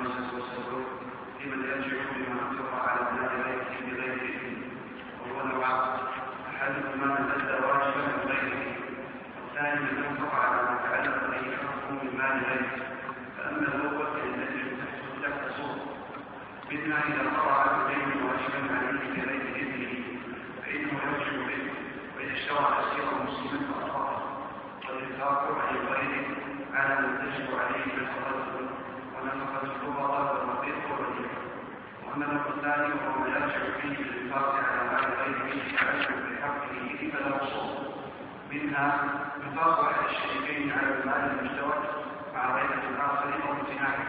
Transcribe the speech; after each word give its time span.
الخمسة 0.00 0.36
والسبعون 0.36 0.86
لمن 1.40 1.64
يرجع 1.64 1.96
بما 2.16 2.40
انفق 2.50 2.88
على 2.88 3.00
مال 3.12 3.28
غيره 3.44 3.74
بغير 3.86 4.14
إثم 4.14 4.56
وهو 5.22 5.46
نوعان 5.46 5.98
أحدهما 6.54 7.06
من 7.06 7.30
أدى 7.30 7.66
واجبا 7.66 8.02
من 8.06 8.66
والثاني 9.42 9.80
من 9.80 10.04
انفق 10.08 10.34
على 10.34 10.62
ما 10.62 10.78
تعلق 10.84 11.26
به 11.30 11.56
حقه 11.56 11.90
من 11.90 12.16
مال 12.18 12.44
غيره 12.44 12.76
فأما 13.36 13.58
الأول 13.68 14.06
فالذي 14.06 14.62
تحت 14.80 15.22
تحت 15.22 15.56
صور 15.56 15.76
منها 16.70 16.98
إذا 17.08 17.30
قرأ 17.36 17.52
على 17.52 17.94
دين 17.94 18.22
واجبا 18.22 18.76
عليه 18.76 19.22
بغير 19.22 19.56
إذنه 19.56 19.94
فإنه 20.64 21.00
يرجع 21.06 21.46
به 21.46 21.70
وإذا 22.16 22.32
اشترى 22.32 22.66
تسير 22.82 23.04
مسلما 23.26 23.74
فأخطأ 23.74 24.46
والإنفاق 24.88 25.58
عن 25.68 25.76
غيره 25.76 26.26
على 26.74 27.00
من 27.00 27.18
تجب 27.18 27.58
عليه 27.58 28.06
نفقته 29.24 29.32
ونفقة 29.32 29.62
الفقراء 29.62 30.34
والرقيق 30.34 30.74
الأمر 32.16 32.46
الثاني 32.56 32.92
وهو 32.94 33.20
ما 33.20 33.28
يرجع 33.28 33.78
فيه 33.80 33.96
بالإنفاق 34.04 34.54
على 34.54 34.82
مال 34.92 35.12
غيره 35.20 35.54
يتعلق 35.54 36.10
بحقه 36.30 37.10
فلا 37.12 37.42
وصول 37.42 37.76
منها 38.50 39.04
إنفاق 39.46 39.80
أحد 39.80 40.04
الشريكين 40.10 40.72
على 40.72 40.88
المال 41.00 41.38
المشترك 41.38 41.82
مع 42.34 42.54
غيرة 42.56 42.82
الآخر 42.90 43.28
أو 43.48 43.52
امتناعه 43.52 44.06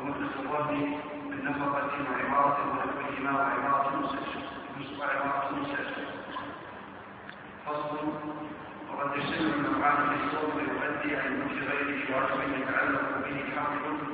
ومثل 0.00 0.24
الظن 0.38 0.94
بالنفقة 1.30 1.90
وعمارة 2.10 2.58
ونحوهما 2.70 3.32
وعمارة 3.40 3.96
مسجد 3.96 4.98
وعمارة 5.00 5.50
مسجد 5.60 5.94
فصل 7.66 7.96
وقد 8.92 9.16
يجتمع 9.16 9.54
النوعان 9.54 9.96
في 10.08 10.24
الصوم 10.26 10.56
ويؤدي 10.56 11.16
عن 11.16 11.32
ملك 11.40 11.68
غيره 11.70 12.16
واجب 12.16 12.60
يتعلق 12.60 13.18
به 13.24 13.44
حق 13.56 14.13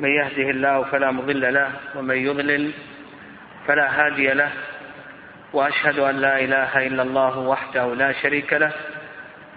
من 0.00 0.08
يهده 0.08 0.50
الله 0.50 0.82
فلا 0.82 1.10
مضل 1.10 1.54
له 1.54 1.70
ومن 1.94 2.16
يضلل 2.16 2.72
فلا 3.66 4.06
هادي 4.06 4.32
له 4.32 4.50
وأشهد 5.52 5.98
أن 5.98 6.16
لا 6.16 6.40
إله 6.40 6.86
إلا 6.86 7.02
الله 7.02 7.38
وحده 7.38 7.94
لا 7.94 8.12
شريك 8.12 8.52
له 8.52 8.72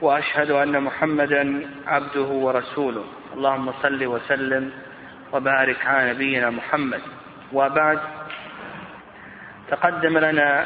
وأشهد 0.02 0.52
أن 0.52 0.84
محمدا 0.84 1.62
عبده 1.88 2.22
ورسوله. 2.22 3.06
اللهم 3.34 3.72
صل 3.82 4.06
وسلم 4.06 4.72
وبارك 5.34 5.86
على 5.86 6.14
نبينا 6.14 6.50
محمد. 6.50 7.02
وبعد 7.54 8.00
تقدم 9.72 10.18
لنا 10.18 10.66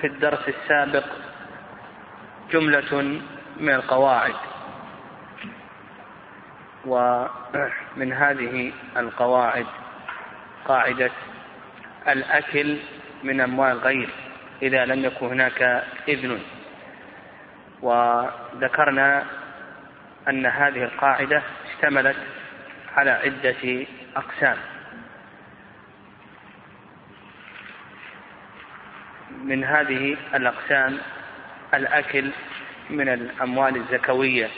في 0.00 0.06
الدرس 0.06 0.48
السابق 0.48 1.04
جملة 2.52 3.20
من 3.60 3.74
القواعد. 3.74 4.34
ومن 6.86 8.12
هذه 8.12 8.72
القواعد 8.96 9.66
قاعدة 10.64 11.10
الأكل 12.08 12.78
من 13.22 13.40
أموال 13.40 13.78
غير 13.78 14.08
إذا 14.62 14.84
لم 14.84 15.04
يكن 15.04 15.26
هناك 15.26 15.84
إذن 16.08 16.40
وذكرنا 17.82 19.24
أن 20.28 20.46
هذه 20.46 20.84
القاعدة 20.84 21.42
اشتملت 21.70 22.16
على 22.96 23.10
عدة 23.10 23.86
أقسام. 24.16 24.56
من 29.44 29.64
هذه 29.64 30.16
الأقسام 30.34 30.98
الأكل 31.74 32.30
من 32.90 33.08
الأموال 33.08 33.76
الزكوية 33.76 34.48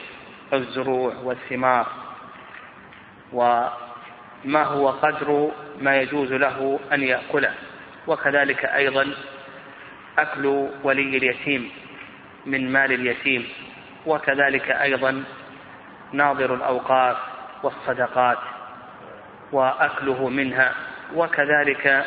الزروع 0.53 1.15
والثمار. 1.15 2.02
وما 3.32 4.62
هو 4.65 4.88
قدر 4.88 5.50
ما 5.81 5.97
يجوز 5.97 6.32
له 6.32 6.81
أن 6.93 7.03
يأكله. 7.03 7.54
وكذلك 8.06 8.65
أيضا 8.65 9.15
أكل 10.19 10.69
ولي 10.82 11.16
اليتيم 11.16 11.70
من 12.47 12.72
مال 12.72 12.93
اليتيم. 12.93 13.48
وكذلك 14.06 14.70
أيضا 14.70 15.25
ناظر 16.12 16.54
الأوقاف 16.54 17.16
والصدقات 17.62 18.38
وأكله 19.53 20.28
منها. 20.28 20.75
وكذلك 21.14 22.06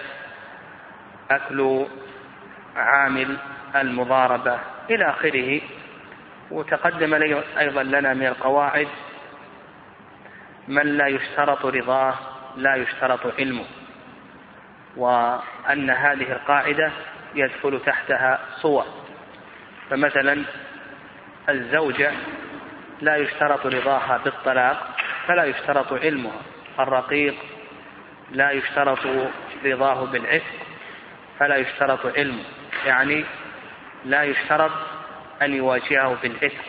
أكل 1.32 1.86
عامل 2.76 3.38
المضاربة. 3.76 4.60
إلى 4.90 5.10
آخره. 5.10 5.62
وتقدم 6.52 7.14
أيضا 7.60 7.84
لنا 7.84 8.14
من 8.14 8.26
القواعد 8.26 8.88
من 10.68 10.98
لا 10.98 11.08
يشترط 11.08 11.66
رضاه 11.66 12.16
لا 12.56 12.76
يشترط 12.76 13.40
علمه 13.40 13.66
وأن 14.98 15.90
هذه 15.90 16.32
القاعدة 16.32 16.92
يدخل 17.36 17.80
تحتها 17.86 18.40
صور. 18.62 18.86
فمثلا 19.90 20.44
الزوجة 21.50 22.12
لا 23.02 23.16
يشترط 23.16 23.66
رضاها 23.66 24.18
بالطلاق 24.18 24.96
فلا 25.28 25.44
يشترط 25.44 25.94
علمها 25.94 26.42
الرقيق 26.80 27.36
لا 28.32 28.52
يشترط 28.52 29.00
رضاه 29.66 30.06
بالعتق 30.06 30.54
فلا 31.40 31.56
يشترط 31.56 32.06
علمه 32.18 32.44
يعني 32.86 33.26
لا 34.06 34.24
يشترط 34.24 34.72
أن 35.42 35.54
يواجهه 35.54 36.18
بالعتق. 36.24 36.66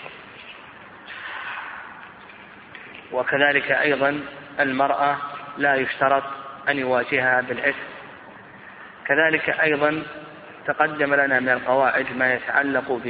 وكذلك 3.12 3.70
أيضا 3.70 4.20
المرأة 4.60 5.16
لا 5.58 5.74
يشترط 5.74 6.22
أن 6.68 6.78
يواجهها 6.78 7.40
بالعتق. 7.40 7.86
كذلك 9.06 9.50
أيضا 9.50 10.02
تقدم 10.66 11.14
لنا 11.14 11.40
من 11.40 11.48
القواعد 11.48 12.06
ما 12.16 12.34
يتعلق 12.34 13.00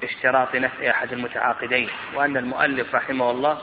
باشتراط 0.00 0.54
نفع 0.56 0.90
أحد 0.90 1.12
المتعاقدين 1.12 1.88
وأن 2.14 2.36
المؤلف 2.36 2.94
رحمه 2.94 3.30
الله 3.30 3.58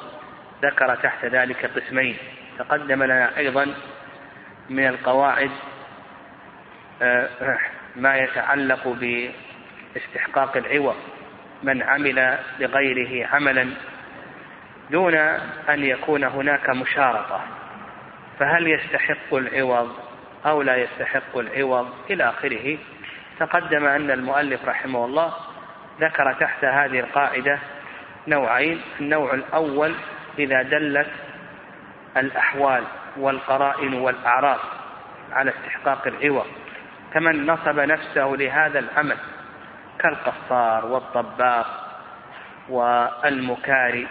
ذكر 0.63 0.95
تحت 0.95 1.25
ذلك 1.25 1.65
قسمين. 1.65 2.17
تقدم 2.59 3.03
لنا 3.03 3.37
أيضا 3.37 3.73
من 4.69 4.87
القواعد 4.87 5.51
ما 7.95 8.17
يتعلق 8.17 8.87
باستحقاق 8.87 10.57
العوض. 10.57 10.95
من 11.63 11.83
عمل 11.83 12.37
لغيره 12.59 13.27
عملا 13.27 13.69
دون 14.91 15.15
أن 15.69 15.83
يكون 15.83 16.23
هناك 16.23 16.69
مشارطة 16.69 17.41
فهل 18.39 18.67
يستحق 18.67 19.33
العوض 19.33 19.95
أو 20.45 20.61
لا 20.61 20.75
يستحق 20.75 21.37
العوض؟ 21.37 21.89
إلى 22.09 22.29
آخره. 22.29 22.77
تقدم 23.39 23.85
أن 23.85 24.11
المؤلف 24.11 24.65
رحمه 24.65 25.05
الله 25.05 25.33
ذكر 26.01 26.33
تحت 26.33 26.65
هذه 26.65 26.99
القاعدة 26.99 27.59
نوعين. 28.27 28.81
النوع 28.99 29.33
الأول 29.33 29.95
إذا 30.39 30.61
دلت 30.61 31.11
الأحوال 32.17 32.83
والقرائن 33.17 33.93
والأعراض 33.93 34.59
على 35.31 35.51
استحقاق 35.51 36.07
العوض 36.07 36.45
كمن 37.13 37.45
نصب 37.45 37.79
نفسه 37.79 38.25
لهذا 38.25 38.79
العمل 38.79 39.17
كالقصار 39.99 40.85
والطباخ 40.85 41.67
والمكاري 42.69 44.07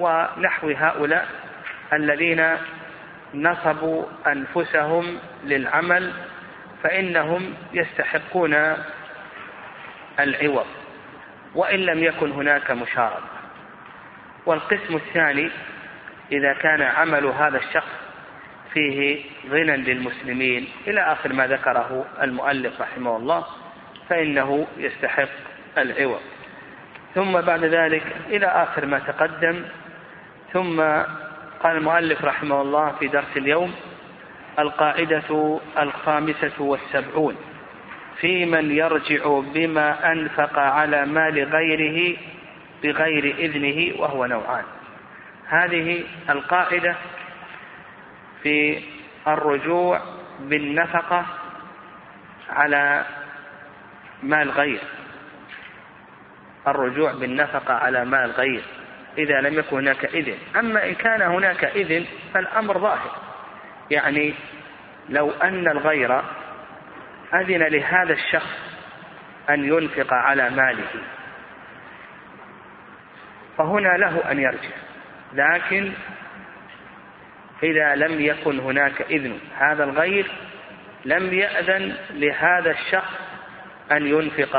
ونحو 0.00 0.70
هؤلاء 0.70 1.28
الذين 1.92 2.46
نصبوا 3.34 4.04
أنفسهم 4.26 5.18
للعمل 5.44 6.12
فإنهم 6.82 7.54
يستحقون 7.72 8.76
العوض 10.20 10.66
وإن 11.54 11.78
لم 11.78 12.04
يكن 12.04 12.30
هناك 12.30 12.70
مشاركة. 12.70 13.22
والقسم 14.46 14.96
الثاني 14.96 15.50
إذا 16.32 16.52
كان 16.52 16.82
عمل 16.82 17.26
هذا 17.26 17.58
الشخص 17.58 18.00
فيه 18.72 19.24
غنى 19.50 19.76
للمسلمين 19.76 20.68
إلى 20.86 21.00
آخر 21.00 21.32
ما 21.32 21.46
ذكره 21.46 22.04
المؤلف 22.22 22.80
رحمه 22.80 23.16
الله 23.16 23.46
فإنه 24.08 24.66
يستحق 24.76 25.28
العوض. 25.78 26.20
ثم 27.14 27.40
بعد 27.40 27.64
ذلك 27.64 28.02
إلى 28.26 28.46
آخر 28.46 28.86
ما 28.86 28.98
تقدم 28.98 29.64
ثم 30.52 30.80
قال 31.62 31.76
المؤلف 31.76 32.24
رحمه 32.24 32.60
الله 32.60 32.92
في 32.92 33.08
درس 33.08 33.36
اليوم 33.36 33.74
القاعدة 34.58 35.60
الخامسة 35.78 36.52
والسبعون 36.58 37.36
في 38.20 38.46
من 38.46 38.70
يرجع 38.70 39.40
بما 39.54 40.12
أنفق 40.12 40.58
على 40.58 41.06
مال 41.06 41.44
غيره 41.44 42.16
بغير 42.82 43.34
إذنه 43.38 44.00
وهو 44.00 44.26
نوعان. 44.26 44.64
هذه 45.46 46.04
القاعدة 46.30 46.96
في 48.42 48.82
الرجوع 49.26 50.00
بالنفقة 50.40 51.26
على 52.50 53.04
مال 54.22 54.50
غير. 54.50 54.80
الرجوع 56.66 57.12
بالنفقة 57.12 57.74
على 57.74 58.04
مال 58.04 58.30
غير. 58.30 58.62
إذا 59.20 59.40
لم 59.40 59.58
يكن 59.58 59.76
هناك 59.76 60.04
إذن. 60.04 60.38
أما 60.56 60.88
إن 60.88 60.94
كان 60.94 61.22
هناك 61.22 61.64
إذن 61.64 62.06
فالأمر 62.34 62.78
ظاهر. 62.78 63.16
يعني 63.90 64.34
لو 65.08 65.30
أن 65.30 65.68
الغير 65.68 66.22
أذن 67.34 67.62
لهذا 67.62 68.12
الشخص 68.12 68.58
أن 69.50 69.64
ينفق 69.64 70.12
على 70.14 70.50
ماله 70.50 70.88
فهنا 73.58 73.96
له 73.96 74.30
أن 74.30 74.38
يرجع. 74.38 74.76
لكن 75.32 75.92
إذا 77.62 77.94
لم 77.94 78.20
يكن 78.20 78.60
هناك 78.60 79.02
إذن 79.02 79.38
هذا 79.58 79.84
الغير 79.84 80.30
لم 81.04 81.34
يأذن 81.34 81.96
لهذا 82.10 82.70
الشخص 82.70 83.14
أن 83.92 84.06
ينفق 84.06 84.56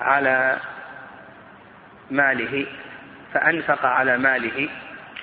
على 0.00 0.58
ماله. 2.10 2.66
فأنفق 3.34 3.86
على 3.86 4.18
ماله 4.18 4.68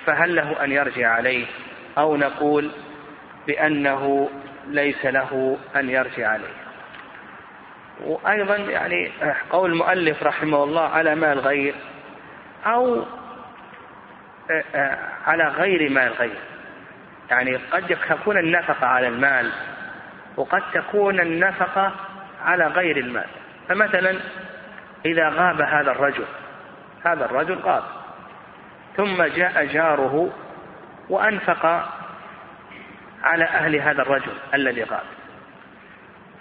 فهل 0.06 0.36
له 0.36 0.64
أن 0.64 0.72
يرجع 0.72 1.08
عليه؟ 1.08 1.46
أو 1.98 2.16
نقول 2.16 2.70
بأنه 3.46 4.30
ليس 4.66 5.06
له 5.06 5.58
أن 5.76 5.90
يرجع 5.90 6.28
عليه. 6.28 6.54
وأيضا 8.00 8.56
يعني 8.56 9.12
قول 9.50 9.72
المؤلف 9.72 10.22
رحمه 10.22 10.64
الله 10.64 10.88
على 10.88 11.14
مال 11.14 11.38
غير 11.38 11.74
أو 12.66 13.04
على 15.26 15.44
غير 15.48 15.90
مال 15.90 16.12
غير. 16.12 16.38
يعني 17.30 17.56
قد 17.56 17.96
تكون 18.08 18.38
النفقة 18.38 18.86
على 18.86 19.08
المال 19.08 19.52
وقد 20.36 20.62
تكون 20.72 21.20
النفقة 21.20 21.92
على 22.44 22.66
غير 22.66 22.96
المال. 22.96 23.26
فمثلا 23.68 24.16
إذا 25.06 25.28
غاب 25.28 25.60
هذا 25.60 25.90
الرجل 25.90 26.24
هذا 27.04 27.24
الرجل 27.24 27.58
غاب. 27.58 27.99
ثم 29.00 29.22
جاء 29.22 29.64
جاره 29.64 30.30
وأنفق 31.08 31.66
على 33.22 33.44
أهل 33.44 33.76
هذا 33.76 34.02
الرجل 34.02 34.32
الذي 34.54 34.82
غاب 34.82 35.02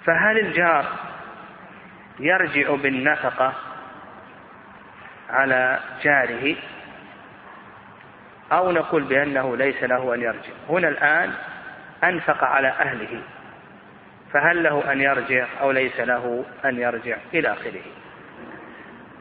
فهل 0.05 0.39
الجار 0.39 0.85
يرجع 2.19 2.75
بالنفقة 2.75 3.53
على 5.29 5.79
جاره؟ 6.03 6.55
أو 8.51 8.71
نقول 8.71 9.03
بأنه 9.03 9.57
ليس 9.57 9.83
له 9.83 10.15
أن 10.15 10.21
يرجع. 10.21 10.53
هنا 10.69 10.87
الآن 10.87 11.33
أنفق 12.03 12.43
على 12.43 12.67
أهله. 12.67 13.21
فهل 14.33 14.63
له 14.63 14.91
أن 14.91 15.01
يرجع 15.01 15.47
أو 15.61 15.71
ليس 15.71 15.99
له 15.99 16.45
أن 16.65 16.79
يرجع؟ 16.79 17.17
إلى 17.33 17.53
آخره. 17.53 17.81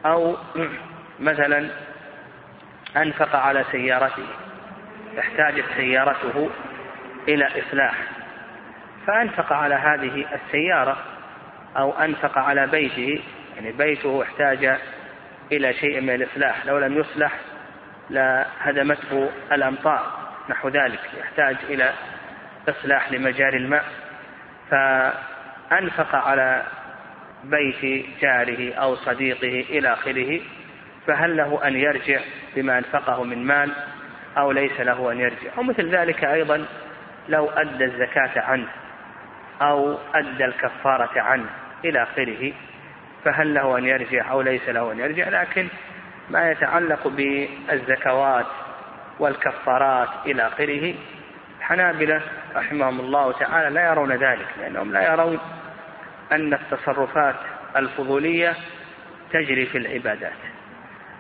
أو 0.07 0.37
مثلا 1.21 1.69
أنفق 3.03 3.37
على 3.37 3.65
سيارته 3.73 4.27
احتاجت 5.19 5.65
سيارته 5.77 6.51
إلى 7.29 7.47
إصلاح. 7.47 7.95
فأنفق 9.07 9.53
على 9.53 9.75
هذه 9.75 10.27
السيارة 10.35 10.97
أو 11.77 11.93
أنفق 11.93 12.39
على 12.39 12.67
بيته 12.67 13.23
يعني 13.57 13.73
بيته 13.73 14.23
احتاج 14.23 14.79
إلى 15.53 15.73
شيء 15.73 16.01
من 16.01 16.11
الإصلاح. 16.11 16.67
لو 16.67 16.79
لم 16.79 16.99
يصلح 16.99 17.33
لهدمته 18.11 19.31
الأمطار 19.53 20.29
نحو 20.51 20.69
ذلك 20.69 21.01
يحتاج 21.21 21.57
إلى 21.69 21.93
إصلاح 22.69 23.13
لمجاري 23.13 23.57
الماء. 23.57 23.85
فأنفق 24.71 26.15
على 26.15 26.63
بيت 27.45 28.07
جاره 28.21 28.75
أو 28.75 28.97
صديقه 28.97 29.65
إلى 29.79 29.93
آخره 29.93 30.41
فهل 31.07 31.37
له 31.37 31.67
أن 31.67 31.77
يرجع 31.77 32.21
بما 32.59 32.79
أنفقه 32.79 33.25
من 33.25 33.47
مال 33.47 33.73
أو 34.39 34.53
ليس 34.53 34.81
له 34.81 35.13
أن 35.13 35.21
يرجع. 35.21 35.51
ومثل 35.57 35.89
ذلك 35.89 36.25
أيضا 36.25 36.67
لو 37.29 37.51
أدى 37.51 37.85
الزكاة 37.85 38.41
عنه 38.41 38.69
أو 39.63 39.99
أدى 40.15 40.45
الكفارة 40.45 41.21
عنه 41.21 41.47
إلى 41.85 42.03
آخره 42.03 42.53
فهل 43.25 43.55
له 43.55 43.79
أن 43.79 43.85
يرجع 43.85 44.31
أو 44.31 44.43
ليس 44.43 44.69
له 44.69 44.93
أن 44.93 44.99
يرجع؟ 44.99 45.29
لكن 45.29 45.69
ما 46.31 46.51
يتعلق 46.51 47.09
بالزكوات 47.09 48.47
والكفارات 49.19 50.09
إلى 50.27 50.47
آخره 50.47 50.95
الحنابلة 51.59 52.23
رحمهم 52.57 53.01
الله 53.01 53.33
تعالى 53.33 53.75
لا 53.75 53.87
يرون 53.87 54.13
ذلك 54.13 54.47
لأنهم 54.61 54.93
لا 54.93 55.13
يرون 55.13 55.39
أن 56.33 56.55
التصرفات 56.55 57.37
الفضولية 57.77 58.57
تجري 59.33 59.67
في 59.67 59.79
العبادات. 59.79 60.48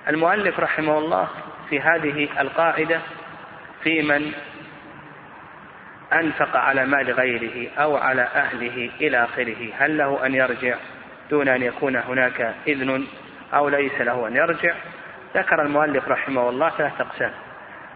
المؤلف 0.08 0.60
رحمه 0.60 0.98
الله 0.98 1.28
في 1.70 1.80
هذه 1.80 2.28
القاعدة 2.40 3.00
في 3.82 4.02
من 4.02 4.32
أنفق 6.12 6.56
على 6.56 6.86
مال 6.86 7.12
غيره 7.12 7.70
أو 7.78 7.96
على 7.96 8.22
أهله 8.22 8.90
إلى 9.00 9.24
آخره. 9.24 9.70
هل 9.78 9.98
له 9.98 10.26
أن 10.26 10.34
يرجع 10.34 10.76
دون 11.30 11.48
أن 11.48 11.62
يكون 11.62 11.96
هناك 11.96 12.54
إذن 12.66 13.06
أو 13.54 13.68
ليس 13.68 14.00
له 14.00 14.28
أن 14.28 14.36
يرجع؟ 14.36 14.74
ذكر 15.34 15.62
المؤلف 15.62 16.08
رحمه 16.08 16.48
الله 16.48 16.70
ثلاثة 16.70 17.00
أقسام. 17.00 17.32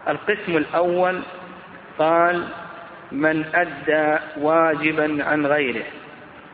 القسم 0.07 0.57
الأول 0.57 1.21
قال 1.97 2.47
من 3.11 3.45
أدى 3.55 4.19
واجبا 4.37 5.25
عن 5.25 5.45
غيره. 5.45 5.85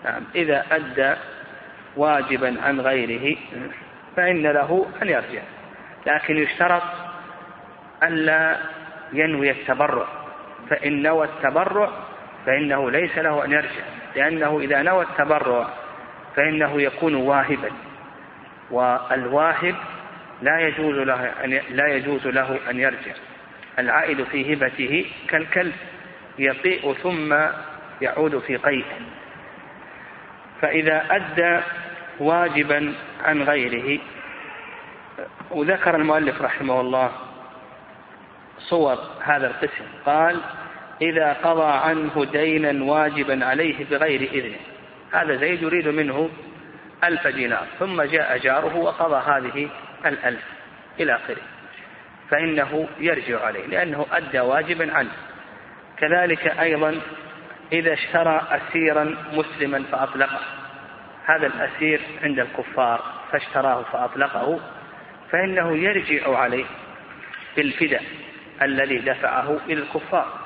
نعم 0.06 0.24
إذا 0.36 0.66
أدى 0.72 1.14
واجبا 1.98 2.62
عن 2.62 2.82
غيره 2.82 3.38
فإن 4.20 4.44
له 4.44 4.88
أن 5.02 5.10
يرجع. 5.10 5.42
لكن 6.06 6.38
يشترط 6.38 6.84
ألا 8.04 8.58
ينوي 9.14 9.52
التبرع. 9.52 10.08
فإن 10.70 11.02
نوى 11.02 11.26
التبرع 11.26 11.90
فإنه 12.46 12.92
ليس 12.92 13.18
له 13.18 13.46
أن 13.46 13.52
يرجع. 13.52 13.84
لأنه 14.16 14.60
إذا 14.60 14.82
نوى 14.82 15.04
التبرع 15.04 15.68
فإنه 16.36 16.82
يكون 16.82 17.16
واهبا. 17.16 17.72
والواهب 18.72 19.76
لا 20.42 20.60
يجوز 20.60 20.96
له 20.96 21.32
أن 21.44 21.60
لا 21.70 21.88
يجوز 21.88 22.28
له 22.28 22.60
أن 22.70 22.80
يرجع. 22.80 23.14
العائد 23.80 24.24
في 24.24 24.54
هبته 24.54 25.06
كالكلب. 25.28 25.74
يقيء 26.40 26.94
ثم 26.94 27.36
يعود 28.02 28.40
في 28.40 28.58
قيء 28.58 28.86
فإذا 30.62 31.06
أدى 31.10 31.60
واجبا 32.20 32.94
عن 33.24 33.44
غيره. 33.44 34.00
وذكر 35.52 35.96
المؤلف 35.96 36.42
رحمه 36.42 36.82
الله 36.82 37.12
صور 38.60 38.98
هذا 39.22 39.48
القسم. 39.48 39.86
قال 40.06 40.40
إذا 41.02 41.34
قضى 41.34 41.72
عنه 41.72 42.26
دينا 42.32 42.84
واجبا 42.84 43.46
عليه 43.46 43.86
بغير 43.92 44.22
إذنه. 44.22 44.58
هذا 45.12 45.36
زيد 45.36 45.62
يريد 45.62 45.88
منه 45.88 46.30
ألف 47.04 47.28
دينار. 47.28 47.68
ثم 47.80 48.02
جاء 48.02 48.38
جاره 48.38 48.76
وقضى 48.76 49.22
هذه 49.32 49.70
الألف 50.06 50.44
إلى 51.00 51.16
آخره. 51.16 51.42
فإنه 52.30 52.88
يرجع 53.00 53.46
عليه 53.46 53.66
لأنه 53.66 54.06
أدى 54.12 54.40
واجبا 54.40 54.94
عنه. 54.94 55.12
كذلك 55.98 56.48
أيضا 56.48 57.02
إذا 57.72 57.94
اشترى 57.94 58.48
أسيرا 58.52 59.16
مسلما 59.34 59.84
فأطلقه. 59.92 60.59
هذا 61.30 61.48
الأسير 61.48 62.02
عند 62.24 62.40
الكفار 62.40 63.04
فاشتراه 63.32 63.84
فأطلقه 63.84 64.60
فإنه 65.32 65.78
يرجع 65.78 66.38
عليه 66.38 66.66
بالفداء 67.56 68.04
الذي 68.62 68.98
دفعه 68.98 69.58
إلى 69.66 69.82
الكفار. 69.82 70.40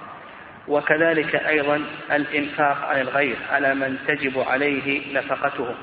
وكذلك 0.68 1.36
أيضا 1.36 1.86
الإنفاق 2.12 2.86
على 2.86 3.02
الغير 3.02 3.36
على 3.52 3.76
من 3.76 3.98
تجب 4.08 4.40
عليه 4.40 5.18
نفقته. 5.18 5.76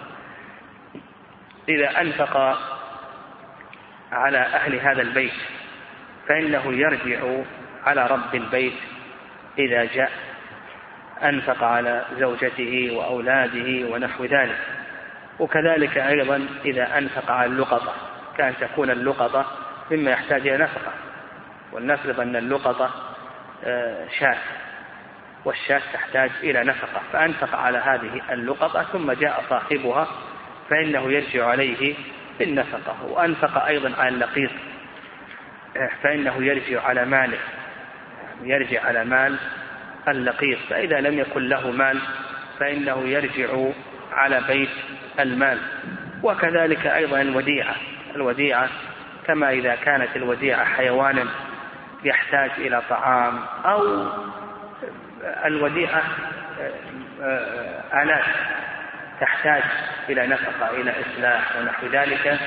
إذا 1.69 2.01
أنفق 2.01 2.59
على 4.13 4.39
أهل 4.39 4.75
هذا 4.75 5.03
البيت 5.03 5.33
فإنه 6.29 6.73
يرجع 6.73 7.43
على 7.85 8.07
رب 8.07 8.35
البيت 8.35 8.75
إذا 9.59 9.85
جاء 9.85 10.11
أنفق 11.23 11.65
على 11.65 12.05
زوجته 12.19 12.91
وأولاده 12.93 13.89
ونحو 13.91 14.25
ذلك. 14.25 14.80
وكذلك 15.41 15.99
أيضا 15.99 16.47
إذا 16.65 16.99
أنفق 16.99 17.31
على 17.31 17.51
اللقطة 17.51 17.95
كأن 18.39 18.55
تكون 18.61 18.91
اللقطة 18.91 19.47
مما 19.91 20.11
يحتاج 20.11 20.49
إلى 20.49 20.57
نفقة. 20.65 20.93
ولنفرض 21.73 22.21
أن 22.21 22.37
اللقطة 22.37 22.91
آه، 23.65 24.09
شاة 24.19 24.39
والشاة 25.45 25.83
تحتاج 25.93 26.31
إلى 26.43 26.65
نفقة. 26.65 27.01
فأنفق 27.13 27.55
على 27.55 27.79
هذه 27.79 28.23
اللقطة 28.31 28.83
ثم 28.83 29.13
جاء 29.13 29.45
صاحبها 29.51 30.09
فإنه 30.71 31.13
يرجع 31.13 31.47
عليه 31.47 31.95
بالنفقة. 32.39 33.05
وأنفق 33.05 33.65
أيضا 33.65 33.93
على 33.99 34.09
اللقيط 34.09 34.51
فإنه 36.03 36.45
يرجع 36.45 36.83
على 36.83 37.05
ماله 37.05 37.39
يرجع 38.43 38.85
على 38.85 39.05
مال 39.05 39.37
اللقيط. 40.09 40.59
فإذا 40.71 41.01
لم 41.01 41.19
يكن 41.19 41.49
له 41.49 41.71
مال 41.71 42.01
فإنه 42.59 43.09
يرجع 43.09 43.71
على 44.13 44.41
بيت 44.49 44.71
المال 45.21 45.59
وكذلك 46.23 46.87
أيضا 46.87 47.21
الوديعة. 47.21 47.75
الوديعة 48.17 48.69
كما 49.27 49.51
إذا 49.51 49.75
كانت 49.75 50.17
الوديعة 50.17 50.65
حيوانا 50.65 51.27
يحتاج 52.05 52.51
إلى 52.59 52.83
طعام 52.91 53.39
أو 53.65 54.07
الوديعة 55.45 56.03
آلات 57.95 58.25
تحتاج 59.21 59.63
إلى 60.09 60.27
نفقة 60.27 60.71
إلى 60.71 60.91
إصلاح 60.91 61.57
ونحو 61.57 61.87
ذلك. 61.87 62.41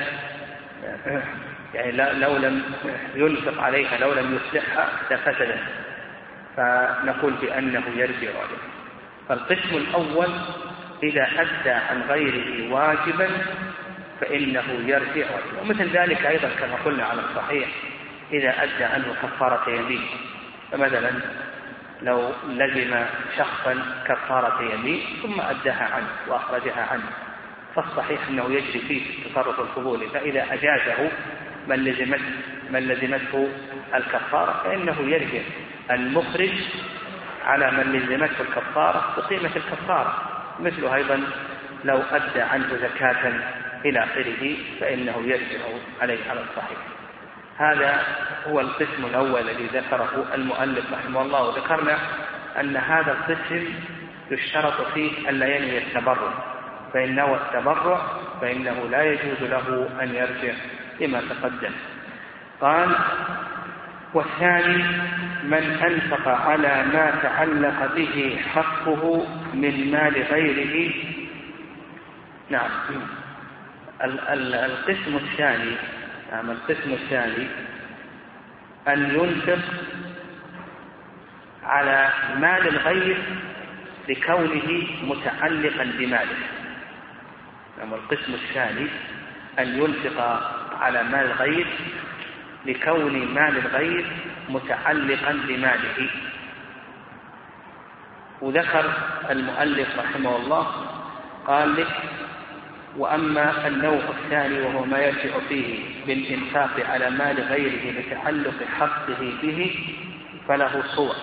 يعني 1.74 1.92
لو 2.20 2.36
لم 2.36 2.62
ينفق 3.14 3.62
عليها 3.62 3.98
لو 3.98 4.12
لم 4.12 4.34
يصلحها 4.34 4.88
لفسدت. 5.10 5.60
فنقول 6.56 7.32
بأنه 7.32 7.82
يرجع 7.96 8.28
عليه 8.28 8.62
فالقسم 9.28 9.76
الأول 9.76 10.28
إذا 11.04 11.28
أدى 11.40 11.70
عن 11.70 12.02
غيره 12.08 12.72
واجبا 12.72 13.30
فإنه 14.20 14.64
يرجع. 14.86 15.26
ومثل 15.60 15.88
ذلك 15.88 16.26
أيضا 16.26 16.48
كما 16.60 16.76
قلنا 16.84 17.04
على 17.04 17.20
الصحيح 17.20 17.68
إذا 18.32 18.54
أدى 18.62 18.84
عنه 18.84 19.14
كفارة 19.22 19.70
يمين. 19.70 20.06
فمثلا 20.72 21.10
لو 22.02 22.30
لزم 22.48 23.04
شخصا 23.38 23.82
كفارة 24.08 24.74
يمين 24.74 25.00
ثم 25.22 25.40
أداها 25.40 25.94
عنه 25.94 26.06
وأخرجها 26.28 26.86
عنه 26.90 27.10
فالصحيح 27.76 28.28
أنه 28.28 28.44
يجري 28.44 28.78
فيه 28.78 29.26
التصرف 29.26 29.60
الفضولي 29.60 30.06
فإذا 30.06 30.46
أجازه 30.52 31.10
من 31.66 31.76
لزمته 31.76 32.22
من 32.70 32.80
لزمته 32.80 33.48
الكفارة 33.94 34.62
فإنه 34.64 34.96
يرجع 35.00 35.42
المخرج 35.90 36.52
على 37.44 37.70
من 37.70 37.92
لزمته 37.92 38.40
الكفارة 38.40 39.14
بقيمة 39.16 39.50
الكفارة. 39.56 40.33
مثل 40.60 40.94
أيضا 40.94 41.22
لو 41.84 42.02
أدى 42.12 42.40
عنه 42.40 42.68
زكاة 42.76 43.32
إلى 43.84 44.04
آخره 44.04 44.56
فإنه 44.80 45.22
يرجع 45.24 45.64
عليه 46.02 46.30
على 46.30 46.40
الصحيح. 46.40 46.78
هذا 47.58 48.02
هو 48.46 48.60
القسم 48.60 49.04
الأول 49.04 49.40
الذي 49.40 49.66
ذكره 49.66 50.26
المؤلف 50.34 50.92
رحمه 50.92 51.22
الله. 51.22 51.42
وذكرنا 51.48 51.98
أن 52.60 52.76
هذا 52.76 53.12
القسم 53.12 53.68
يشترط 54.30 54.92
فيه 54.94 55.30
ألا 55.30 55.56
ينوي 55.56 55.78
التبرع. 55.78 56.32
فإن 56.92 57.14
نوى 57.14 57.36
التبرع 57.36 58.06
فإنه 58.40 58.88
لا 58.90 59.02
يجوز 59.02 59.42
له 59.42 59.88
أن 60.02 60.14
يرجع 60.14 60.54
لما 61.00 61.20
تقدم. 61.20 61.72
قال 62.60 62.96
والثاني 64.14 64.84
من 65.44 65.78
أنفق 65.82 66.28
على 66.28 66.84
ما 66.92 67.10
تعلق 67.22 67.94
به 67.94 68.38
حقه 68.54 69.26
من 69.54 69.90
مال 69.90 70.22
غيره. 70.22 70.94
نعم. 72.50 72.70
القسم 74.02 75.16
الثاني 75.16 75.76
نعم 76.32 76.50
القسم 76.50 76.92
الثاني 76.92 77.46
أن 78.88 79.10
ينفق 79.14 79.64
على 81.62 82.08
مال 82.36 82.68
الغير 82.68 83.16
لكونه 84.08 84.86
متعلقا 85.02 85.92
بماله. 85.98 86.36
نعم 87.78 87.94
القسم 87.94 88.34
الثاني 88.34 88.88
أن 89.58 89.68
ينفق 89.78 90.20
على 90.80 91.02
مال 91.02 91.26
الغير 91.26 91.66
لكون 92.66 93.34
مال 93.34 93.58
الغير 93.58 94.06
متعلقا 94.48 95.32
بماله. 95.48 96.10
وذكر 98.40 98.92
المؤلف 99.30 99.88
رحمه 99.98 100.36
الله 100.36 100.66
قال 101.46 101.76
لك 101.76 101.88
وأما 102.96 103.66
النوع 103.66 104.00
الثاني 104.08 104.60
وهو 104.60 104.84
ما 104.84 104.98
يرجع 104.98 105.38
فيه 105.48 105.78
بالإنفاق 106.06 106.70
على 106.90 107.10
مال 107.10 107.40
غيره 107.40 108.00
لتعلق 108.00 108.54
حقه 108.78 109.32
به 109.42 109.78
فله 110.48 110.82
صور. 110.96 111.14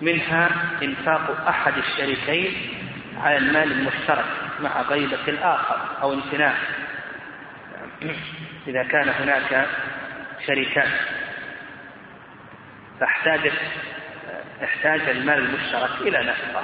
منها 0.00 0.50
إنفاق 0.82 1.48
أحد 1.48 1.72
الشريكين 1.78 2.52
على 3.20 3.36
المال 3.36 3.72
المشترك 3.72 4.24
مع 4.60 4.82
غيبة 4.82 5.28
الآخر 5.28 5.78
أو 6.02 6.12
امتناع. 6.12 6.54
إذا 8.68 8.82
كان 8.82 9.08
هناك 9.08 9.68
شريكان 10.46 10.90
فاحتاجت 13.00 13.60
احتاج 14.64 15.00
المال 15.00 15.38
المشترك 15.38 15.90
إلى 16.00 16.22
نفقة. 16.22 16.62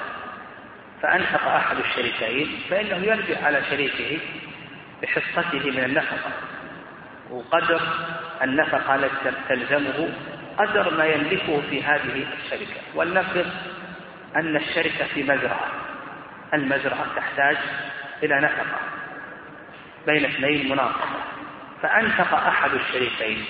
فأنفق 1.02 1.48
أحد 1.48 1.76
الشريكين 1.76 2.60
فإنه 2.70 2.96
يرجع 2.96 3.44
على 3.46 3.62
شريكه 3.70 4.18
بحصته 5.02 5.70
من 5.70 5.84
النفقة. 5.84 6.30
وقدر 7.30 7.80
النفقة 8.42 8.94
التي 8.94 9.32
تلزمه 9.48 10.08
قدر 10.58 10.94
ما 10.94 11.04
يملكه 11.04 11.62
في 11.70 11.82
هذه 11.82 12.26
الشركة. 12.44 12.80
ولنفرض 12.94 13.46
أن 14.36 14.56
الشركة 14.56 15.04
في 15.14 15.22
مزرعة. 15.22 15.68
المزرعة 16.54 17.06
تحتاج 17.16 17.56
إلى 18.22 18.40
نفقة 18.40 18.80
بين 20.06 20.24
اثنين 20.24 20.68
مناقصة 20.68 21.20
فأنفق 21.82 22.34
أحد 22.34 22.70
الشريكين 22.74 23.44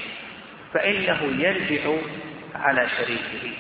فإنه 0.75 1.23
يرجع 1.23 1.91
على 2.55 2.89
شريكه 2.89 3.57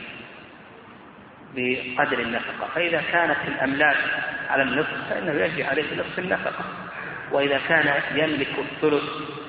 بقدر 1.54 2.18
النفقة. 2.18 2.68
فإذا 2.74 3.02
كانت 3.12 3.36
الأملاك 3.48 3.96
على 4.50 4.62
النصف 4.62 5.08
فإنه 5.10 5.32
يرجع 5.32 5.68
عليه 5.68 5.84
بنصف 5.90 6.18
النفقة. 6.18 6.64
وإذا 7.32 7.60
كان 7.68 8.02
يملك 8.14 8.58
الثلث 8.58 9.02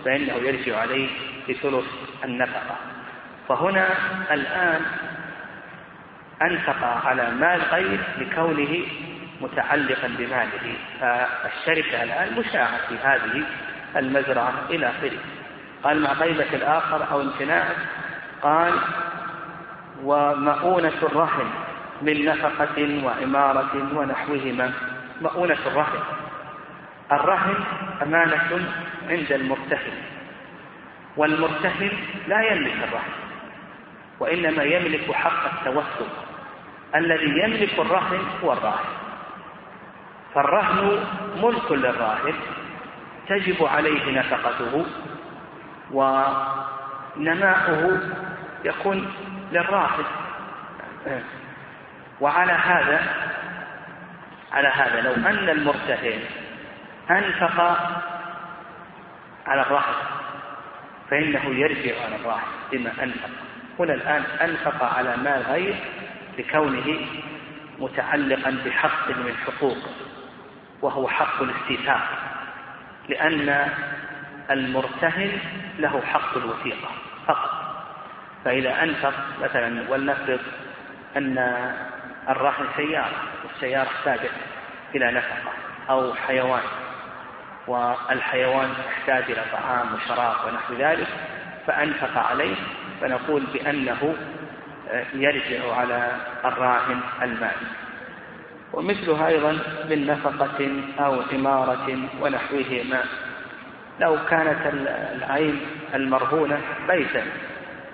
فإنه 0.06 0.34
يرجع 0.34 0.78
عليه 0.78 1.10
بثلث 1.50 1.86
النفقة. 2.24 2.76
فهنا 3.50 3.88
الآن 4.32 4.82
أنفق 6.42 6.84
على 6.84 7.32
مال 7.32 7.62
غير 7.62 8.00
لكونه 8.18 8.84
متعلقا 9.42 10.08
بماله. 10.08 10.76
فالشركة 11.00 12.04
الآن 12.04 12.40
مشاعة 12.40 12.88
في 12.88 12.96
هذه 13.04 13.44
المزرعة 13.96 14.54
إلى 14.70 14.90
آخره. 14.90 15.20
قال 15.84 16.02
مع 16.02 16.14
غيبة 16.14 16.54
الآخر 16.54 17.12
أو 17.12 17.22
امتناعه 17.22 17.76
قال 18.42 18.74
ومؤونة 20.04 20.94
الرهن 21.04 21.50
من 22.02 22.26
نفقة 22.26 23.06
وعمارة 23.06 23.74
ونحوهما. 23.96 24.74
مؤونة 25.22 25.58
الرهن 25.66 26.00
الرهن 27.12 27.56
أمانة 28.02 28.70
عند 29.10 29.32
المرتهن. 29.32 29.98
والمرتهن 31.18 31.92
لا 32.28 32.42
يملك 32.52 32.74
الرهن 32.74 33.14
وإنما 34.20 34.64
يملك 34.64 35.12
حق 35.12 35.54
التوسل. 35.54 36.10
الذي 36.96 37.40
يملك 37.44 37.80
الرهن 37.80 38.20
هو 38.44 38.54
الراهن 38.54 38.90
فالرهن 40.36 41.00
ملك 41.44 41.72
للراهن 41.72 42.34
تجب 43.30 43.66
عليه 43.66 44.20
نفقته. 44.20 44.86
ونماؤه 45.94 48.00
يكون 48.66 49.14
للراهن 49.52 50.04
وعلى 52.22 52.52
هذا 52.52 53.02
على 54.52 54.68
هذا 54.68 55.02
لو 55.02 55.14
أن 55.14 55.50
المرتهن 55.50 56.20
أنفق 57.10 57.62
على 59.48 59.62
الراهن 59.62 59.96
فإنه 61.10 61.46
يرجع 61.46 62.04
على 62.06 62.16
الراهن 62.16 62.48
بما 62.72 62.92
أنفق. 63.04 63.30
هنا 63.80 63.94
الآن 63.94 64.24
أنفق 64.42 64.84
على 64.84 65.18
مال 65.18 65.42
غير 65.42 65.76
لكونه 66.38 67.00
متعلقا 67.80 68.58
بحق 68.66 69.10
من 69.10 69.34
حقوقه 69.46 69.92
وهو 70.82 71.08
حق 71.08 71.42
الاستيثاق 71.42 72.08
لأن 73.10 73.70
المرتهن 74.52 75.32
له 75.80 76.02
حق 76.02 76.38
الوثيقة 76.38 76.90
فقط. 77.28 77.52
فإذا 78.46 78.84
أنفق 78.84 79.14
مثلا 79.42 79.90
ولنفرض 79.90 80.40
أن 81.18 81.38
الراهن 82.30 82.66
سيارة 82.78 83.22
والسيارة 83.44 83.88
احتاجت 83.88 84.32
إلى 84.96 85.12
نفقة 85.12 85.52
أو 85.90 86.14
حيوان 86.14 86.64
والحيوان 87.68 88.70
يحتاج 88.88 89.24
إلى 89.32 89.42
طعام 89.52 89.88
وشراب 89.94 90.36
ونحو 90.48 90.74
ذلك 90.74 91.08
فأنفق 91.68 92.18
عليه 92.18 92.56
فنقول 93.02 93.44
بأنه 93.54 94.16
يرجع 95.14 95.76
على 95.76 96.12
الراهن 96.46 97.00
المال 97.22 97.56
ومثلها 98.74 99.28
أيضا 99.28 99.52
من 99.90 100.08
نفقة 100.08 100.84
أو 101.00 101.22
عمارة 101.34 102.00
ونحوهما. 102.22 103.04
لو 104.00 104.18
كانت 104.30 104.74
العين 105.16 105.62
المرهونة 105.94 106.60
بيتا 106.88 107.24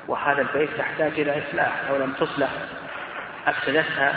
وهذا 0.07 0.41
البيت 0.41 0.69
يحتاج 0.79 1.19
إلى 1.19 1.43
إصلاح 1.43 1.71
أو 1.89 1.97
لم 1.97 2.13
تصلح 2.13 2.49
أفسدتها 3.47 4.15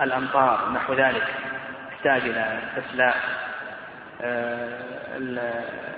الأمطار 0.00 0.72
نحو 0.74 0.94
ذلك 0.94 1.24
تحتاج 1.90 2.22
إلى 2.22 2.58
إصلاح 2.78 3.14
آه، 4.22 5.18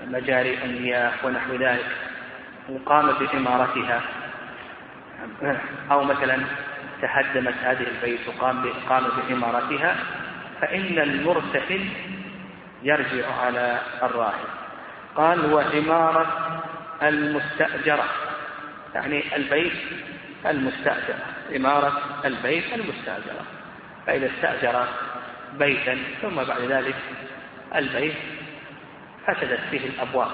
مجاري 0.06 0.64
المياه 0.64 1.12
ونحو 1.24 1.54
ذلك 1.54 1.86
وقام 2.68 3.12
بعمارتها 3.20 4.00
أو 5.90 6.04
مثلا 6.04 6.38
تهدمت 7.02 7.54
هذه 7.64 7.86
البيت 7.86 8.20
وقام 8.28 8.72
قام 8.88 9.04
بعمارتها 9.28 9.96
فإن 10.60 10.98
المرتهن 10.98 11.88
يرجع 12.82 13.34
على 13.34 13.80
الراهن 14.02 14.48
قال 15.16 15.52
وعمارة 15.52 16.62
المستأجرة. 17.02 18.04
يعني 18.94 19.36
البيت 19.36 19.72
المستأجرة. 20.46 21.26
عمارة 21.52 22.02
البيت 22.24 22.64
المستأجرة. 22.74 23.44
فإذا 24.06 24.26
استأجر 24.26 24.86
بيتا 25.58 25.98
ثم 26.22 26.34
بعد 26.44 26.60
ذلك 26.60 26.94
البيت 27.74 28.14
فسدت 29.26 29.60
فيه 29.70 29.86
الأبواب 29.86 30.30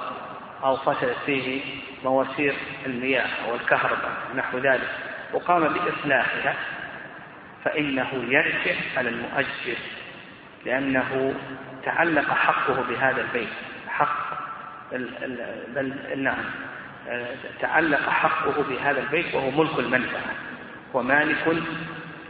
أو 0.64 0.76
فسدت 0.76 1.16
فيه 1.26 1.60
مواسير 2.04 2.54
المياه 2.86 3.28
أو 3.48 3.54
الكهرباء 3.54 4.12
نحو 4.36 4.58
ذلك 4.58 4.88
وقام 5.32 5.68
بإصلاحها 5.68 6.54
فإنه 7.64 8.08
يرجع 8.12 8.74
على 8.96 9.08
المؤجر. 9.08 9.76
لأنه 10.66 11.34
تعلق 11.84 12.28
حقه 12.28 12.82
بهذا 12.88 13.20
البيت 13.20 13.48
حق 13.88 14.38
بل 15.74 15.94
نعم 16.16 16.44
تعلق 17.60 18.08
حقه 18.08 18.62
بهذا 18.68 19.00
البيت 19.00 19.34
وهو 19.34 19.50
ملك 19.50 19.78
المنفعة 19.78 20.34
ومالك 20.94 21.62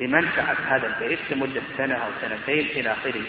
لمنفعة 0.00 0.57
هذا 0.69 0.87
البيت 0.87 1.19
لمدة 1.31 1.62
سنة 1.76 1.95
أو 1.95 2.09
سنتين 2.21 2.66
إلى 2.66 2.93
آخره 2.93 3.23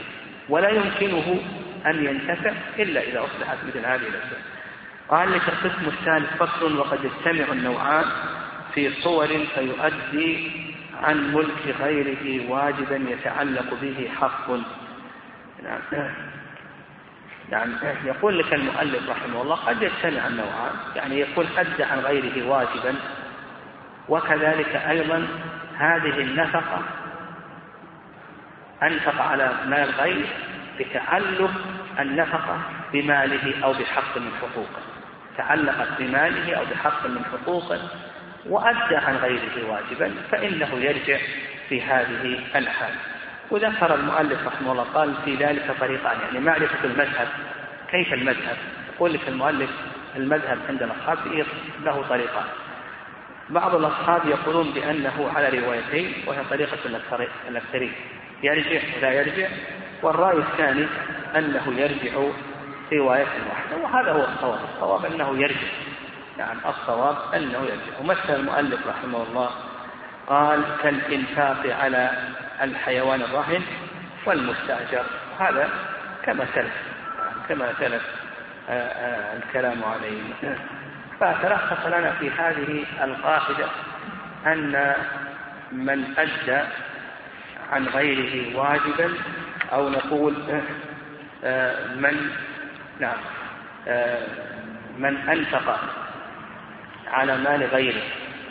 ولا 0.50 0.70
يمكنه 0.70 1.40
أن 1.86 2.06
ينتفع 2.06 2.52
إلا 2.80 3.02
إذا 3.02 3.20
أصلحت 3.20 3.58
مثل 3.68 3.80
هذه 3.80 4.08
الأشياء. 4.08 4.42
قال 5.10 5.32
لك 5.32 5.50
القسم 5.50 5.88
الثالث 5.88 6.34
فصل 6.44 6.78
وقد 6.78 7.00
يجتمع 7.04 7.54
النوعان 7.54 8.06
في 8.74 8.90
صور 8.90 9.28
فيؤدي 9.28 10.52
عن 11.04 11.34
ملك 11.34 11.76
غيره 11.80 12.52
واجبا 12.52 12.96
يتعلق 13.10 13.74
به 13.82 14.10
حق. 14.22 14.50
نعم 15.64 15.82
نعم 17.52 17.70
يقول 18.06 18.40
لك 18.40 18.54
المؤلف 18.54 19.10
رحمه 19.10 19.42
الله 19.42 19.56
قد 19.56 19.82
يجتمع 19.82 20.28
النوعان 20.28 20.76
يعني 20.96 21.20
يكون 21.20 21.48
أدى 21.58 21.84
عن 21.84 22.00
غيره 22.00 22.48
واجبا 22.48 22.96
وكذلك 24.10 24.76
أيضا 24.76 25.28
هذه 25.78 26.22
النفقة 26.22 26.82
أنفق 28.84 29.22
على 29.22 29.52
مال 29.66 29.90
غير 29.92 30.26
بتعلق 30.80 31.52
النفقة 32.00 32.62
بماله 32.94 33.64
أو 33.64 33.74
بحق 33.74 34.18
من 34.18 34.32
حقوقه. 34.42 34.82
تعلقت 35.38 35.88
بماله 36.00 36.56
أو 36.56 36.66
بحق 36.66 37.08
من 37.08 37.26
حقوقه 37.26 37.80
وأدى 38.46 38.96
عن 38.96 39.16
غيره 39.16 39.72
واجبا 39.72 40.14
فإنه 40.32 40.76
يرجع 40.76 41.18
في 41.70 41.82
هذه 41.82 42.40
الحال 42.56 42.94
وذكر 43.52 43.96
المؤلف 43.96 44.48
رحمه 44.48 44.72
الله 44.72 44.84
قال 44.84 45.14
في 45.26 45.36
ذلك 45.36 45.76
طريقان 45.80 46.18
يعني 46.20 46.40
معرفة 46.40 46.84
المذهب. 46.84 47.28
كيف 47.92 48.14
المذهب؟ 48.14 48.58
يقول 48.96 49.14
لك 49.14 49.28
المؤلف 49.28 49.70
المذهب 50.16 50.60
عند 50.70 50.84
الأصحاب 50.84 51.18
له 51.84 52.06
طريقان. 52.10 52.46
بعض 53.50 53.76
الأصحاب 53.76 54.26
يقولون 54.26 54.72
بأنه 54.74 55.32
على 55.36 55.60
روايتين 55.60 56.14
وهي 56.28 56.44
طريقة 56.50 56.78
الأكثرين. 57.50 57.92
يرجع 58.44 58.82
ولا 58.98 59.12
يرجع؟ 59.12 59.48
والرأي 60.02 60.38
الثاني 60.38 60.88
أنه 61.36 61.74
يرجع 61.78 62.12
رواية 62.94 63.28
واحدة 63.50 63.78
وهذا 63.84 64.12
هو 64.12 64.26
الصواب. 64.34 64.60
الصواب 64.76 65.06
أنه 65.06 65.38
يرجع. 65.38 65.68
نعم 66.38 66.58
الصواب 66.66 67.18
أنه 67.34 67.60
يرجع. 67.60 68.00
ومثل 68.02 68.36
المؤلف 68.36 68.88
رحمه 68.88 69.24
الله 69.24 69.50
قال 70.28 70.64
كالإنفاق 70.84 71.76
على 71.82 72.12
الحيوان 72.62 73.22
الرهن 73.22 73.62
والمستأجر. 74.26 75.06
هذا 75.40 75.70
كما 76.24 76.46
سلف 76.56 76.74
كما 77.50 77.74
سلف 77.80 78.02
آه، 78.70 78.74
آه، 78.74 79.38
الكلام 79.38 79.84
عليه. 79.84 80.22
فتلخص 81.20 81.86
لنا 81.86 82.12
في 82.12 82.30
هذه 82.30 82.86
القاعدة 83.04 83.68
أن 84.46 84.94
من 85.72 86.14
أدى 86.18 86.62
عن 87.72 87.88
غيره 87.88 88.58
واجبا 88.58 89.14
أو 89.74 89.90
نقول 89.90 90.36
آه، 91.44 91.88
من 91.88 92.30
نعم 93.00 93.18
من 94.98 95.18
أنفق 95.30 95.80
على 97.08 97.38
مال 97.38 97.64
غيره 97.64 98.02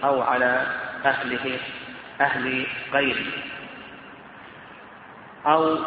أو 0.04 0.22
على 0.22 0.66
أهله 1.04 1.58
أهل 2.20 2.66
غيره. 2.92 3.32
أو 5.46 5.78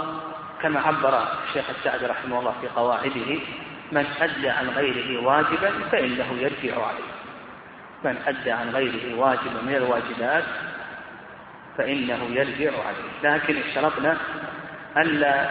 كما 0.62 0.80
عبر 0.80 1.24
الشيخ 1.48 1.66
السعدي 1.70 2.06
رحمه 2.06 2.40
الله 2.40 2.54
في 2.62 2.68
قواعده 2.68 3.40
من 3.92 4.06
أدى 4.22 4.50
عن 4.50 4.70
غيره 4.70 5.24
واجبا 5.26 5.72
فإنه 5.92 6.34
يرجع 6.34 6.86
عليه. 6.86 7.10
من 8.04 8.18
أدى 8.28 8.52
عن 8.52 8.70
غيره 8.70 9.20
واجبا 9.20 9.62
من 9.62 9.76
الواجبات 9.76 10.44
فإنه 11.78 12.24
يرجع 12.30 12.72
عليه. 12.86 13.34
لكن 13.36 13.58
اشترطنا 13.58 14.18
ألا 14.98 15.50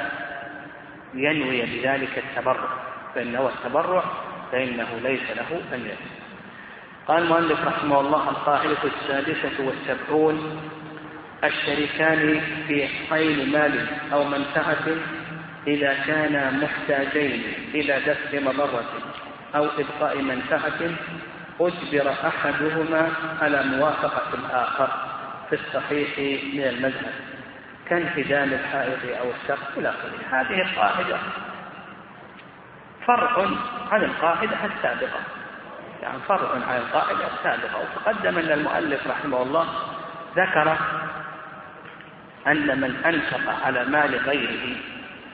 ينوي 1.14 1.62
بذلك 1.62 2.18
التبرع 2.18 2.68
فإنه 3.14 3.48
التبرع 3.48 4.04
فإنه 4.52 4.88
ليس 5.02 5.30
له 5.30 5.60
أن 5.74 5.80
يرجع. 5.80 6.18
قال 7.08 7.22
المؤلف 7.22 7.66
رحمه 7.66 8.00
الله 8.00 8.28
القاعدة 8.28 8.78
السادسة 8.84 9.66
والسبعون 9.66 10.60
الشريكان 11.44 12.40
في 12.66 12.88
حين 13.10 13.52
مال 13.52 13.86
أو 14.12 14.24
منفعة 14.24 14.86
إذا 15.66 15.94
كانا 16.06 16.50
محتاجين 16.50 17.42
إلى 17.74 18.00
دفع 18.06 18.40
مضرة 18.40 18.84
أو 19.56 19.68
إبقاء 19.78 20.22
منفعة 20.22 20.80
أجبر 21.60 22.10
أحدهما 22.26 23.10
على 23.42 23.62
موافقة 23.62 24.34
الآخر 24.34 24.88
في 25.50 25.54
الصحيح 25.56 26.18
من 26.54 26.64
المذهب. 26.64 27.12
كانهدام 27.88 28.52
الحائط 28.52 29.20
أو 29.20 29.30
السقف 29.30 29.78
إلى 29.78 29.88
آخره. 29.88 30.40
هذه 30.40 30.62
القاعدة 30.62 31.18
فرع 33.06 33.48
عن 33.90 34.04
القاعدة 34.04 34.56
السابقة. 34.64 35.20
يعني 36.02 36.18
فرع 36.28 36.50
عن 36.68 36.76
القاعدة 36.76 37.26
السابقة. 37.38 37.80
وتقدم 37.80 38.38
أن 38.38 38.52
المؤلف 38.52 39.06
رحمه 39.06 39.42
الله 39.42 39.66
ذكر 40.36 40.76
أن 42.48 42.80
من 42.80 42.96
أنفق 43.06 43.64
على 43.66 43.84
مال 43.84 44.16
غيره 44.16 44.76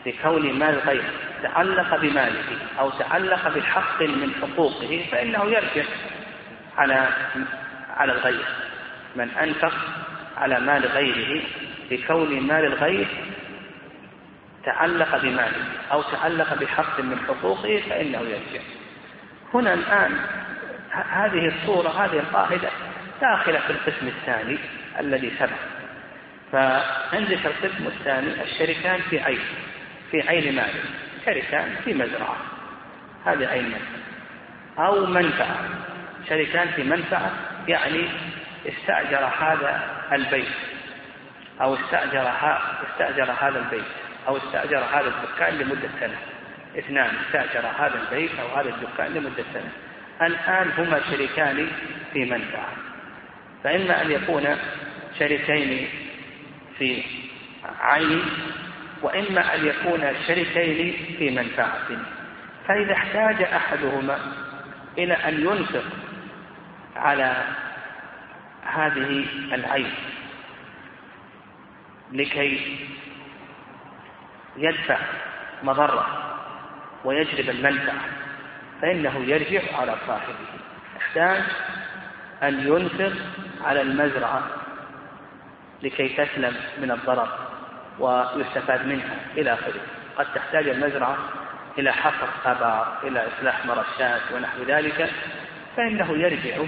لكون 0.07 0.59
مال 0.59 0.79
غيره 0.79 1.13
تعلق 1.43 2.01
بماله 2.01 2.59
أو 2.79 2.91
تعلق 2.91 3.49
بحق 3.49 4.03
من 4.03 4.33
حقوقه 4.43 5.07
فإنه 5.13 5.45
يرجع 5.45 5.85
على 6.79 7.09
على 7.97 8.13
الغير. 8.13 8.45
من 9.17 9.31
أنفق 9.31 9.75
على 10.37 10.61
مال 10.61 10.87
غيره 10.87 11.43
لكون 11.91 12.41
مال 12.41 12.65
الغير 12.65 13.07
تعلق 14.65 15.23
بماله 15.23 15.65
أو 15.93 16.03
تعلق 16.03 16.55
بحق 16.55 17.01
من 17.01 17.19
حقوقه 17.29 17.83
فإنه 17.91 18.21
يرجع. 18.21 18.65
هنا 19.55 19.75
الآن 19.75 20.19
هذه 21.11 21.49
الصورة 21.49 21.89
هذه 21.89 22.19
القاعدة 22.19 22.69
داخلة 23.21 23.59
في 23.59 23.71
القسم 23.71 24.07
الثاني 24.07 24.59
الذي 25.01 25.33
سبق. 25.39 25.74
فعندك 26.55 27.47
القسم 27.47 27.87
الثاني 27.87 28.43
الشركان 28.43 29.01
في 29.01 29.21
عين 29.21 29.41
في 30.11 30.29
عين 30.29 30.55
مال 30.55 30.71
شركان 31.27 31.75
في 31.85 31.95
مزرعة 31.95 32.37
هذه 33.25 33.47
عين 33.47 33.65
منفعة. 33.65 34.87
أو 34.87 35.07
منفعة 35.07 35.57
شركان 36.29 36.69
في 36.69 36.83
منفعة 36.83 37.31
يعني 37.69 38.09
استأجر 38.67 39.25
هذا 39.25 39.83
البيت 40.13 40.49
أو 41.61 41.75
استأجر 41.75 42.33
استأجر 42.91 43.33
هذا 43.33 43.59
البيت 43.59 43.85
أو 44.29 44.37
استأجر 44.37 44.79
هذا 44.79 45.09
الدكان 45.09 45.59
لمدة 45.59 45.89
سنة. 46.01 46.17
اثنان 46.79 47.11
استأجر 47.27 47.67
هذا 47.79 48.01
البيت 48.03 48.31
أو 48.41 48.59
هذا 48.59 48.69
الدكان 48.69 49.15
لمدة 49.15 49.45
سنة. 49.53 49.71
الآن 50.27 50.71
هما 50.79 51.01
شريكان 51.11 51.69
في 52.13 52.25
منفعة. 52.25 52.73
فإما 53.65 54.03
أن 54.03 54.11
يكون 54.11 54.57
شريكين 55.19 55.89
في 56.79 57.03
عين 57.81 58.23
وإما 59.03 59.55
أن 59.55 59.67
يكون 59.67 60.15
شريكين 60.27 61.17
في 61.19 61.31
منفعة. 61.31 61.89
فإذا 62.69 62.93
احتاج 62.93 63.43
أحدهما 63.43 64.19
إلى 64.99 65.15
أن 65.15 65.41
ينفق 65.41 65.85
على 66.97 67.45
هذه 68.63 69.27
العين 69.53 69.95
لكي 72.13 72.79
يدفع 74.57 74.99
مضرة 75.63 76.07
ويجلب 77.05 77.51
المنفعة 77.51 78.01
فإنه 78.83 79.19
يرجع 79.19 79.61
على 79.79 79.97
صاحبه. 80.07 80.35
يحتاج 80.97 81.43
أن 82.43 82.69
ينفق 82.69 83.13
على 83.65 83.83
المزرعة 83.83 84.64
لكي 85.85 86.09
تسلم 86.09 86.55
من 86.79 86.91
الضرر 86.91 87.29
ويستفاد 87.99 88.87
منها 88.87 89.17
إلى 89.37 89.53
آخره. 89.53 89.81
قد 90.17 90.27
تحتاج 90.35 90.69
المزرعة 90.69 91.17
إلى 91.79 91.93
حفر 91.93 92.29
آبار 92.45 92.99
إلى 93.03 93.27
إصلاح 93.27 93.67
مرشات 93.67 94.21
ونحو 94.35 94.63
ذلك 94.63 95.11
فإنه 95.77 96.13
يرجع 96.13 96.65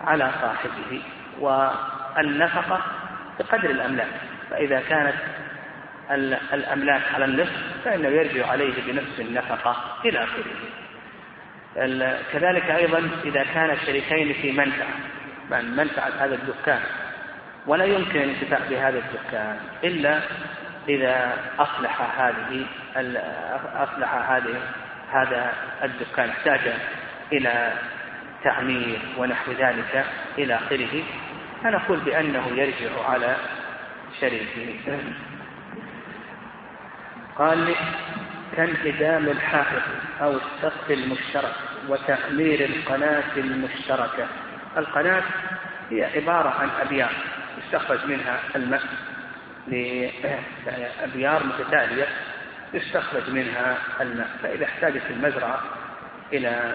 على 0.00 0.30
صاحبه 0.40 1.02
والنفقة 1.40 2.80
بقدر 3.38 3.70
الأملاك. 3.70 4.08
فإذا 4.50 4.80
كانت 4.80 5.14
الأملاك 6.52 7.02
على 7.14 7.24
النصف 7.24 7.62
فإنه 7.84 8.08
يرجع 8.08 8.46
عليه 8.46 8.74
بنفس 8.86 9.20
النفقة 9.20 9.76
إلى 10.04 10.24
آخره. 10.24 10.44
كذلك 12.32 12.70
أيضا 12.70 13.10
إذا 13.24 13.44
كان 13.54 13.70
الشريكين 13.70 14.32
في 14.32 14.52
منفعة 14.52 14.94
منفعة 15.50 16.10
هذا 16.18 16.34
الدكان 16.34 16.80
ولا 17.66 17.84
يمكن 17.84 18.20
الانتفاع 18.20 18.58
بهذا 18.70 18.98
الدكان 18.98 19.56
إلا 19.84 20.20
إذا 20.88 21.36
أصلح 21.58 22.20
هذه 22.20 22.66
أصلح 23.74 24.14
هذه 24.30 24.60
هذا 25.12 25.52
الدكان 25.82 26.28
احتاج 26.28 26.60
إلى 27.32 27.72
تعمير 28.44 28.98
ونحو 29.18 29.52
ذلك 29.52 30.04
إلى 30.38 30.54
آخره. 30.54 31.02
فنقول 31.62 31.98
بأنه 31.98 32.46
يرجع 32.48 33.08
على 33.08 33.36
شريكه. 34.20 34.98
قال 37.38 37.74
كانهدام 38.56 39.28
الحائط 39.28 39.82
أو 40.20 40.30
السقف 40.36 40.90
المشترك 40.90 41.54
وتأمير 41.88 42.64
القناة 42.64 43.36
المشتركة. 43.36 44.26
القناة 44.76 45.22
هي 45.90 46.04
عبارة 46.04 46.48
عن 46.48 46.68
أبيار 46.80 47.12
يستخرج 47.58 48.06
منها 48.06 48.40
الماء 48.56 48.82
لأبيار 49.68 51.46
متتالية 51.46 52.06
يستخرج 52.74 53.30
منها 53.30 53.78
الماء. 54.00 54.28
فإذا 54.42 54.64
احتاجت 54.64 55.02
المزرعة 55.10 55.60
إلى 56.32 56.74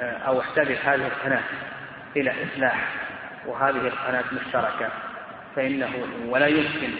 أو 0.00 0.40
احتاجت 0.40 0.78
هذه 0.84 1.06
القناة 1.06 1.42
إلى 2.16 2.34
إصلاح 2.44 2.88
وهذه 3.46 3.86
القناة 3.86 4.24
مشتركة 4.32 4.88
فإنه 5.56 5.92
ولا 6.26 6.46
يمكن 6.46 6.90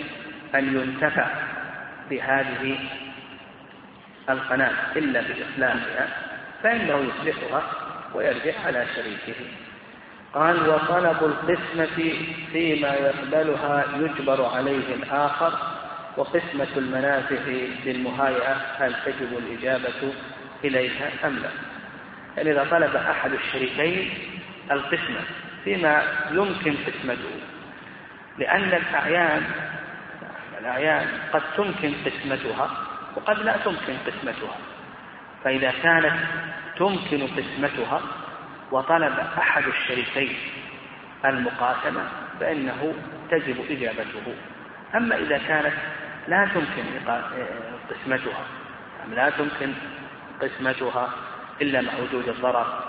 أن 0.54 0.76
ينتفع 0.76 1.26
بهذه 2.10 2.78
القناة 4.30 4.72
إلا 4.96 5.20
بإصلاحها 5.20 6.08
فإنه 6.62 7.12
يصلحها 7.24 7.62
ويرجع 8.14 8.52
على 8.66 8.86
شريكه. 8.96 9.40
قال 10.34 10.68
وطلب 10.68 11.16
القسمة 11.22 12.14
فيما 12.52 12.94
يقبلها 12.94 13.84
يجبر 13.96 14.44
عليه 14.44 14.94
الآخر 14.94 15.52
وقسمة 16.16 16.68
المنافع 16.76 17.38
بالمهايئة 17.84 18.56
هل 18.78 18.94
تجب 19.04 19.38
الإجابة 19.38 20.12
إليها 20.64 21.10
أم 21.24 21.38
لا؟ 21.38 21.50
يعني 22.36 22.52
إذا 22.52 22.66
طلب 22.70 22.96
أحد 22.96 23.32
الشريكين 23.32 24.10
القسمة 24.70 25.20
فيما 25.64 26.02
يمكن 26.30 26.74
قسمته 26.86 27.40
لأن 28.38 28.72
الأعيان 28.72 29.42
الأعيان 30.60 31.08
قد 31.32 31.42
تمكن 31.56 31.92
قسمتها 32.06 32.70
وقد 33.16 33.38
لا 33.38 33.56
تمكن 33.56 33.96
قسمتها 34.06 34.56
فإذا 35.44 35.72
كانت 35.82 36.14
تمكن 36.78 37.26
قسمتها 37.26 38.00
وطلب 38.72 39.18
أحد 39.38 39.62
الشريكين 39.66 40.36
المقاسمة 41.24 42.08
فإنه 42.40 42.94
تجب 43.30 43.56
إجابته. 43.70 44.34
أما 44.94 45.16
إذا 45.16 45.38
كانت 45.38 45.74
لا 46.28 46.48
تمكن 46.54 46.84
قسمتها 47.90 48.44
لا 49.10 49.30
تمكن 49.30 49.72
قسمتها 50.42 51.10
إلا 51.62 51.80
مع 51.80 51.92
وجود 52.02 52.28
الضرر 52.28 52.84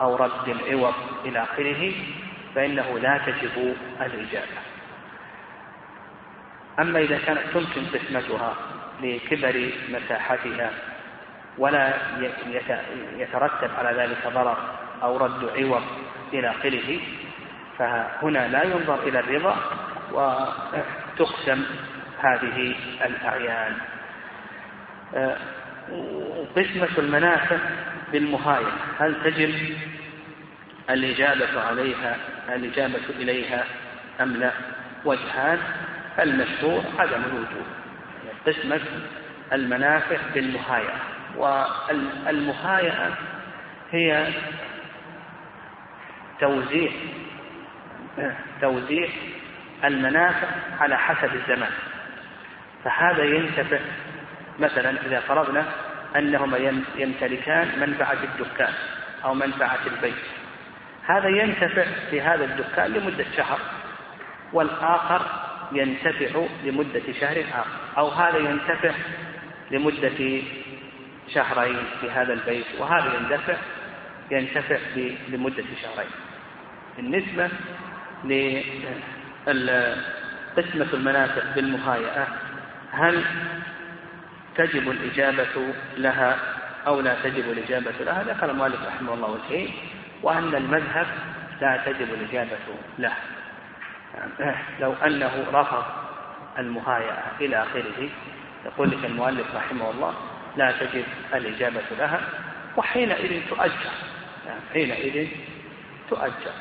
أو 0.00 0.16
رد 0.16 0.48
العوض 0.48 0.94
إلى 1.24 1.42
آخره 1.42 1.92
فإنه 2.54 2.98
لا 2.98 3.18
تجب 3.18 3.76
الإجابة. 4.00 4.60
أما 6.78 6.98
إذا 6.98 7.18
كانت 7.18 7.40
تمكن 7.54 7.82
قسمتها 7.86 8.54
لكبر 9.02 9.70
مساحتها 9.88 10.70
ولا 11.58 11.94
يترتب 13.16 13.70
على 13.78 14.02
ذلك 14.02 14.34
ضرر 14.34 14.56
أو 15.02 15.16
رد 15.16 15.44
عوض 15.56 15.82
إلى 16.32 16.50
آخره 16.50 17.00
فهنا 17.78 18.48
لا 18.48 18.62
ينظر 18.62 19.02
إلى 19.02 19.20
الرضا 19.20 19.56
وتقسم 20.12 21.64
هذه 22.22 22.74
الأعيان. 23.04 23.76
آه، 25.14 25.36
قسمة 26.56 26.98
المنافع 26.98 27.56
بالمهاية 28.12 28.72
هل 28.98 29.14
تجب 29.24 29.54
الإجابة 30.90 31.60
عليها 31.60 32.16
الإجابة 32.48 33.00
إليها 33.18 33.64
أم 34.20 34.36
لا؟ 34.36 34.52
وجهان. 35.04 35.58
المشهور 36.18 36.82
عدم 36.98 37.22
الوجوب 37.24 37.66
قسمة 38.46 38.80
المنافع 39.52 40.16
بالمهاية 40.34 40.94
والمهاية 41.36 43.10
هي 43.90 44.28
توزيع. 46.40 46.90
توزيع 48.60 49.08
المنافع 49.84 50.48
على 50.80 50.98
حسب 50.98 51.34
الزمان. 51.34 51.72
فهذا 52.84 53.24
ينتفع. 53.24 53.78
مثلا 54.58 54.90
إذا 55.06 55.20
فرضنا 55.20 55.66
أنهما 56.16 56.58
يمتلكان 56.96 57.80
منفعة 57.80 58.18
الدكان 58.24 58.72
أو 59.24 59.34
منفعة 59.34 59.78
البيت. 59.86 60.24
هذا 61.06 61.28
ينتفع 61.28 61.84
في 62.10 62.20
هذا 62.20 62.44
الدكان 62.44 62.92
لمدة 62.92 63.24
شهر 63.36 63.58
والآخر 64.52 65.26
ينتفع 65.72 66.46
لمدة 66.64 67.12
شهر 67.20 67.44
آخر 67.52 67.66
أو 67.98 68.08
هذا 68.08 68.38
ينتفع 68.38 68.92
لمدة 69.70 70.42
شهرين 71.34 71.76
في 72.00 72.10
هذا 72.10 72.32
البيت 72.32 72.66
وهذا 72.78 73.14
يندفع 73.14 73.56
ينتفع 74.30 74.78
لمدة 75.28 75.64
شهرين. 75.82 76.10
بالنسبة 76.96 77.48
لقسمة 79.46 80.86
المنافع 80.94 81.42
بالمهايئة 81.54 82.26
هل 82.92 83.24
تجب 84.56 84.90
الإجابة 84.90 85.74
لها 85.96 86.38
أو 86.86 87.00
لا 87.00 87.16
تجب 87.22 87.50
الإجابة 87.50 87.92
لها؟ 88.00 88.22
ذكر 88.22 88.50
المؤلف 88.50 88.86
رحمه 88.86 89.14
الله 89.14 89.30
وجهين 89.30 89.74
وأن 90.22 90.54
المذهب 90.54 91.06
لا 91.60 91.82
تجب 91.86 92.14
الإجابة 92.14 92.58
له. 92.98 93.12
لو 94.80 94.92
أنه 94.92 95.46
رفض 95.52 95.84
المهايئة 96.58 97.22
إلى 97.40 97.62
آخره 97.62 98.08
يقول 98.66 98.90
لك 98.90 99.04
المؤلف 99.04 99.54
رحمه 99.54 99.90
الله 99.90 100.14
لا 100.56 100.72
تجب 100.72 101.04
الإجابة 101.34 101.82
لها 101.98 102.20
وحينئذ 102.76 103.48
تؤجر. 103.48 103.90
يعني 104.46 104.60
حينئذ 104.72 105.28
تؤجر 106.10 106.52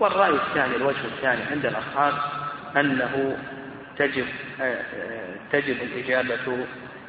والرأي 0.00 0.34
الثاني 0.34 0.76
الوجه 0.76 1.04
الثاني 1.04 1.42
عند 1.42 1.66
الأصحاب 1.66 2.14
أنه 2.76 3.36
تجب 3.98 4.26
تجب 5.52 5.76
الإجابة 5.82 6.66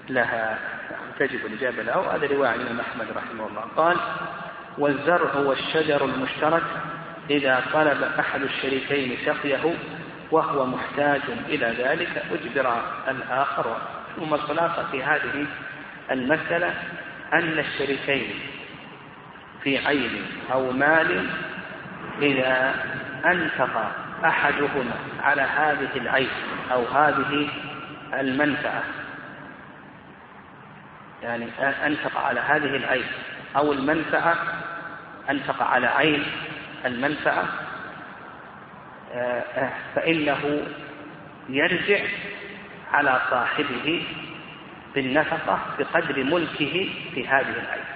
لها 0.09 0.59
تجب 1.19 1.45
الإجابة 1.45 1.83
لها. 1.83 1.95
وهذا 1.95 2.27
رواية 2.27 2.49
عن 2.49 2.59
الإمام 2.59 2.79
أحمد 2.79 3.07
رحمه 3.15 3.47
الله. 3.47 3.61
قال 3.77 3.97
والزرع 4.77 5.35
والشجر 5.35 6.05
المشترك 6.05 6.63
إذا 7.29 7.63
طلب 7.73 8.03
أحد 8.19 8.41
الشريكين 8.41 9.17
سقيه 9.25 9.73
وهو 10.31 10.65
محتاج 10.65 11.21
إلى 11.49 11.65
ذلك 11.65 12.23
أجبر 12.31 12.81
الآخر. 13.07 13.77
ثم 14.15 14.33
الخلاصة 14.33 14.91
في 14.91 15.03
هذه 15.03 15.45
المسألة 16.11 16.73
أن 17.33 17.59
الشريكين 17.59 18.39
في 19.63 19.87
عين 19.87 20.25
أو 20.53 20.71
مال 20.71 21.29
إذا 22.21 22.75
أنفق 23.25 23.91
أحدهما 24.25 24.93
على 25.23 25.41
هذه 25.41 25.89
العين 25.95 26.29
أو 26.71 26.85
هذه 26.85 27.49
المنفعة 28.13 28.83
يعني 31.23 31.47
أنفق 31.85 32.17
على 32.17 32.39
هذه 32.39 32.75
العين 32.75 33.05
أو 33.55 33.73
المنفعة 33.73 34.35
أنفق 35.29 35.63
على 35.63 35.87
عين 35.87 36.23
المنفعة 36.85 37.45
آه، 39.13 39.69
فإنه 39.95 40.61
يرجع 41.49 41.99
على 42.91 43.21
صاحبه 43.29 44.03
بالنفقة 44.95 45.59
بقدر 45.79 46.23
ملكه 46.23 46.89
في 47.13 47.27
هذه 47.27 47.49
العين 47.49 47.94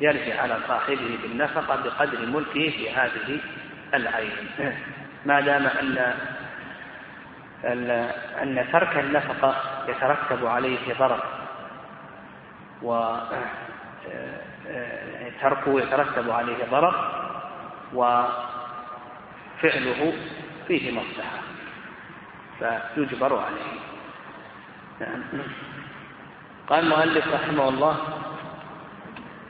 يرجع 0.00 0.42
على 0.42 0.58
صاحبه 0.68 1.18
بالنفقة 1.22 1.76
بقدر 1.76 2.26
ملكه 2.26 2.70
في 2.70 2.90
هذه 2.90 3.40
العين. 3.94 4.50
ما 5.26 5.40
دام 5.40 5.66
أن 5.66 6.14
أن 8.42 8.66
ترك 8.72 8.96
النفقة 8.96 9.54
يترتب 9.88 10.46
عليه 10.46 10.94
ضرر 10.98 11.22
وتركه 12.82 13.30
يترتب 15.82 16.30
عليه 16.30 16.64
ضرر 16.70 16.94
وفعله 17.94 18.52
فيه 20.68 20.90
مصلحة 20.90 21.38
فيجبر 22.58 23.38
عليه. 23.38 23.80
نعم. 25.00 25.22
قال 26.68 26.84
المؤلف 26.84 27.34
رحمه 27.34 27.68
الله 27.68 28.21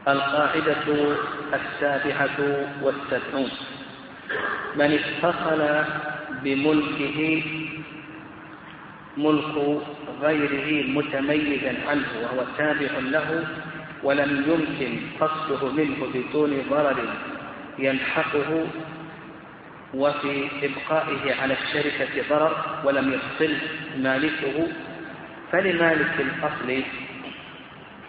القاعدة 0.08 1.16
السابعة 1.54 2.66
والسبعون 2.82 3.50
من 4.76 4.98
اتصل 4.98 5.84
بملكه 6.42 7.42
ملك 9.16 9.82
غيره 10.22 10.86
متميزا 10.86 11.74
عنه 11.88 12.08
وهو 12.22 12.44
تابع 12.58 12.98
له 12.98 13.46
ولم 14.02 14.44
يمكن 14.46 15.00
فصله 15.20 15.72
منه 15.72 16.06
بدون 16.14 16.62
ضرر 16.70 16.96
يلحقه 17.78 18.66
وفي 19.94 20.48
إبقائه 20.62 21.34
على 21.42 21.54
الشركة 21.54 22.28
ضرر 22.30 22.80
ولم 22.84 23.12
يفصل 23.12 23.54
مالكه 23.98 24.66
فلمالك 25.52 26.20
الأصل 26.20 26.82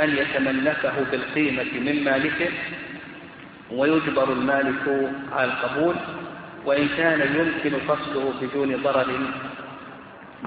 أن 0.01 0.17
يتملكه 0.17 0.93
بالقيمة 1.11 1.63
من 1.79 2.03
مالكه 2.03 2.49
ويجبر 3.71 4.31
المالك 4.31 5.11
على 5.31 5.51
القبول 5.51 5.95
وإن 6.65 6.87
كان 6.97 7.19
يمكن 7.35 7.79
فصله 7.79 8.33
بدون 8.41 8.81
ضرر 8.83 9.19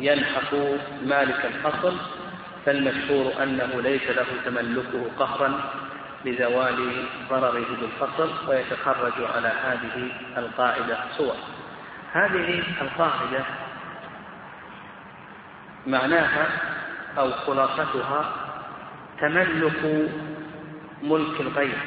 يلحق 0.01 0.55
مالك 1.07 1.45
الأصل 1.45 1.97
فالمشهور 2.67 3.33
أنه 3.43 3.81
ليس 3.83 4.03
له 4.11 4.27
تملكه 4.45 5.11
قهرا 5.19 5.61
لزوال 6.25 7.05
ضرره 7.31 7.67
بالفصل 7.81 8.31
ويتخرج 8.49 9.13
على 9.35 9.53
هذه 9.65 10.11
القاعدة 10.37 10.99
صور 11.19 11.37
هذه 12.13 12.63
القاعدة 12.81 13.45
معناها 15.87 16.49
أو 17.19 17.33
خلاصتها 17.33 18.46
تملك 19.21 20.11
ملك 21.03 21.41
الغير 21.41 21.79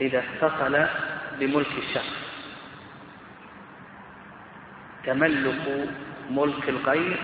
إذا 0.00 0.22
اتصل 0.42 0.86
بملك 1.40 1.72
الشخص. 1.78 2.16
تملك 5.04 5.88
ملك 6.30 6.68
الغير 6.68 7.16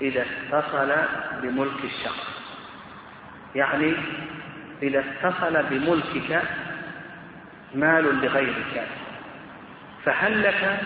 إذا 0.00 0.26
اتصل 0.26 0.92
بملك 1.42 1.84
الشخص. 1.84 2.26
يعني 3.54 3.94
إذا 4.82 5.04
اتصل 5.04 5.62
بملكك 5.70 6.42
مال 7.74 8.04
لغيرك 8.04 8.86
فهل 10.04 10.42
لك 10.42 10.80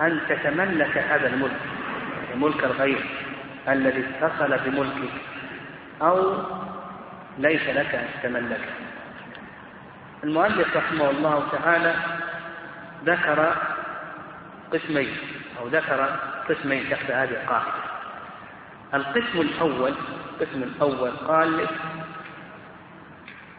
أن 0.00 0.20
تتملك 0.28 0.98
هذا 0.98 1.26
الملك 1.26 1.60
ملك 2.36 2.64
الغير 2.64 3.04
الذي 3.68 4.04
اتصل 4.04 4.58
بملكك؟ 4.58 5.31
أو 6.02 6.34
ليس 7.38 7.62
لك 7.68 7.94
أن 7.94 8.06
تتملكه 8.22 8.72
المؤلف 10.24 10.76
رحمه 10.76 11.10
الله 11.10 11.48
تعالى 11.52 11.94
ذكر 13.04 13.54
قسمين 14.72 15.16
أو 15.60 15.68
ذكر 15.68 16.18
قسمين 16.48 16.90
تحت 16.90 17.10
هذه 17.10 17.30
القاعدة. 17.30 17.72
القسم 18.94 19.40
الأول 19.40 19.94
القسم 20.32 20.62
الأول 20.62 21.10
قال 21.10 21.66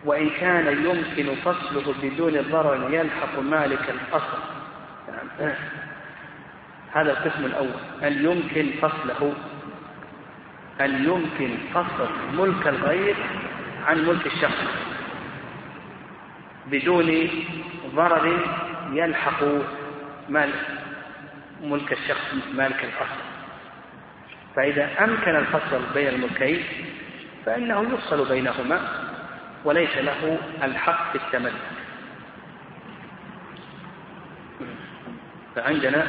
وإن 0.06 0.30
كان 0.30 0.68
يمكن 0.68 1.36
فصله 1.36 1.94
بدون 2.04 2.42
ضرر 2.52 2.94
يلحق 2.94 3.40
مالك 3.40 3.90
الأصل. 3.90 4.38
يعني 5.08 5.56
هذا 6.94 7.12
القسم 7.12 7.46
الأول 7.46 7.80
أن 8.04 8.26
يمكن 8.26 8.72
فصله 8.82 9.34
أن 10.82 11.06
يمكن 11.06 11.58
فصل 11.74 12.10
ملك 12.34 12.68
الغير 12.68 13.16
عن 13.88 14.06
ملك 14.06 14.28
الشخص؟ 14.28 14.64
بدون 16.68 17.30
ضرر 17.96 18.40
يلحق 18.92 19.44
مال 20.30 20.50
ملك 21.64 21.94
الشخص 21.94 22.34
مالك 22.54 22.84
الأصل 22.84 23.24
فإذا 24.56 25.04
أمكن 25.04 25.36
الفصل 25.36 25.82
بين 25.94 26.08
الملكين 26.08 26.64
فإنه 27.46 27.94
يفصل 27.94 28.30
بينهما 28.30 28.80
وليس 29.66 29.98
له 29.98 30.38
الحق 30.64 31.12
في 31.12 31.18
التملك. 31.18 31.62
فعندنا 35.56 36.08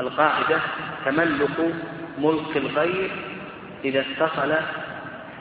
القاعدة 0.00 0.60
تملك 1.04 1.74
ملك 2.18 2.56
الغير 2.56 3.10
إذا 3.86 4.00
اتصل 4.00 4.56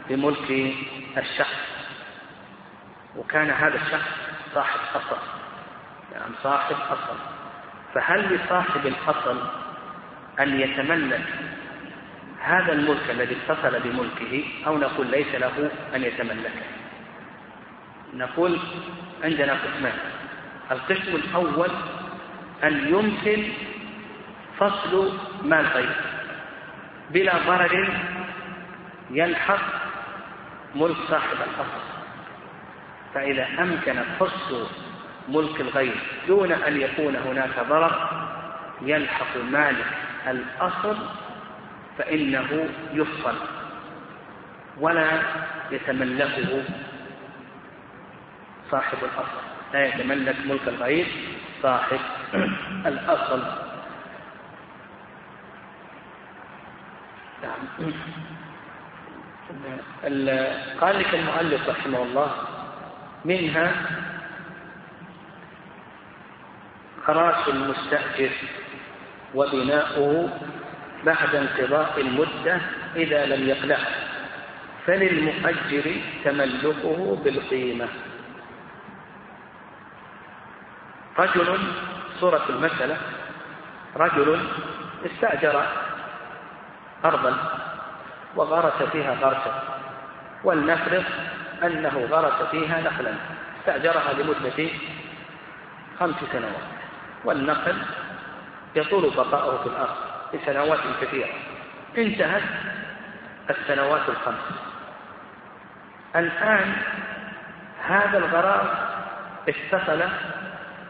بملك 0.10 0.74
الشخص 1.18 1.66
وكان 3.18 3.50
هذا 3.50 3.76
الشخص 3.76 4.10
صاحب 4.54 4.80
أصل 4.96 5.18
يعني 6.14 6.34
صاحب 6.44 6.76
أصل. 6.76 7.18
فهل 7.94 8.36
لصاحب 8.36 8.88
الأصل 8.88 9.42
أن 10.40 10.60
يتملك 10.60 11.26
هذا 12.42 12.74
الملك 12.74 13.10
الذي 13.10 13.38
اتصل 13.38 13.80
بملكه 13.80 14.44
أو 14.68 14.78
نقول 14.78 15.08
ليس 15.08 15.36
له 15.36 15.72
أن 15.96 16.04
يتملكه؟ 16.04 16.66
نقول 18.14 18.60
عندنا 19.24 19.54
قسمان. 19.54 19.98
القسم 20.72 21.16
الأول 21.16 21.72
أن 22.64 22.88
يمكن 22.88 23.44
فصل 24.58 25.14
مال 25.44 25.66
غيره 25.66 25.96
بلا 27.10 27.38
ضرر 27.38 27.90
يلحق 29.10 29.62
ملك 30.76 30.98
صاحب 31.10 31.38
الأصل. 31.38 31.84
فإذا 33.14 33.48
أمكن 33.60 34.04
فصل 34.20 34.68
ملك 35.30 35.62
الغير 35.62 35.98
دون 36.28 36.52
أن 36.52 36.82
يكون 36.82 37.16
هناك 37.16 37.68
ضرر 37.70 38.10
يلحق 38.82 39.38
مالك 39.38 39.86
الأصل 40.28 40.98
فإنه 41.98 42.70
يفصل 42.94 43.36
ولا 44.78 45.22
يتملكه 45.72 46.64
صاحب 48.72 48.98
الأصل. 49.04 49.42
لا 49.74 49.86
يتملك 49.86 50.36
ملك 50.46 50.68
الغير 50.68 51.08
صاحب 51.64 52.00
الأصل. 52.86 53.44
نعم. 57.44 57.92
قال 60.82 61.00
لك 61.00 61.16
المؤلف 61.16 61.70
رحمه 61.70 62.04
الله 62.04 62.32
منها 63.26 63.72
خراج 67.06 67.50
المستأجر 67.50 68.32
وبناؤه 69.36 70.30
بعد 71.06 71.36
انقضاء 71.36 72.02
المدة 72.02 72.62
إذا 72.96 73.26
لم 73.26 73.50
يقلع. 73.50 73.78
فللمؤجر 74.86 76.02
تملكه 76.24 77.22
بالقيمة. 77.24 77.88
رجل 81.20 81.60
صورة 82.20 82.46
المسألة 82.50 82.98
رجل 83.98 84.40
استأجر 85.06 85.66
أرضا. 87.06 87.38
وغرس 88.36 88.84
فيها 88.92 89.14
غرسا. 89.14 89.64
ولنفرض 90.44 91.04
أنه 91.64 92.08
غرس 92.12 92.50
فيها 92.52 92.82
نخلا. 92.82 93.14
استأجرها 93.60 94.14
لمدة 94.14 94.70
خمس 96.00 96.16
سنوات. 96.32 96.66
والنقل 97.26 97.76
يطول 98.76 99.10
بقاؤه 99.16 99.58
في 99.58 99.70
الأرض 99.70 99.96
لسنوات 100.34 100.80
كثيرة. 101.02 101.30
انتهت 101.98 102.44
السنوات 103.50 104.10
الخمس. 104.10 104.60
الآن 106.16 106.74
هذا 107.88 108.18
الغرار 108.18 108.88
اتصل 109.50 110.04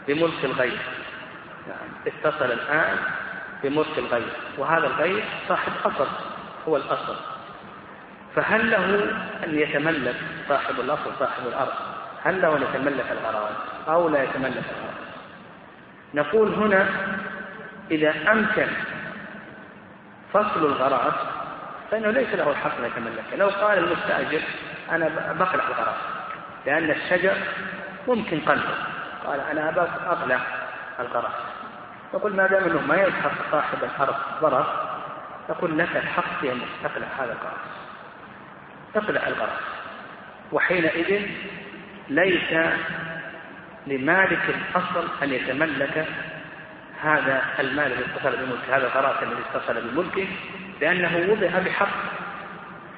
بملك 0.07 0.45
الغير. 0.45 0.79
نعم 1.67 1.89
اتصل 2.07 2.45
الآن 2.45 2.97
بملك 3.63 3.97
الغير. 3.97 4.33
وهذا 4.57 4.87
الغير 4.87 5.23
صاحب 5.47 5.71
أصل 5.85 6.07
هو 6.67 6.77
الأصل. 6.77 7.34
فهل 8.35 8.71
له 8.71 8.85
أن 9.43 9.59
يتملك 9.59 10.15
صاحب 10.49 10.79
الأصل 10.79 11.11
صاحب 11.19 11.47
الأرض؟ 11.47 11.73
هل 12.23 12.41
له 12.41 12.57
أن 12.57 12.61
يتملك 12.61 13.05
الغرائز 13.11 13.55
أو 13.87 14.09
لا 14.09 14.23
يتملك 14.23 14.63
الغرائز؟ 14.75 15.05
نقول 16.13 16.53
هنا 16.53 16.87
إذا 17.91 18.31
أمكن 18.31 18.67
فصل 20.33 20.65
الغرائز 20.65 21.13
فإنه 21.91 22.11
ليس 22.11 22.33
له 22.33 22.49
الحق 22.51 22.77
أن 22.77 22.85
يتملكه 22.85 23.35
لو 23.35 23.49
قال 23.49 23.77
المستأجر 23.77 24.41
أنا 24.91 25.33
بقلع 25.39 25.63
الغرائز 25.67 26.01
لأن 26.65 26.91
الشجر 26.91 27.37
ممكن 28.07 28.39
قلبه. 28.39 28.75
قال 29.25 29.39
أنا 29.39 29.69
أقلع 30.07 30.39
الغرائز. 30.99 31.35
نقول 32.13 32.35
ما 32.35 32.47
دام 32.47 32.63
أنه 32.63 32.81
ما 32.81 32.95
يلحق 32.95 33.31
صاحب 33.51 33.77
الأرض 33.83 34.15
ضرر 34.41 34.65
نقول 35.49 35.77
لك 35.77 35.95
الحق 35.95 36.39
في 36.41 36.51
أن 36.51 36.61
تقلع 36.83 37.07
هذا 37.17 37.31
الغرائز. 37.33 37.84
تقلع 38.95 39.27
الغرض. 39.27 39.59
وحينئذ 40.51 41.21
ليس 42.09 42.53
لمالك 43.87 44.41
الأصل 44.49 45.07
أن 45.23 45.33
يتملك 45.33 46.05
هذا 47.01 47.41
المال 47.59 47.91
الذي 47.91 48.05
اتصل 48.05 48.37
بملكه 48.37 48.77
هذا 48.77 48.87
الغرض 48.87 49.23
الذي 49.23 49.41
اتصل 49.53 49.81
بملكه 49.89 50.27
لأنه 50.81 51.31
وضع 51.31 51.59
بحق. 51.59 51.95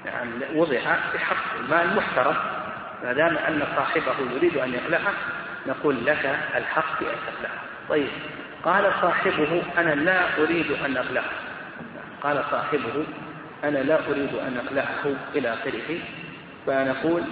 يعني 0.05 0.31
وضع 0.53 0.79
بحق 1.13 1.55
المال 1.59 1.95
محترم. 1.95 2.35
ما 3.03 3.13
دام 3.13 3.37
أن 3.37 3.63
صاحبه 3.75 4.15
يريد 4.35 4.57
أن 4.57 4.73
يقلعه 4.73 5.13
نقول 5.67 6.05
لك 6.05 6.39
الحق 6.55 6.97
في 6.99 7.05
أن 7.05 7.15
تقلعه. 7.27 7.59
طيب 7.89 8.09
قال 8.63 8.93
صاحبه 9.01 9.63
أنا 9.77 9.95
لا 9.95 10.37
أريد 10.37 10.71
أن 10.71 10.97
أقلعه. 10.97 11.31
قال 12.21 12.43
صاحبه 12.51 13.05
أنا 13.63 13.77
لا 13.77 14.09
أريد 14.09 14.33
أن 14.33 14.57
أقلعه 14.65 15.15
إلى 15.35 15.53
آخره 15.53 15.99
فنقول 16.65 17.23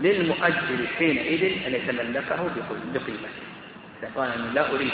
للمؤجر 0.00 0.86
حينئذ 0.98 1.66
أن 1.66 1.74
يتملكه 1.74 2.50
بقيمته 2.94 3.28
إذا 4.02 4.10
قال 4.16 4.32
أنا 4.32 4.52
لا 4.54 4.70
أريد 4.70 4.92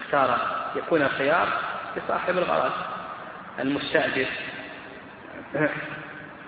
اختار 0.00 0.38
يكون 0.76 1.02
الخيار 1.02 1.48
لصاحب 1.96 2.38
الغرض 2.38 2.72
المستأجر. 3.58 4.26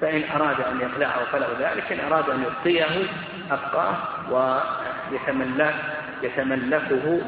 فإن 0.01 0.23
أراد 0.35 0.61
أن 0.61 0.81
يقلعه 0.81 1.25
فله 1.25 1.49
ذلك 1.59 1.93
إن 1.93 2.13
أراد 2.13 2.31
أن 2.31 2.43
يبقيه 2.43 3.07
أبقاه 3.51 3.97
ويتملك 4.31 5.75
يتملكه 6.23 7.21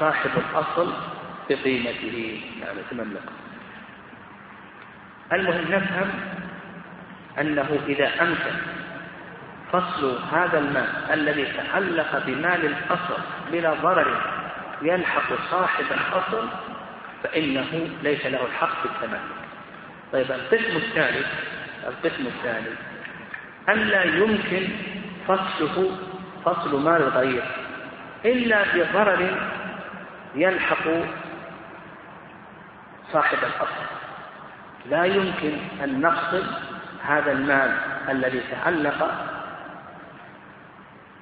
صاحب 0.00 0.30
الأصل 0.36 0.92
بقيمته. 1.50 2.40
يعني 2.60 2.80
يتملكه. 2.80 3.47
المهم 5.32 5.64
نفهم 5.70 6.10
أنه 7.40 7.78
إذا 7.86 8.22
أمكن 8.22 8.56
فصل 9.72 10.18
هذا 10.32 10.58
المال 10.58 10.88
الذي 11.12 11.46
تعلق 11.46 12.22
بمال 12.26 12.66
الأصل 12.66 13.22
بلا 13.52 13.74
ضرر 13.74 14.20
يلحق 14.82 15.32
صاحب 15.50 15.84
الأصل 15.90 16.48
فإنه 17.22 17.88
ليس 18.02 18.26
له 18.26 18.46
الحق 18.46 18.82
في 18.82 18.86
التملك. 18.86 19.20
طيب 20.12 20.32
القسم 20.32 20.76
الثالث 20.76 21.26
القسم 21.86 22.26
الثالث 22.26 22.78
أن 23.68 23.78
لا 23.78 24.04
يمكن 24.04 24.68
فصله 25.28 25.96
فصل 26.44 26.82
مال 26.84 27.02
الغير 27.02 27.42
إلا 28.24 28.64
بضرر 28.74 29.48
يلحق 30.34 30.84
صاحب 33.12 33.38
الأصل. 33.38 33.97
لا 34.90 35.04
يمكن 35.04 35.52
أن 35.84 36.00
نفصل 36.00 36.44
هذا 37.04 37.32
المال 37.32 37.76
الذي 38.08 38.40
تعلق 38.50 39.10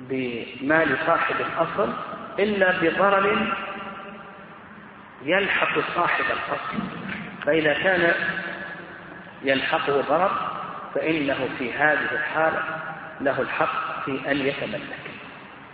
بمال 0.00 0.96
صاحب 1.06 1.34
الأصل 1.40 1.92
إلا 2.38 2.80
بضرر 2.80 3.54
يلحق 5.22 5.78
صاحب 5.94 6.24
الأصل. 6.24 6.84
فإذا 7.46 7.74
كان 7.74 8.12
يلحقه 9.42 10.00
ضرر 10.00 10.30
فإنه 10.94 11.48
في 11.58 11.72
هذه 11.72 12.12
الحالة 12.12 12.62
له 13.20 13.40
الحق 13.40 14.04
في 14.04 14.30
أن 14.30 14.36
يتملك. 14.36 15.10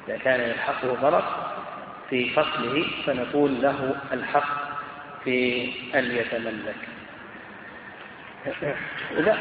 إذا 0.09 0.16
كان 0.16 0.40
يلحقه 0.40 0.94
ضرر 1.02 1.24
في 2.11 2.31
فصله 2.31 2.87
فنقول 3.07 3.62
له 3.62 3.96
الحق 4.12 4.62
في 5.24 5.70
أن 5.94 6.05
يتملك. 6.05 6.91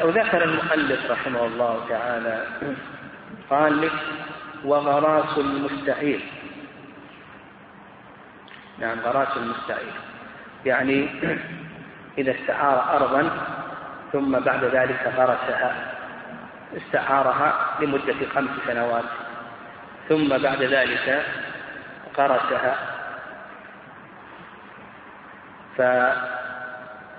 وذكر 0.04 0.44
المؤلف 0.44 1.10
رحمه 1.10 1.46
الله 1.46 1.86
تعالى 1.88 2.46
قال 3.50 3.80
لك 3.80 3.92
وغراس 4.64 5.38
المستعير 5.38 6.20
نعم 8.78 9.00
غراس 9.00 9.36
المستعير 9.36 9.92
يعني 10.66 11.08
إذا 12.18 12.34
استعار 12.34 12.96
أرضا 12.96 13.30
ثم 14.12 14.38
بعد 14.38 14.64
ذلك 14.64 15.12
غرسها 15.16 15.92
استعارها 16.76 17.76
لمدة 17.80 18.28
خمس 18.34 18.50
سنوات 18.66 19.04
ثم 20.08 20.28
بعد 20.28 20.62
ذلك 20.62 21.24
غرسها. 22.18 22.76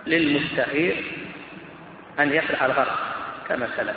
فللمستعير 0.06 1.04
أن 2.20 2.30
يقلع 2.30 2.66
الغرض 2.66 2.96
كما 3.48 3.68
سلف. 3.78 3.96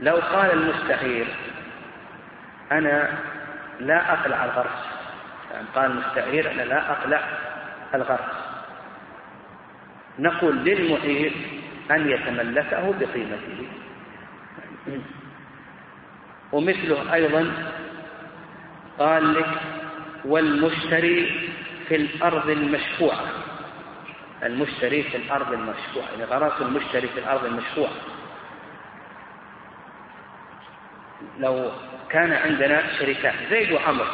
لو 0.00 0.16
قال 0.16 0.50
المستعير 0.50 1.26
أنا 2.72 3.18
لا 3.80 4.12
أقلع 4.12 4.44
الغرس 4.44 4.84
يعني 5.52 5.66
قال 5.74 5.90
المستعير 5.90 6.50
أنا 6.50 6.62
لا 6.62 6.92
أقلع 6.92 7.22
الغرس 7.94 8.48
نقول 10.18 10.56
للمعير 10.56 11.32
أن 11.90 12.10
يتملكه 12.10 12.94
بقيمته. 13.00 13.66
ومثله 16.52 17.14
أيضا 17.14 17.52
قال 18.98 19.34
لك 19.34 19.60
والمشتري 20.24 21.50
في 21.88 21.96
الأرض 21.96 22.50
المشفوعة. 22.50 23.24
المشتري 24.42 25.02
في 25.02 25.16
الأرض 25.16 25.52
المشفوعة 25.52 26.08
يعني 26.10 26.24
غرس 26.24 26.60
المشتري 26.60 27.08
في 27.08 27.20
الأرض 27.20 27.44
المشفوعة 27.44 27.92
لو 31.38 31.70
كان 32.10 32.32
عندنا 32.32 32.82
شركات 32.98 33.34
زيد 33.50 33.72
وعمر 33.72 34.06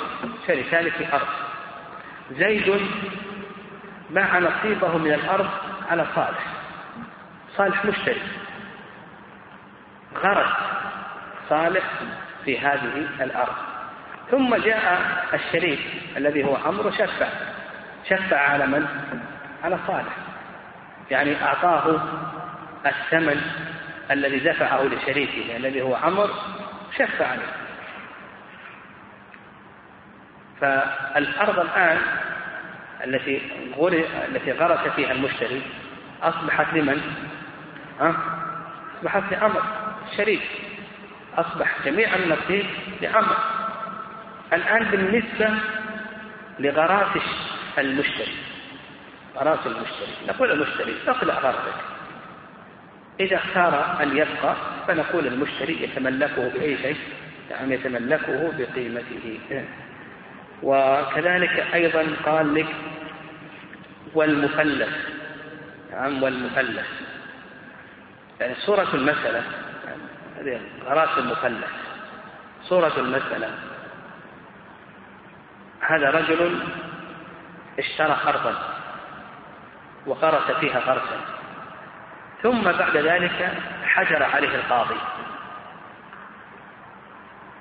شركان 0.46 0.90
في 0.90 1.12
أرض 1.12 1.28
زيد 2.32 2.80
باع 4.10 4.38
نصيبه 4.38 4.98
من 4.98 5.12
الأرض 5.12 5.48
على 5.90 6.06
صالح. 6.14 6.46
صالح 7.56 7.84
مشتري. 7.84 8.22
غرس 10.16 10.52
صالح 11.48 11.84
في 12.44 12.58
هذه 12.58 13.08
الأرض. 13.20 13.54
ثم 14.31 14.56
جاء 14.56 15.25
الشريك 15.35 15.81
الذي 16.16 16.44
هو 16.44 16.56
عمرو 16.56 16.90
شفع. 16.90 17.29
شفع 18.08 18.37
على 18.37 18.66
من؟ 18.66 18.87
على 19.65 19.79
صالح 19.87 20.17
يعني 21.10 21.42
أعطاه 21.42 22.00
الثمن 22.87 23.40
الذي 24.10 24.38
دفعه 24.38 24.83
لشريكه 24.83 25.56
الذي 25.56 25.83
هو 25.83 25.94
عمر 25.94 26.31
شف 26.98 27.23
عليه 27.23 27.52
فالأرض 30.60 31.58
الآن 31.58 31.98
التي 33.04 33.42
التي 34.29 34.52
غرس 34.52 34.88
فيها 34.88 35.12
المشتري 35.12 35.62
أصبحت 36.23 36.75
لمن؟ 36.75 37.00
أه؟ 38.00 38.15
أصبحت 38.98 39.23
لعمر 39.33 39.62
الشريك 40.12 40.42
أصبح 41.37 41.85
جميع 41.85 42.15
النصيب 42.15 42.67
لعمر 43.02 43.37
الآن 44.52 44.85
بالنسبة 44.85 45.50
لغراس 46.58 47.23
المشتري 47.79 48.44
غراس 49.37 49.66
المشتري. 49.66 50.14
نقول 50.28 50.50
المشتري 50.50 50.94
اقلع 51.08 51.35
غرضك 51.35 51.74
إذا 53.20 53.37
اختار 53.37 54.02
أن 54.02 54.16
يبقى 54.16 54.56
فنقول 54.88 55.26
المشتري 55.26 55.82
يتملكه 55.82 56.48
بأي 56.48 56.76
شيء؟ 56.76 56.96
يعني 57.50 57.74
يتملكه 57.74 58.52
بقيمته. 58.58 59.64
وكذلك 60.62 61.66
أيضا 61.74 62.06
قال 62.24 62.54
لك 62.54 62.66
والمفلس. 64.14 64.94
نعم 65.92 66.22
والمفلس. 66.22 66.87
يعني 68.40 68.54
صورة 68.54 68.88
المسألة 68.94 69.42
هذه 70.38 70.60
غراس 70.85 71.18
المفلس. 71.18 71.70
صورة 72.62 72.92
المسألة. 72.96 73.50
هذا 75.80 76.10
رجل 76.10 76.58
اشترى 77.78 78.16
أرضا. 78.26 78.54
وغرس 80.07 80.50
فيها 80.61 80.79
غرسا 80.79 81.21
ثم 82.42 82.63
بعد 82.63 82.96
ذلك 82.96 83.52
حجر 83.85 84.23
عليه 84.23 84.55
القاضي 84.55 84.96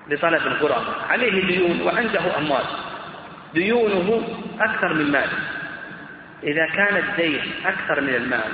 لطلب 0.08 0.48
الغرماء 0.48 0.96
عليه 1.10 1.46
ديون 1.46 1.82
وعنده 1.82 2.38
أموال. 2.38 2.66
ديونه 3.54 4.28
أكثر 4.60 4.94
من 4.94 5.12
ماله 5.12 5.40
إذا 6.44 6.68
كان 6.68 6.98
الدين 6.98 7.54
أكثر 7.66 8.02
من 8.02 8.16
المال 8.16 8.52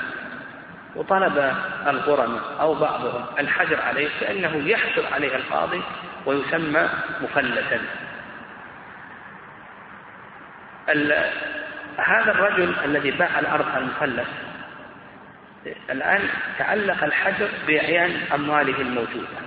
وطلب 0.96 1.54
الغرماء 1.88 2.42
أو 2.60 2.74
بعضهم 2.74 3.26
الحجر 3.40 3.82
عليه 3.82 4.10
فإنه 4.20 4.56
يحجر 4.56 5.04
عليه 5.14 5.36
القاضي 5.36 5.82
ويسمى 6.26 6.90
مفلتا 7.22 7.80
هذا 12.00 12.32
الرجل 12.32 12.76
الذي 12.86 13.12
باع 13.12 13.40
الأرض 13.40 13.78
المفلس 13.78 14.28
الآن 15.90 16.30
تعلق 16.58 17.04
الحجر 17.04 17.50
بإعيان 17.68 18.34
أمواله 18.34 18.82
الموجودة. 18.82 19.38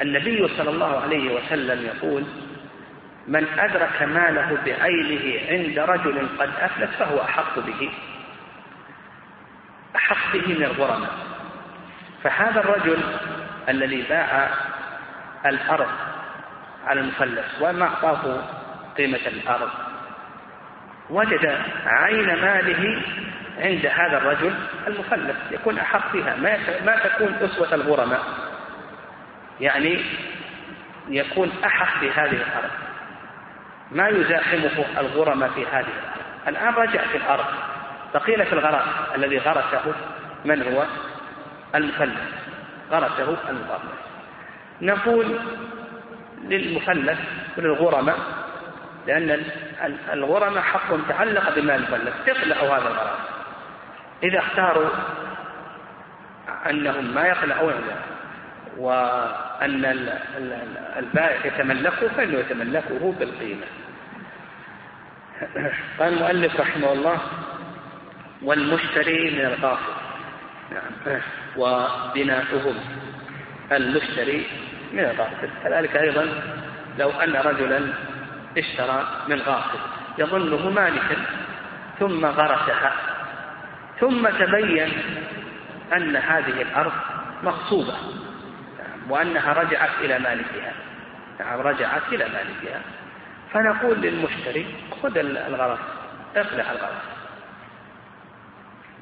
النبي 0.00 0.48
صلى 0.48 0.70
الله 0.70 1.00
عليه 1.00 1.34
وسلم 1.34 1.86
يقول 1.86 2.24
من 3.28 3.46
أدرك 3.58 4.02
ماله 4.02 4.58
بعينه 4.64 5.50
عند 5.50 5.78
رجل 5.78 6.28
قد 6.38 6.50
أفلس 6.60 6.90
فهو 6.98 7.22
أحق 7.22 7.58
به 7.58 7.90
أحق 9.96 10.32
به 10.32 10.48
من 10.48 10.64
الغرماء. 10.64 11.10
فهذا 12.22 12.60
الرجل 12.60 13.02
الذي 13.68 14.02
باع 14.02 14.50
الأرض 15.46 16.13
على 16.86 17.00
المفلس 17.00 17.44
وما 17.60 17.84
أعطاه 17.84 18.42
قيمة 18.96 19.20
الأرض. 19.26 19.70
وجد 21.10 21.58
عين 21.86 22.26
ماله 22.26 23.02
عند 23.58 23.86
هذا 23.86 24.18
الرجل 24.18 24.54
المفلس 24.86 25.36
يكون 25.50 25.78
أحق 25.78 26.12
بها 26.12 26.36
ما 26.36 26.58
ما 26.84 26.98
تكون 26.98 27.34
أسوة 27.34 27.74
الغرماء. 27.74 28.22
يعني 29.60 30.04
يكون 31.08 31.52
أحق 31.64 32.00
بهذه 32.00 32.36
الأرض. 32.36 32.70
ما 33.92 34.08
يزاحمه 34.08 34.84
الغرماء 34.98 35.48
في 35.48 35.66
هذه 35.66 35.86
الأرض. 35.86 36.48
الآن 36.48 36.74
رجع 36.74 37.02
في 37.06 37.16
الأرض. 37.16 37.44
بقينا 38.14 38.44
في 38.44 38.52
الغرس 38.52 38.84
الذي 39.14 39.38
غرسه 39.38 39.94
من 40.44 40.62
هو؟ 40.62 40.84
المفلس 41.74 42.20
غرسه 42.90 43.36
المفلس 43.48 44.04
نقول 44.82 45.38
للمفلس 46.48 47.18
وللغرماء 47.58 48.18
لأن 49.06 49.42
الغرماء 50.12 50.62
حق 50.62 51.08
تعلق 51.08 51.54
بمال 51.54 51.76
المفلس 51.76 52.28
يقلعوا 52.28 52.68
هذا 52.68 52.88
الغرام؟ 52.88 53.18
إذا 54.22 54.38
اختاروا 54.38 54.90
أنهم 56.70 57.14
ما 57.14 57.26
يقلعون 57.26 57.74
وأن 58.76 60.08
البائع 60.96 61.46
يتملكه 61.46 62.08
فإنه 62.08 62.38
يتملكه 62.38 63.12
بالقيمة. 63.18 63.66
قال 65.98 66.12
المؤلف 66.12 66.60
رحمه 66.60 66.92
الله 66.92 67.18
والمشتري 68.42 69.30
من 69.30 69.40
الغاصب 69.40 69.94
نعم. 70.70 71.20
وبناؤهم 71.56 72.74
المشتري 73.72 74.46
من 74.94 75.00
الغاصب 75.00 75.48
كذلك 75.64 75.96
أيضا 75.96 76.28
لو 76.98 77.10
أن 77.10 77.32
رجلا 77.32 77.92
اشترى 78.58 79.06
من 79.28 79.40
غاصب 79.40 79.78
يظنه 80.18 80.70
مالكا 80.70 81.16
ثم 81.98 82.26
غرسها 82.26 82.92
ثم 84.00 84.28
تبين 84.28 84.92
أن 85.96 86.16
هذه 86.16 86.62
الأرض 86.62 86.92
مغصوبة 87.42 87.94
وأنها 89.08 89.52
رجعت 89.52 89.90
إلى 90.00 90.18
مالكها. 90.18 90.72
نعم 91.40 91.60
رجعت 91.60 92.02
إلى 92.12 92.24
مالكها. 92.24 92.80
فنقول 93.52 94.00
للمشتري 94.00 94.66
خذ 95.02 95.18
الغرس 95.18 95.78
اقلع 96.36 96.72
الغرس. 96.72 97.02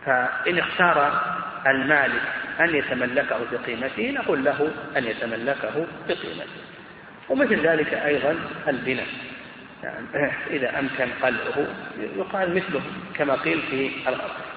فإن 0.06 0.58
اختار 0.58 1.22
المالك 1.66 2.22
أن 2.60 2.74
يتملكه 2.74 3.38
بقيمته 3.52 4.10
نقول 4.10 4.44
له 4.44 4.70
أن 4.96 5.04
يتملكه 5.04 5.86
بقيمته. 6.08 6.62
ومثل 7.28 7.66
ذلك 7.66 7.94
أيضا 7.94 8.36
البناء. 8.68 9.06
يعني 9.82 10.32
إذا 10.50 10.78
أمكن 10.78 11.08
قلعه 11.22 11.66
يقال 12.16 12.54
مثله 12.54 12.80
كما 13.14 13.34
قيل 13.34 13.62
في 13.70 13.90
الغرس 14.08 14.52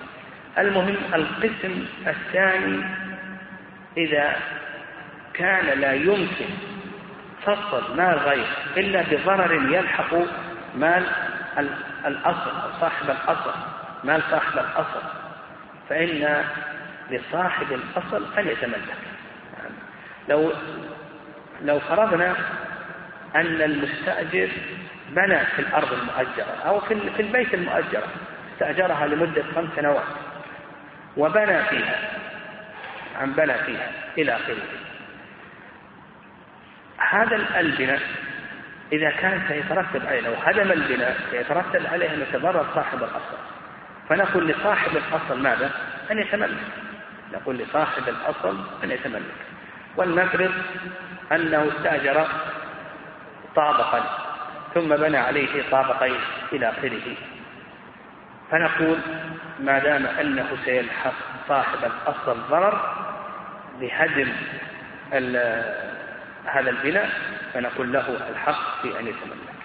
المهم 0.58 0.95
القسم 1.14 1.86
الثاني 2.08 2.84
إذا 3.97 4.36
كان 5.34 5.80
لا 5.80 5.93
يمكن 5.93 6.45
فصل 7.43 7.97
مال 7.97 8.18
غير 8.18 8.45
إلا 8.78 9.01
بضرر 9.01 9.53
يلحق 9.53 10.14
مال 10.76 11.06
الأصل 12.06 12.49
أو 12.49 12.80
صاحب 12.82 13.10
الأصل 13.10 13.53
مال 14.03 14.22
صاحب 14.32 14.53
الأصل 14.53 15.01
فإن 15.89 16.43
لصاحب 17.10 17.68
الأصل 17.72 18.26
أن 18.38 18.47
يتملك. 18.47 18.95
لو 20.30 20.53
لو 21.62 21.80
فرضنا 21.80 22.36
أن 23.36 23.62
المستأجر 23.62 24.49
بنى 25.10 25.39
في 25.39 25.60
الأرض 25.60 25.93
المؤجرة 25.93 26.62
أو 26.66 26.80
في 26.80 27.10
في 27.16 27.22
البيت 27.22 27.53
المؤجرة 27.53 28.08
استأجرها 28.53 29.08
لمدة 29.08 29.43
خمس 29.56 29.70
سنوات 29.76 30.03
وبنى 31.18 31.64
فيها 31.64 32.10
عن 33.16 33.34
بنى 33.34 33.53
فيها 33.53 33.91
إلى 34.18 34.36
آخره. 34.36 34.58
هذا 36.97 37.60
البناء 37.60 38.01
إذا 38.91 39.10
كان 39.10 39.41
سيترتب 39.47 40.06
عليه 40.08 40.22
لو 40.22 40.34
هدم 40.34 40.72
البناء 40.72 41.18
سيترتب 41.32 41.86
عليه 41.86 42.14
أن 42.14 42.22
يتضرر 42.22 42.66
صاحب 42.76 42.97
الأصل. 42.97 43.38
فنقول 44.10 44.47
لصاحب 44.47 44.91
الأصل 44.97 45.41
ماذا؟ 45.41 45.72
أن 46.12 46.20
يتملك. 46.20 46.58
نقول 47.36 47.57
لصاحب 47.57 48.03
الأصل 48.09 48.57
أن 48.83 48.91
يتملك. 48.91 49.36
ولنفرض 49.97 50.51
أنه 51.31 51.67
استأجر 51.77 52.27
طابقا 53.55 54.03
ثم 54.73 54.95
بنى 54.95 55.17
عليه 55.17 55.69
طابقين 55.71 56.19
إلى 56.53 56.69
آخره. 56.69 57.15
فنقول 58.51 58.97
ما 59.59 59.79
دام 59.79 60.05
أنه 60.05 60.47
سيلحق 60.65 61.13
صاحب 61.47 61.79
الأصل 61.83 62.38
ضرر 62.49 62.95
بهدم 63.79 64.31
هذا 66.45 66.69
البناء 66.69 67.09
فنقول 67.53 67.93
له 67.93 68.17
الحق 68.29 68.81
في 68.81 68.99
أن 68.99 69.07
يتملك. 69.07 69.55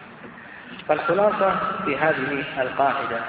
فالخلاصة 0.89 1.59
في 1.85 1.97
هذه 1.97 2.45
القاعدة 2.63 3.21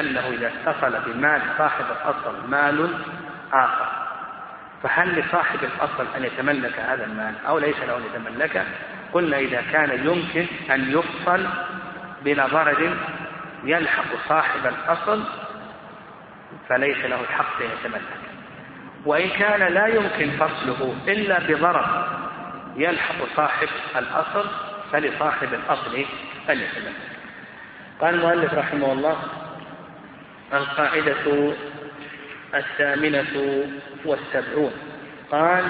أنه 0.00 0.28
إذا 0.28 0.52
اتصل 0.66 0.98
بمال 1.06 1.42
صاحب 1.58 1.84
الأصل 1.84 2.48
مال 2.50 2.98
آخر. 3.52 3.88
فهل 4.82 5.20
لصاحب 5.20 5.58
الأصل 5.64 6.06
أن 6.16 6.24
يتملك 6.24 6.78
هذا 6.78 7.04
المال 7.04 7.34
أو 7.48 7.58
ليس 7.58 7.76
له 7.80 7.96
أن 7.96 8.02
يتملكه 8.04 8.64
قلنا 9.12 9.38
إذا 9.38 9.62
كان 9.72 10.06
يمكن 10.06 10.46
أن 10.70 10.90
يفصل 10.90 11.46
بلا 12.24 12.46
ضرر 12.46 12.96
يلحق 13.64 14.04
صاحب 14.28 14.66
الأصل 14.66 15.24
فليس 16.68 16.98
له 16.98 17.20
الحق 17.20 17.62
أن 17.62 17.68
يتملك. 17.80 18.02
وإن 19.04 19.28
كان 19.28 19.72
لا 19.72 19.86
يمكن 19.86 20.30
فصله 20.30 20.96
إلا 21.08 21.38
بضرر 21.38 22.08
يلحق 22.76 23.14
صاحب 23.36 23.68
الأصل 23.96 24.50
فلصاحب 24.92 25.54
الأصل 25.54 26.04
أن 26.50 26.58
يتملك. 26.58 26.94
قال 28.00 28.14
المؤلف 28.14 28.54
رحمه 28.54 28.92
الله 28.92 29.16
القاعدة 30.52 31.52
الثامنة 32.54 33.64
والسبعون. 34.04 34.72
قال 35.30 35.64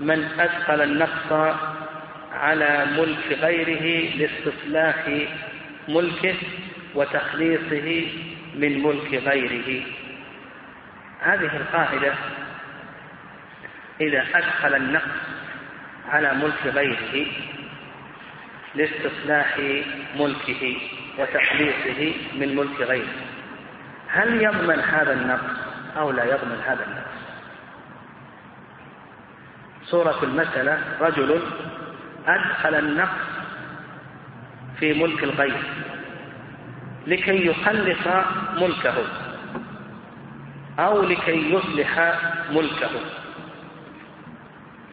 من 0.00 0.28
أدخل 0.40 0.82
النقص 0.82 1.56
على 2.32 2.86
ملك 2.98 3.38
غيره 3.40 4.14
لاستصلاح 4.16 5.26
ملكه 5.88 6.34
وتخليصه 6.94 8.06
من 8.54 8.82
ملك 8.82 9.14
غيره. 9.14 9.82
هذه 11.20 11.56
القاعدة 11.56 12.14
إذا 14.00 14.24
أدخل 14.34 14.74
النقص 14.74 15.20
على 16.08 16.34
ملك 16.34 16.66
غيره 16.74 17.26
لاستصلاح 18.74 19.58
ملكه 20.16 20.76
وتخليصه 21.18 22.14
من 22.34 22.56
ملك 22.56 22.80
غيره. 22.80 23.14
هل 24.08 24.42
يضمن 24.42 24.80
هذا 24.80 25.12
النقص؟ 25.12 25.63
أو 25.96 26.10
لا 26.10 26.24
يضمن 26.24 26.60
هذا 26.66 26.84
النقص 26.84 27.24
صورة 29.84 30.18
المسألة 30.22 30.78
رجل 31.00 31.42
أدخل 32.26 32.74
النقص 32.74 33.34
في 34.80 34.92
ملك 34.92 35.24
الغير 35.24 35.62
لكي 37.06 37.46
يخلص 37.46 38.06
ملكه 38.56 38.94
أو 40.78 41.02
لكي 41.02 41.52
يصلح 41.52 42.20
ملكه. 42.50 42.90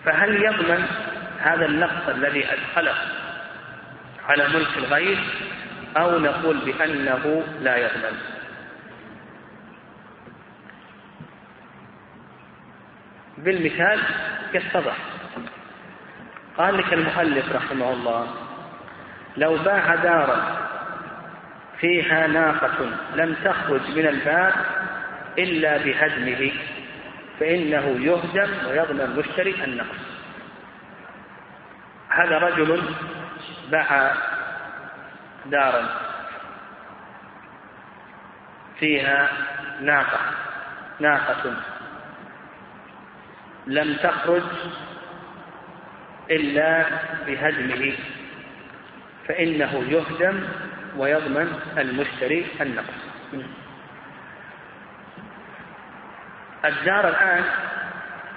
فهل 0.06 0.44
يضمن 0.44 0.86
هذا 1.40 1.66
النقص 1.66 2.10
الذي 2.10 2.46
أدخله 2.54 2.96
على 4.28 4.48
ملك 4.48 4.78
الغير 4.78 5.18
أو 5.98 6.20
نقول 6.20 6.58
بأنه 6.58 7.44
لا 7.62 7.78
يضمن؟ 7.78 8.41
بالمثال 13.44 14.00
يتضح 14.54 14.98
قال 16.58 16.78
لك 16.78 16.94
المؤلف 16.94 17.56
رحمه 17.56 17.94
الله 17.94 18.28
لو 19.38 19.58
باع 19.58 19.96
دارا 19.96 20.58
فيها 21.80 22.28
ناقة 22.28 22.90
لم 23.16 23.36
تخرج 23.44 23.82
من 23.98 24.08
الباب 24.08 24.54
إلا 25.38 25.78
بهدمه 25.78 26.52
فإنه 27.40 27.98
يهدم 28.00 28.68
ويضمن 28.68 29.02
المشتري 29.02 29.64
النقص. 29.64 29.98
هذا 32.10 32.38
رجل 32.38 32.84
باع 33.72 34.14
دارا 35.46 35.90
فيها 38.80 39.30
ناقة 39.82 40.20
ناقة. 41.00 41.56
لم 43.68 43.96
تخرج 44.04 44.44
إلا 46.32 46.86
بهدمه 47.28 47.94
فإنه 49.28 49.84
يهدم 49.90 50.44
ويضمن 50.98 51.60
المشتري 51.78 52.46
النقص. 52.62 53.12
الدار 56.66 57.08
الآن 57.08 57.44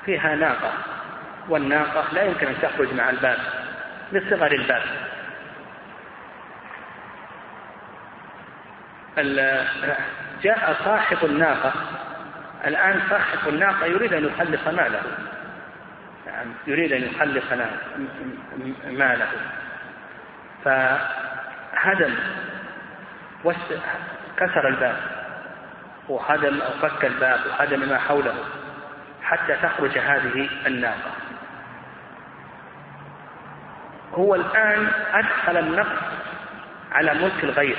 فيها 0.04 0.34
ناقة 0.34 0.72
والناقة 1.48 2.14
لا 2.14 2.22
يمكن 2.22 2.46
أن 2.46 2.54
تخرج 2.62 2.94
مع 2.94 3.10
الباب 3.10 3.38
لصغر 4.12 4.52
الباب. 4.52 4.82
جاء 10.42 10.76
صاحب 10.84 11.24
الناقة 11.24 11.72
الآن 12.66 13.00
صاحب 13.10 13.48
الناقة 13.48 13.86
يريد 13.86 14.12
أن 14.12 14.24
يخلص 14.24 14.66
ماله. 14.66 15.02
يعني 16.26 16.50
يريد 16.66 16.92
أن 16.92 17.02
يخلص 17.02 17.52
ماله. 18.86 19.28
فهدم 20.64 22.14
كسر 24.36 24.68
الباب 24.68 24.96
وهدم 26.08 26.60
أو 26.60 26.88
فك 26.88 27.04
الباب 27.04 27.40
وهدم 27.46 27.88
ما 27.88 27.98
حوله 27.98 28.34
حتى 29.22 29.56
تخرج 29.62 29.98
هذه 29.98 30.48
الناقة. 30.66 31.10
هو 34.14 34.34
الآن 34.34 34.88
أدخل 35.12 35.56
النقص 35.56 36.02
على 36.92 37.14
ملك 37.14 37.44
الغير 37.44 37.78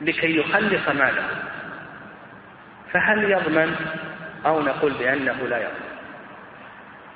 لكي 0.00 0.36
يخلص 0.36 0.88
ماله. 0.88 1.24
فهل 2.92 3.30
يضمن 3.30 3.76
أو 4.46 4.62
نقول 4.62 4.92
بأنه 4.92 5.48
لا 5.48 5.58
يضمن؟ 5.58 5.90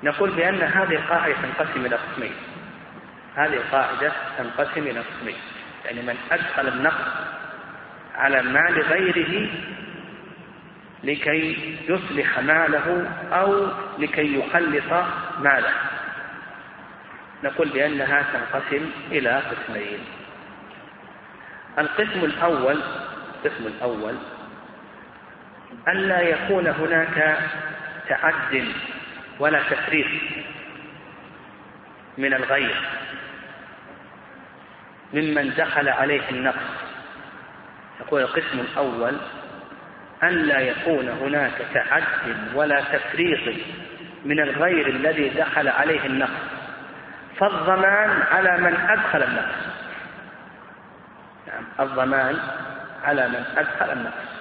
نقول 0.03 0.31
بأن 0.31 0.63
هذه 0.63 0.95
القاعدة 0.95 1.35
تنقسم 1.43 1.87
إلى 1.87 1.97
قسمين. 1.97 2.35
هذه 3.37 3.55
القاعدة 3.55 4.13
تنقسم 4.39 4.83
إلى 4.83 5.01
قسمين. 5.01 5.37
يعني 5.85 6.03
من 6.03 6.17
أدخل 6.33 6.69
النقص 6.69 7.09
على 8.15 8.43
مال 8.43 8.83
غيره 8.83 9.49
لكي 11.05 11.79
يصلح 11.89 12.39
ماله 12.39 13.11
أو 13.33 13.67
لكي 13.99 14.39
يخلص 14.39 15.05
ماله. 15.39 15.73
نقول 17.45 17.69
بأنها 17.69 18.25
تنقسم 18.33 18.91
إلى 19.11 19.43
قسمين. 19.51 19.99
القسم 21.79 22.25
الأول 22.25 22.81
القسم 23.45 23.67
الأول 23.67 24.15
ألا 25.89 26.21
يكون 26.21 26.67
هناك 26.67 27.39
تعد 28.09 28.65
ولا 29.39 29.63
تفريط 29.71 30.07
من 32.19 32.35
الغير 32.35 32.77
ممن 35.13 35.55
دخل 35.57 35.89
عليه 35.89 36.31
النقص. 36.31 36.85
يقول 38.01 38.23
القسم 38.23 38.61
الأول 38.61 39.17
أن 40.23 40.29
لا 40.29 40.61
يكون 40.61 41.09
هناك 41.09 41.53
تعد 41.75 42.03
ولا 42.55 42.81
تفريط 42.81 43.57
من 44.25 44.41
الغير 44.41 44.87
الذي 44.87 45.29
دخل 45.29 45.69
عليه 45.69 46.07
النقص 46.07 46.31
فالضمان 47.39 48.23
على 48.33 48.59
من 48.59 48.75
أدخل 48.75 49.23
النقص. 49.23 49.55
يعني 51.47 51.67
الضمان 51.81 52.39
على 53.05 53.29
من 53.29 53.45
أدخل 53.57 53.93
النقص. 53.93 54.34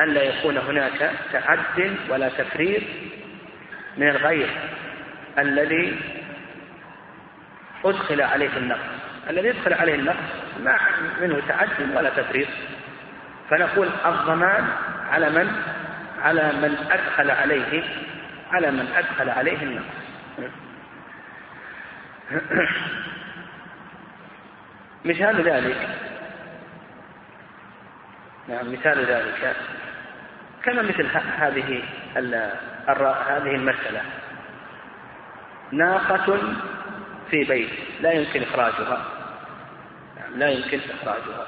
ألا 0.00 0.22
يكون 0.22 0.58
هناك 0.58 1.10
تعد 1.32 1.96
ولا 2.08 2.28
تفريط 2.28 2.82
من 3.96 4.08
الغير 4.08 4.48
الذي 5.38 6.00
أدخل 7.84 8.22
عليه 8.22 8.56
النقص. 8.56 8.80
الذي 9.30 9.48
يدخل 9.48 9.74
عليه 9.74 9.94
النقص 9.94 10.16
ما 10.64 10.78
منه 11.20 11.42
تعد 11.48 11.68
ولا 11.96 12.10
تفريط. 12.10 12.48
فنقول 13.50 13.88
الضمان 14.06 14.68
على 15.10 15.30
من؟ 15.30 15.62
على 16.22 16.52
من 16.52 16.76
أدخل 16.90 17.30
عليه 17.30 17.82
على 18.52 18.70
من 18.70 18.92
أدخل 18.96 19.30
عليه 19.30 19.62
النقص. 19.62 19.84
مثال 25.04 25.42
ذلك. 25.42 25.88
نعم 28.48 28.72
مثال 28.72 29.04
ذلك. 29.04 29.56
كما 30.64 30.82
مثل 30.82 31.06
هذه 31.38 31.82
هذه 33.28 33.54
المسألة. 33.54 34.02
ناقة 35.72 36.38
في 37.30 37.44
بيت 37.44 37.70
لا 38.00 38.12
يمكن 38.12 38.42
إخراجها. 38.42 39.04
نعم 40.16 40.38
لا 40.38 40.48
يمكن 40.48 40.80
إخراجها. 40.90 41.46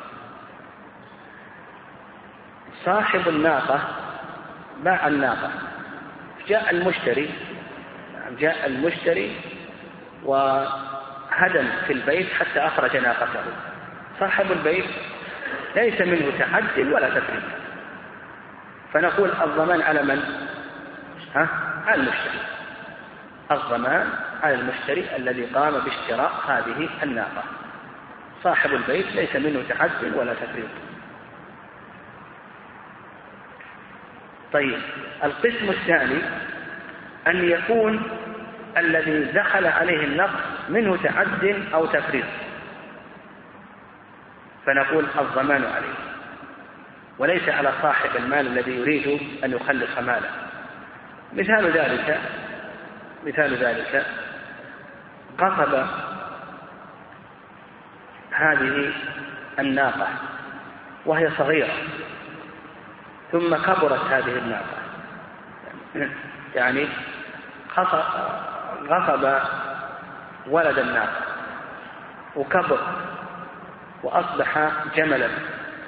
صاحب 2.84 3.28
الناقة 3.28 3.80
باع 4.84 5.06
الناقة. 5.06 5.50
جاء 6.48 6.70
المشتري 6.70 7.30
نعم 8.14 8.36
جاء 8.36 8.66
المشتري 8.66 9.36
وهدم 10.24 11.68
في 11.86 11.92
البيت 11.92 12.32
حتى 12.32 12.60
أخرج 12.60 12.96
ناقته. 12.96 13.40
صاحب 14.20 14.52
البيت 14.52 14.90
ليس 15.76 16.00
منه 16.00 16.38
تحد 16.38 16.78
ولا 16.78 17.08
تفريط. 17.08 17.61
فنقول 18.92 19.30
الضمان 19.42 19.82
على 19.82 20.02
من؟ 20.02 20.22
ها؟ 21.34 21.48
على 21.86 22.02
المشتري. 22.02 22.40
الضمان 23.50 24.08
على 24.42 24.54
المشتري 24.54 25.16
الذي 25.16 25.44
قام 25.44 25.72
باشتراء 25.72 26.32
هذه 26.48 26.88
الناقة. 27.02 27.42
صاحب 28.44 28.74
البيت 28.74 29.06
ليس 29.06 29.36
منه 29.36 29.62
تحد 29.68 29.90
ولا 30.14 30.34
تفريط. 30.34 30.68
طيب 34.52 34.78
القسم 35.24 35.70
الثاني 35.70 36.22
أن 37.26 37.44
يكون 37.44 38.02
الذي 38.76 39.24
دخل 39.24 39.66
عليه 39.66 40.04
النقص 40.04 40.40
منه 40.68 40.96
تعد 40.96 41.64
أو 41.74 41.86
تفريط. 41.86 42.26
فنقول 44.66 45.06
الضمان 45.18 45.64
عليه. 45.64 46.11
وليس 47.18 47.48
على 47.48 47.72
صاحب 47.82 48.16
المال 48.16 48.46
الذي 48.46 48.76
يريد 48.76 49.20
أن 49.44 49.52
يخلص 49.52 49.98
ماله. 49.98 50.30
مثال 51.32 51.72
ذلك 51.72 52.20
مثال 53.26 53.54
ذلك 53.54 54.06
قصب 55.38 55.86
هذه 58.30 58.92
الناقة 59.58 60.08
وهي 61.06 61.30
صغيرة 61.38 61.72
ثم 63.32 63.56
كبرت 63.56 64.04
هذه 64.10 64.38
الناقة. 64.38 64.76
يعني 66.54 66.88
غصب 68.88 69.40
ولد 70.46 70.78
الناس 70.78 71.08
وكبر 72.36 72.78
وأصبح 74.02 74.70
جملا. 74.96 75.28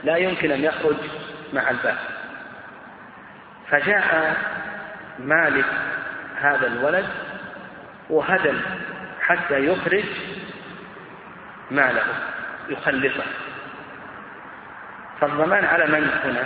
لا 0.04 0.16
يمكن 0.16 0.50
أن 0.50 0.64
يخرج 0.64 0.96
مع 1.52 1.70
الباب 1.70 1.96
فجاء 3.70 4.36
مالك 5.18 5.64
هذا 6.40 6.66
الولد 6.66 7.06
وهدم 8.10 8.60
حتى 9.20 9.66
يخرج 9.66 10.04
ماله 11.70 12.02
يخلصه. 12.68 13.24
فالضمان 15.20 15.64
على 15.64 15.86
من 15.86 16.10
هنا؟ 16.24 16.44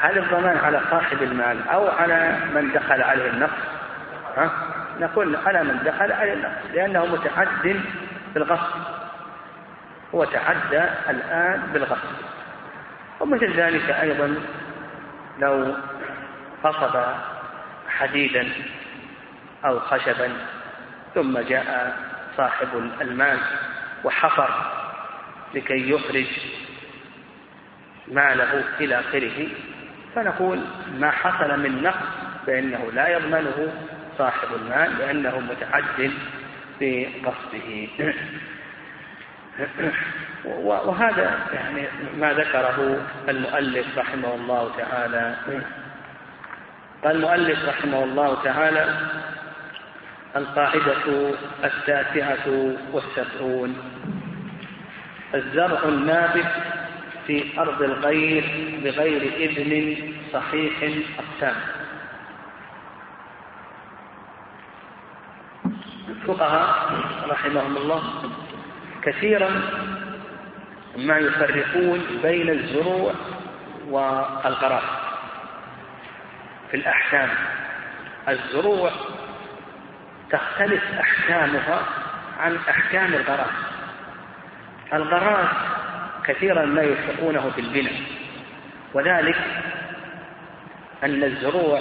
هل 0.00 0.18
الضمان 0.18 0.56
على 0.56 0.80
صاحب 0.90 1.22
المال 1.22 1.68
أو 1.68 1.88
على 1.88 2.38
من 2.54 2.72
دخل 2.72 3.02
عليه 3.02 3.30
النقص؟ 3.30 3.62
ها؟ 4.36 4.50
نقول 5.00 5.36
على 5.46 5.64
من 5.64 5.78
دخل 5.84 6.12
عليه 6.12 6.32
النقص 6.32 6.74
لأنه 6.74 7.06
متعد 7.06 7.80
بالغصب 8.34 8.93
هو 10.14 10.24
تعدى 10.24 10.82
الآن 11.10 11.70
بالغصب 11.72 12.14
ومثل 13.20 13.52
ذلك 13.52 13.90
أيضا 13.90 14.34
لو 15.38 15.74
قصد 16.64 17.04
حديدا 17.88 18.48
أو 19.64 19.80
خشبا 19.80 20.32
ثم 21.14 21.38
جاء 21.38 21.96
صاحب 22.36 22.68
المال 23.00 23.38
وحفر 24.04 24.50
لكي 25.54 25.90
يخرج 25.90 26.26
ماله 28.08 28.64
إلى 28.80 29.00
آخره 29.00 29.48
فنقول 30.14 30.60
ما 30.98 31.10
حصل 31.10 31.60
من 31.60 31.82
نقص 31.82 32.06
فإنه 32.46 32.92
لا 32.92 33.08
يضمنه 33.08 33.72
صاحب 34.18 34.48
المال 34.54 34.98
لأنه 34.98 35.40
متعد 35.40 36.12
بقصده 36.80 37.88
وهذا 40.44 41.38
يعني 41.52 41.88
ما 42.18 42.32
ذكره 42.32 43.06
المؤلف 43.28 43.98
رحمه 43.98 44.34
الله 44.34 44.70
تعالى. 44.78 45.36
قال 47.04 47.16
المؤلف 47.16 47.68
رحمه 47.68 48.04
الله 48.04 48.42
تعالى 48.42 48.98
القاعدة 50.36 51.34
التاسعة 51.64 52.74
والسبعون. 52.92 53.76
الزرع 55.34 55.82
النابت 55.84 56.52
في 57.26 57.60
أرض 57.60 57.82
الغير 57.82 58.44
بغير 58.84 59.22
إذن 59.22 59.96
صحيح 60.32 61.04
أقسام. 61.18 61.56
الفقهاء 66.08 66.92
رحمهم 67.28 67.76
الله 67.76 68.02
كثيرا 69.04 69.50
ما 70.96 71.18
يفرقون 71.18 72.20
بين 72.22 72.50
الزروع 72.50 73.12
والغراس 73.88 74.82
في 76.70 76.76
الأحكام 76.76 77.28
الزروع 78.28 78.90
تختلف 80.30 80.82
أحكامها 81.00 81.80
عن 82.40 82.56
أحكام 82.70 83.14
الغراس 83.14 83.74
الغراس 84.92 85.48
كثيرا 86.26 86.64
ما 86.64 86.82
يلحقونه 86.82 87.52
بالبناء 87.56 88.00
وذلك 88.94 89.36
أن 91.04 91.24
الزروع 91.24 91.80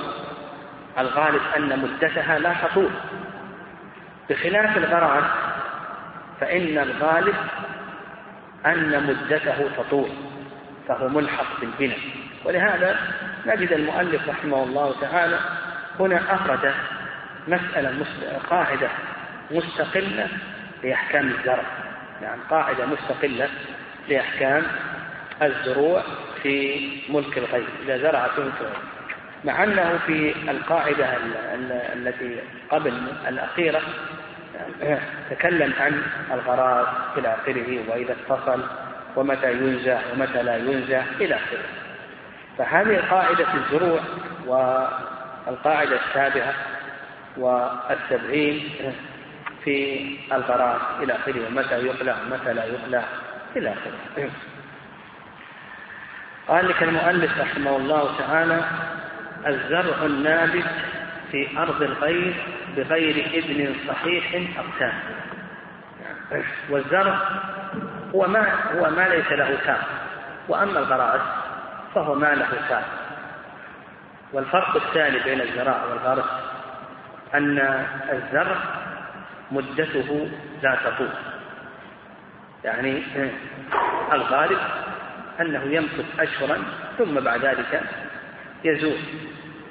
الغالب 0.98 1.42
أن 1.58 1.80
مدتها 1.80 2.40
لا 2.40 2.54
تطول. 2.54 2.90
بخلاف 4.30 4.78
الغراس 4.78 5.24
فإن 6.40 6.78
الغالب 6.78 7.36
أن 8.66 9.04
مدته 9.08 9.70
تطول 9.78 10.10
فهو 10.88 11.10
ملحق 11.10 11.60
بالبناء. 11.62 12.00
ولهذا 12.46 13.00
نجد 13.46 13.72
المؤلف 13.72 14.30
رحمه 14.30 14.64
الله 14.64 14.96
تعالى 15.02 15.40
هنا 16.00 16.36
أخرج 16.36 16.72
مسألة 17.48 18.06
قاعدة 18.50 18.90
مستقلة 19.52 20.28
لأحكام 20.84 21.28
الزرع. 21.28 21.64
يعني 22.22 22.42
قاعدة 22.50 22.86
مستقلة 22.86 23.50
لأحكام 24.10 24.64
الزروع 25.42 26.04
في 26.44 26.90
ملك 27.10 27.38
الغيب 27.38 27.68
إذا 27.84 27.98
زرع 27.98 28.28
تنفع 28.28 28.70
مع 29.44 29.64
أنه 29.64 30.00
في 30.08 30.36
القاعدة 30.52 31.18
التي 31.94 32.40
قبل 32.70 32.94
الأخيرة 33.28 33.82
تكلم 35.30 35.74
عن 35.80 36.02
الغراض 36.32 36.88
إلى 37.18 37.34
آخره 37.34 37.84
وإذا 37.90 38.14
اتصل 38.14 38.64
ومتى 39.16 39.52
ينزع 39.52 40.00
ومتى 40.14 40.44
لا 40.44 40.58
ينزع 40.58 41.04
إلى 41.22 41.36
آخره. 41.36 41.66
فهذه 42.58 43.04
قاعدة 43.10 43.48
الزروع 43.54 44.00
والقاعدة 44.46 46.00
السابعة 46.08 46.54
والسبعين 47.38 48.70
في 49.64 50.08
الغراض 50.32 50.80
إلى 51.02 51.14
آخره 51.16 51.48
ومتى 51.48 51.76
يقلع 51.76 52.16
ومتى 52.26 52.54
لا 52.54 52.66
يقلع 52.66 53.04
إلى 53.56 53.70
آخره. 53.74 54.30
قال 56.48 56.68
لك 56.70 56.84
المؤلف 56.84 57.40
رحمه 57.40 57.78
الله 57.78 58.18
تعالى 58.18 58.62
الزرع 59.48 60.06
النابت 60.06 60.66
في 61.34 61.58
أرض 61.58 61.82
الغير 61.82 62.34
بغير 62.78 63.26
إذن 63.34 63.76
صحيح 63.88 64.50
أقسام 64.58 64.94
والزرع 66.70 67.20
هو 68.16 68.28
ما 68.28 68.54
هو 68.74 68.90
ما 68.90 69.08
ليس 69.08 69.32
له 69.32 69.58
ساق 69.66 69.80
وأما 70.48 70.80
الغراس 70.80 71.22
فهو 71.96 72.16
ما 72.16 72.36
له 72.36 72.50
ساق 72.70 72.84
والفرق 74.34 74.76
الثاني 74.76 75.20
بين 75.20 75.42
الزراع 75.42 75.84
والغرس 75.86 76.30
أن 77.34 77.60
الزرع 78.12 78.58
مدته 79.52 80.30
لا 80.64 80.78
تطول 80.86 81.10
يعني 82.64 83.04
الغالب 84.14 84.60
أنه 85.42 85.64
يمكث 85.64 86.20
أشهرا 86.20 86.64
ثم 86.98 87.20
بعد 87.20 87.46
ذلك 87.46 87.82
يزول. 88.64 88.98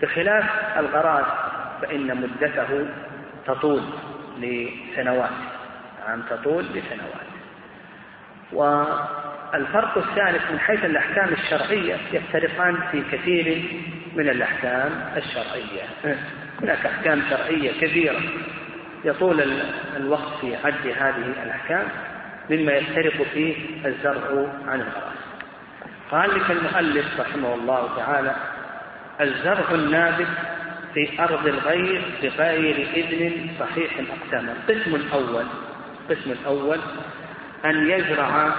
بخلاف 0.02 0.44
الغراس 0.78 1.41
فإن 1.82 2.20
مدته 2.20 2.86
تطول 3.46 3.82
لسنوات 4.38 5.30
نعم 6.06 6.22
تطول 6.30 6.64
لسنوات. 6.64 7.32
والفرق 8.52 9.98
الثالث 9.98 10.50
من 10.50 10.58
حيث 10.58 10.84
الأحكام 10.84 11.28
الشرعية 11.28 11.96
يفترقان 12.12 12.78
في 12.90 13.02
كثير 13.12 13.64
من 14.14 14.28
الأحكام 14.28 15.12
الشرعية. 15.16 16.16
هناك 16.62 16.86
أحكام 16.86 17.22
شرعية 17.30 17.80
كثيرة 17.80 18.20
يطول 19.04 19.42
الوقت 19.96 20.40
في 20.40 20.56
عد 20.56 20.86
هذه 20.86 21.42
الأحكام 21.42 21.88
مما 22.50 22.72
يفترق 22.72 23.22
فيه 23.22 23.56
الزرع 23.86 24.46
عن 24.66 24.80
الغراس 24.80 25.22
قال 26.10 26.34
لك 26.34 26.50
المؤلف 26.50 27.20
رحمه 27.20 27.54
الله 27.54 27.96
تعالى 27.96 28.34
الزرع 29.20 29.74
النابت 29.74 30.28
في 30.94 31.08
أرض 31.20 31.46
الغير 31.46 32.02
بغير 32.22 32.88
إذن 32.94 33.48
صحيح 33.60 33.92
أقسام 33.98 34.48
القسم 34.48 34.94
الأول 34.94 35.44
القسم 36.10 36.30
الأول 36.30 36.78
أن 37.64 37.90
يزرع 37.90 38.54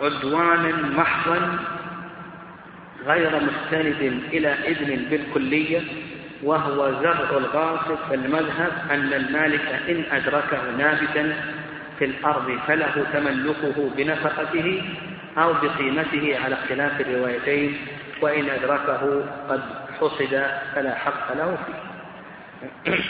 عدوانا 0.00 0.72
محضا 0.96 1.58
غير 3.06 3.30
مستند 3.30 4.20
إلى 4.32 4.48
إذن 4.48 5.04
بالكلية 5.10 5.80
وهو 6.42 6.92
زرع 7.02 7.30
الغاصب 7.30 7.96
فالمذهب 8.10 8.72
أن 8.90 9.12
المالك 9.12 9.80
إن 9.88 10.04
أدركه 10.12 10.70
نابتا 10.78 11.36
في 11.98 12.04
الأرض 12.04 12.58
فله 12.66 13.06
تملكه 13.12 13.90
بنفقته 13.96 14.82
أو 15.38 15.52
بقيمته 15.52 16.38
على 16.44 16.54
اختلاف 16.54 17.00
الروايتين 17.00 17.76
وإن 18.22 18.48
أدركه 18.50 19.24
قد 19.48 19.83
حصد 20.00 20.46
فلا 20.74 20.94
حق 20.94 21.32
له 21.36 21.58
فيه. 21.66 22.94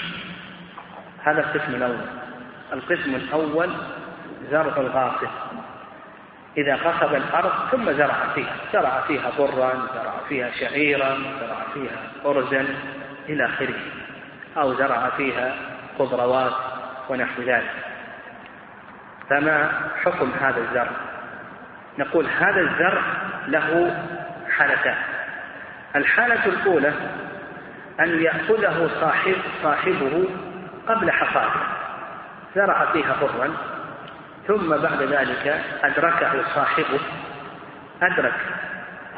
هذا 1.26 1.40
القسم 1.40 1.74
الأول. 1.74 2.06
القسم 2.72 3.14
الأول 3.14 3.70
زرع 4.50 4.76
الغاصب. 4.76 5.28
إذا 6.56 6.74
غصب 6.74 7.14
الأرض 7.14 7.52
ثم 7.70 7.92
زرع 7.92 8.14
فيها. 8.34 8.56
زرع 8.72 9.00
فيها 9.00 9.30
برا 9.38 9.72
زرع 9.94 10.14
فيها 10.28 10.50
شعيرا 10.50 11.18
زرع 11.40 11.56
فيها 11.74 11.98
أرزا 12.26 12.66
إلى 13.28 13.46
آخره. 13.46 13.74
أو 14.56 14.74
زرع 14.74 15.10
فيها 15.16 15.54
خضروات 15.98 16.52
ونحو 17.08 17.42
ذلك. 17.42 17.74
فما 19.30 19.70
حكم 20.04 20.30
هذا 20.40 20.60
الزرع؟ 20.60 20.90
نقول 21.98 22.26
هذا 22.26 22.60
الزرع 22.60 23.02
له 23.48 23.96
حالتان. 24.50 25.13
الحالة 25.96 26.46
الأولى 26.46 26.92
أن 28.00 28.22
يأخذه 28.22 28.90
صاحب 29.00 29.36
صاحبه 29.62 30.28
قبل 30.88 31.10
حصاده 31.10 31.60
زرع 32.54 32.92
فيها 32.92 33.16
برا 33.20 33.50
ثم 34.46 34.76
بعد 34.76 35.02
ذلك 35.02 35.64
أدركه 35.82 36.42
صاحبه. 36.54 37.00
أدرك 38.02 38.34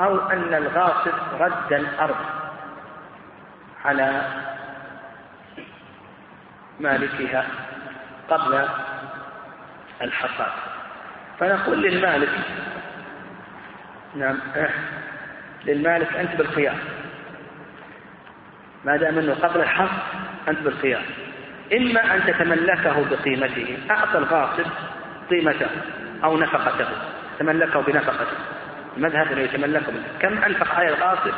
أو 0.00 0.30
أن 0.30 0.54
الغاصب 0.54 1.12
رد 1.40 1.72
الأرض 1.72 2.16
على 3.84 4.22
مالكها 6.80 7.44
قبل 8.30 8.68
الحصاد 10.02 10.52
فنقول 11.38 11.82
للمالك 11.82 12.30
نعم. 14.14 14.38
للمالك 15.66 16.16
أنت 16.16 16.36
بالخيار. 16.36 16.76
ما 18.84 18.96
دام 18.96 19.18
أنه 19.18 19.34
قبل 19.34 19.60
الحصد 19.60 19.98
أنت 20.48 20.58
بالخيار. 20.58 21.02
إما 21.72 22.14
أن 22.14 22.24
تتملكه 22.26 23.04
بقيمته 23.10 23.78
أعطى 23.90 24.18
الغاصب 24.18 24.66
قيمته 25.30 25.68
أو 26.24 26.38
نفقته. 26.38 26.88
تملكه 27.38 27.80
بنفقته. 27.80 28.36
المذهب 28.96 29.32
أنه 29.32 29.40
يتملكه 29.40 29.92
منه 29.92 30.04
كم 30.20 30.42
أنفق 30.42 30.74
عليه 30.74 30.88
الغاصب؟ 30.88 31.32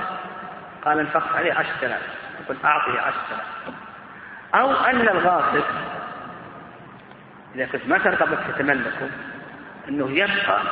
قال 0.84 0.98
انفقت 0.98 1.36
عليه 1.36 1.52
عشرة 1.52 1.86
آلاف 1.86 2.02
يقول 2.44 2.56
عشرة 2.64 2.92
آلاف 2.92 3.74
أو 4.54 4.72
أن 4.72 5.08
الغاصب 5.08 5.64
إذا 7.54 7.66
كنت 7.66 7.86
ما 7.86 7.98
ترغب 7.98 8.38
تتملكه 8.48 9.08
أنه 9.88 10.10
يبقى 10.10 10.62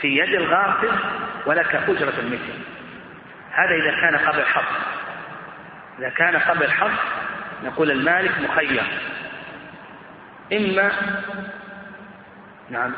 في 0.00 0.18
يد 0.18 0.34
الغاصب 0.34 0.94
ولك 1.46 1.74
أجرة 1.74 2.12
المثل. 2.18 2.58
هذا 3.58 3.74
إذا 3.74 4.00
كان 4.00 4.16
قبل 4.16 4.40
الحظ. 4.40 4.64
إذا 5.98 6.08
كان 6.08 6.36
قبل 6.36 6.62
الحظ 6.62 6.90
نقول 7.64 7.90
المالك 7.90 8.40
مخير. 8.40 8.82
إما 10.52 10.92
نعم. 12.70 12.92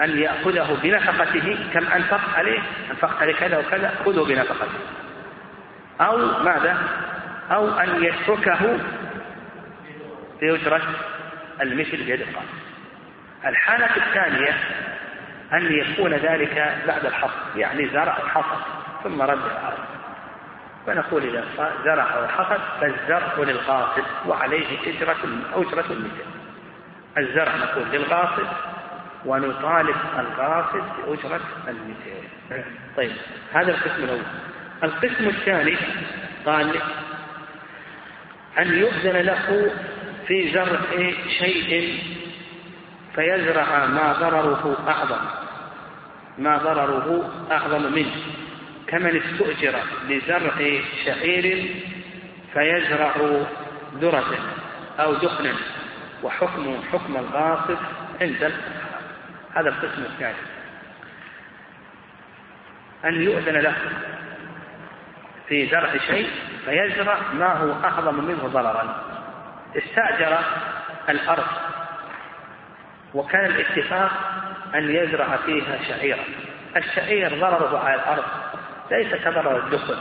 أن 0.00 0.18
يأخذه 0.18 0.78
بنفقته 0.82 1.58
كم 1.74 1.86
أنفقت 1.86 2.34
عليه 2.34 2.58
أنفقت 2.90 3.22
عليه 3.22 3.34
كذا 3.34 3.58
وكذا 3.58 3.94
خذه 4.04 4.24
بنفقته. 4.24 4.78
أو 6.00 6.42
ماذا؟ 6.42 6.78
أو 7.50 7.68
أن 7.78 8.04
يتركه 8.04 8.78
بأجرة 10.40 10.82
المثل 11.60 11.96
بيد 11.96 12.20
القائم 12.20 12.48
الحالة 13.44 13.96
الثانية 13.96 14.58
أن 15.52 15.72
يكون 15.72 16.14
ذلك 16.14 16.82
بعد 16.86 17.06
الحصد 17.06 17.56
يعني 17.56 17.88
زرع 17.88 18.16
الحصد 18.24 18.60
ثم 19.04 19.22
رد 19.22 19.40
فنقول 20.86 21.22
إذا 21.22 21.44
زرع 21.84 22.24
وحصد 22.24 22.60
فالزرع 22.80 23.32
للغاصب 23.38 24.02
وعليه 24.26 24.66
أجرة 24.86 25.16
أجرة 25.54 25.84
المثل 25.90 26.24
الزرع 27.18 27.56
نقول 27.56 27.84
للغاصب 27.92 28.46
ونطالب 29.26 29.96
الغاصب 30.18 30.82
بأجرة 31.06 31.40
المثل 31.68 32.28
طيب 32.96 33.12
هذا 33.52 33.70
القسم 33.70 34.04
الأول. 34.04 34.22
القسم 34.84 35.28
الثاني 35.28 35.76
قال 36.46 36.76
أن 38.58 38.74
يؤذن 38.74 39.16
له 39.16 39.70
في 40.26 40.52
زرع 40.52 40.80
شيء 41.38 42.02
فيزرع 43.14 43.86
ما 43.86 44.12
ضرره 44.12 44.76
أعظم. 44.88 45.41
ما 46.38 46.58
ضرره 46.58 47.30
أعظم 47.50 47.92
منه. 47.92 48.16
كمن 48.86 49.16
استؤجر 49.16 49.78
لزرع 50.08 50.80
شعير 51.04 51.74
فيزرع 52.52 53.14
ذرة 53.94 54.38
أو 55.00 55.14
دخنا 55.14 55.54
وحكم 56.22 56.82
حكم 56.92 57.16
الغاصب 57.16 57.76
عند 58.20 58.52
هذا 59.54 59.68
القسم 59.68 60.02
الثاني. 60.02 60.36
أن 63.04 63.22
يؤذن 63.22 63.56
له 63.56 63.76
في 65.48 65.66
زرع 65.66 65.96
شيء 65.96 66.30
فيزرع 66.64 67.18
ما 67.32 67.52
هو 67.52 67.72
أعظم 67.84 68.24
منه 68.24 68.46
ضررا. 68.46 69.04
استأجر 69.76 70.38
الأرض 71.08 71.46
وكان 73.14 73.44
الاتفاق 73.44 74.10
أن 74.74 74.90
يزرع 74.90 75.36
فيها 75.36 75.78
شعيرا 75.88 76.24
الشعير 76.76 77.40
ضرره 77.40 77.78
على 77.78 77.94
الأرض. 77.94 78.24
ليس 78.90 79.14
كضرر 79.14 79.56
الدخن. 79.56 79.96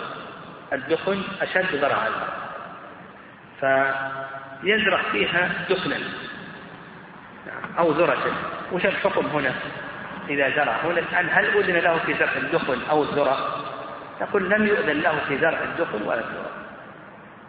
الدخن 0.73 1.23
أشد 1.41 1.81
ضرر 1.81 1.93
على 1.93 2.07
الأرض. 2.07 2.33
فيزرع 3.59 5.01
فيها 5.11 5.49
دخنا. 5.69 5.97
أو 7.79 7.91
ذرة 7.91 8.31
وش 8.71 8.85
الحكم 8.85 9.25
هنا؟ 9.25 9.53
إذا 10.29 10.49
زرع. 10.49 10.75
هنا 10.83 10.99
الآن 10.99 11.29
هل 11.31 11.45
أذن 11.45 11.75
له 11.77 11.97
في 11.97 12.13
زرع 12.13 12.31
الدخن 12.37 12.79
أو 12.89 13.03
الذرة 13.03 13.65
نقول 14.21 14.49
لم 14.49 14.67
يؤذن 14.67 15.01
له 15.01 15.19
في 15.27 15.37
زرع 15.37 15.59
الدخن 15.63 16.01
ولا 16.01 16.19
الذرة 16.19 16.51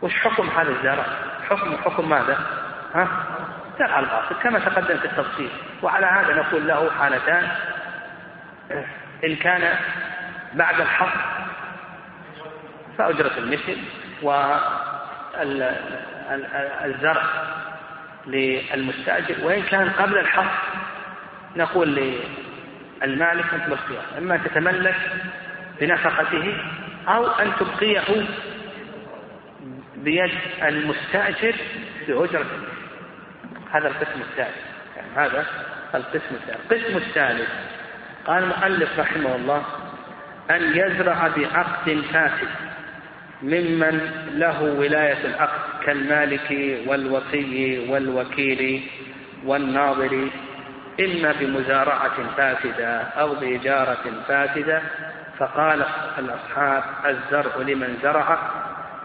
وش 0.02 0.14
حكم 0.14 0.48
هذا 0.48 0.70
الزرع؟ 0.70 1.06
حكم 1.48 1.76
حكم 1.76 2.08
ماذا؟ 2.08 2.38
ها؟ 2.94 3.08
زرع 3.86 3.98
الغاصب 3.98 4.36
كما 4.42 4.58
تقدم 4.58 4.98
في 4.98 5.04
التفصيل. 5.04 5.50
وعلى 5.82 6.06
هذا 6.06 6.34
نقول 6.34 6.68
له 6.68 6.90
حالتان. 6.90 7.48
إن 9.24 9.36
كان 9.36 9.76
بعد 10.54 10.80
الحق 10.80 11.14
فأجرة 12.98 13.32
المثل 13.38 13.78
والزرع 16.72 17.22
للمستأجر. 18.26 19.34
وإن 19.42 19.62
كان 19.62 19.90
قبل 19.90 20.18
الحق 20.18 20.52
نقول 21.56 22.18
للمالك 23.02 23.54
أنت 23.54 23.68
بالخيار 23.68 24.04
إما 24.18 24.36
تتملك 24.36 24.96
بنفقته 25.80 26.56
أو 27.08 27.26
أن 27.26 27.52
تبقيه 27.60 28.26
بيد 29.96 30.30
المستأجر 30.62 31.54
بأجرة 32.08 32.46
هذا 33.72 33.88
القسم 33.88 34.20
الثالث. 34.20 34.56
يعني 34.96 35.08
هذا 35.16 35.46
القسم 35.94 36.34
الثالث. 36.34 36.72
القسم 36.72 36.96
الثالث 36.96 37.48
قال 38.26 38.42
المؤلف 38.42 38.98
رحمه 38.98 39.36
الله 39.36 39.62
أن 40.50 40.62
يزرع 40.76 41.28
بعقد 41.28 42.02
فاسد 42.12 42.48
ممن 43.42 44.00
له 44.34 44.62
ولاية 44.62 45.24
العقد 45.24 45.84
كالمالك 45.84 46.78
والوصي 46.86 47.86
والوكيل 47.90 48.82
والناظر 49.44 50.28
إما 51.00 51.34
بمزارعة 51.40 52.34
فاسدة 52.36 53.00
أو 53.00 53.34
بإجارة 53.34 54.04
فاسدة. 54.28 54.82
فقال 55.38 55.84
الأصحاب 56.18 56.82
الزرع 57.06 57.56
لمن 57.56 57.98
زرع 58.02 58.38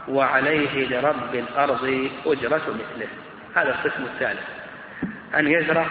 وعليه 0.08 0.88
لرب 0.88 1.36
الأرض 1.36 2.10
أجرة 2.26 2.62
مثله. 2.68 3.08
هذا 3.56 3.70
القسم 3.70 4.04
الثالث. 4.04 4.57
أن 5.36 5.48
يزرع 5.48 5.88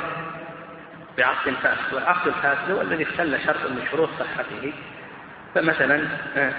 بعقد 1.19 1.53
فاسد. 1.53 1.95
والعقد 1.95 2.27
الفاسد 2.27 2.71
هو 2.71 2.81
الذي 2.81 3.03
اختل 3.03 3.41
شرط 3.47 3.71
من 3.71 3.87
شروط 3.91 4.09
صحته. 4.19 4.73
فمثلا 5.55 6.09
آه، 6.37 6.53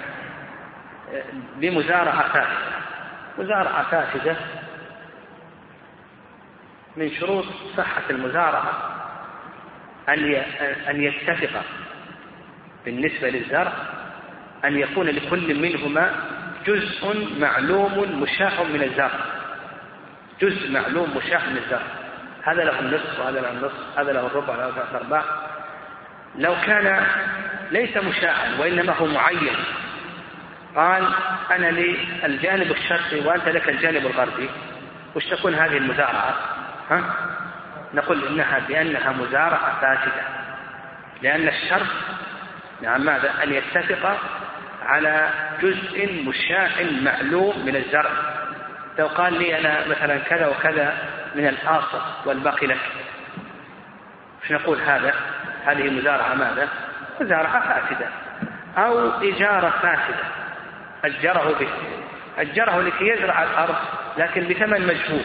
بمزارعة 1.56 2.32
فاسدة. 2.32 2.78
مزارعة 3.38 3.90
فاسدة 3.90 4.36
من 6.96 7.10
شروط 7.10 7.44
صحة 7.76 8.02
المزارعة 8.10 8.94
أن 10.08 10.34
أن 10.88 11.02
يتفق 11.02 11.62
بالنسبة 12.84 13.30
للزرع 13.30 13.72
أن 14.64 14.78
يكون 14.78 15.06
لكل 15.06 15.60
منهما 15.60 16.14
جزء 16.66 17.28
معلوم 17.40 18.22
مشاع 18.22 18.62
من 18.62 18.82
الزرع. 18.82 19.20
جزء 20.40 20.70
معلوم 20.70 21.16
مشاع 21.16 21.46
من 21.46 21.56
الزرع. 21.56 21.97
هذا 22.48 22.64
له 22.64 22.80
النصف 22.80 23.20
وهذا 23.20 23.40
له 23.40 23.50
النصف 23.50 23.98
هذا 23.98 24.12
له 24.12 24.26
الربع 24.26 24.56
وهذا 24.56 24.66
له 24.66 24.72
ثلاث 24.74 24.94
أرباع 24.94 25.22
لو 26.38 26.54
كان 26.66 27.06
ليس 27.70 27.96
مشاعا 27.96 28.56
وإنما 28.60 28.92
هو 28.92 29.06
معين 29.06 29.56
قال 30.76 31.08
أنا 31.50 31.66
لي 31.66 31.96
الجانب 32.24 32.70
الشرقي 32.70 33.20
وأنت 33.20 33.48
لك 33.48 33.68
الجانب 33.68 34.06
الغربي 34.06 34.50
وش 35.14 35.24
تكون 35.26 35.54
هذه 35.54 35.76
المزارعة؟ 35.76 36.34
ها؟ 36.90 37.04
نقول 37.94 38.26
إنها 38.26 38.58
بأنها 38.68 39.12
مزارعة 39.12 39.80
فاسدة 39.80 40.22
لأن 41.22 41.48
الشرط 41.48 41.86
نعم 42.82 43.04
ماذا؟ 43.04 43.32
أن 43.42 43.52
يتفق 43.52 44.18
على 44.82 45.30
جزء 45.62 46.24
مشاع 46.26 46.70
معلوم 47.02 47.66
من 47.66 47.76
الزرع. 47.76 48.10
لو 48.98 49.06
قال 49.06 49.38
لي 49.38 49.58
أنا 49.58 49.88
مثلا 49.88 50.18
كذا 50.18 50.46
وكذا 50.46 50.98
من 51.34 51.46
الحاصل 51.46 52.00
والباقي 52.24 52.66
لك. 52.66 52.78
إيش 54.42 54.52
نقول 54.52 54.80
هذا؟ 54.80 55.14
هذه 55.66 55.90
مزارعة 55.90 56.34
ماذا؟ 56.34 56.68
مزارعة 57.20 57.60
فاسدة 57.60 58.06
أو 58.78 59.10
إجارة 59.10 59.70
فاسدة. 59.70 60.24
أجره 61.04 61.56
به. 61.60 61.68
أجره 62.38 62.82
لكي 62.82 63.08
يزرع 63.08 63.42
الأرض 63.42 63.76
لكن 64.18 64.48
بثمن 64.48 64.86
مجهول. 64.86 65.24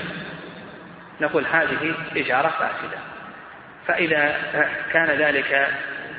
نقول 1.22 1.46
هذه 1.46 1.94
إجارة 2.16 2.48
فاسدة. 2.48 2.98
فإذا 3.88 4.36
كان 4.94 5.08
ذلك 5.08 5.68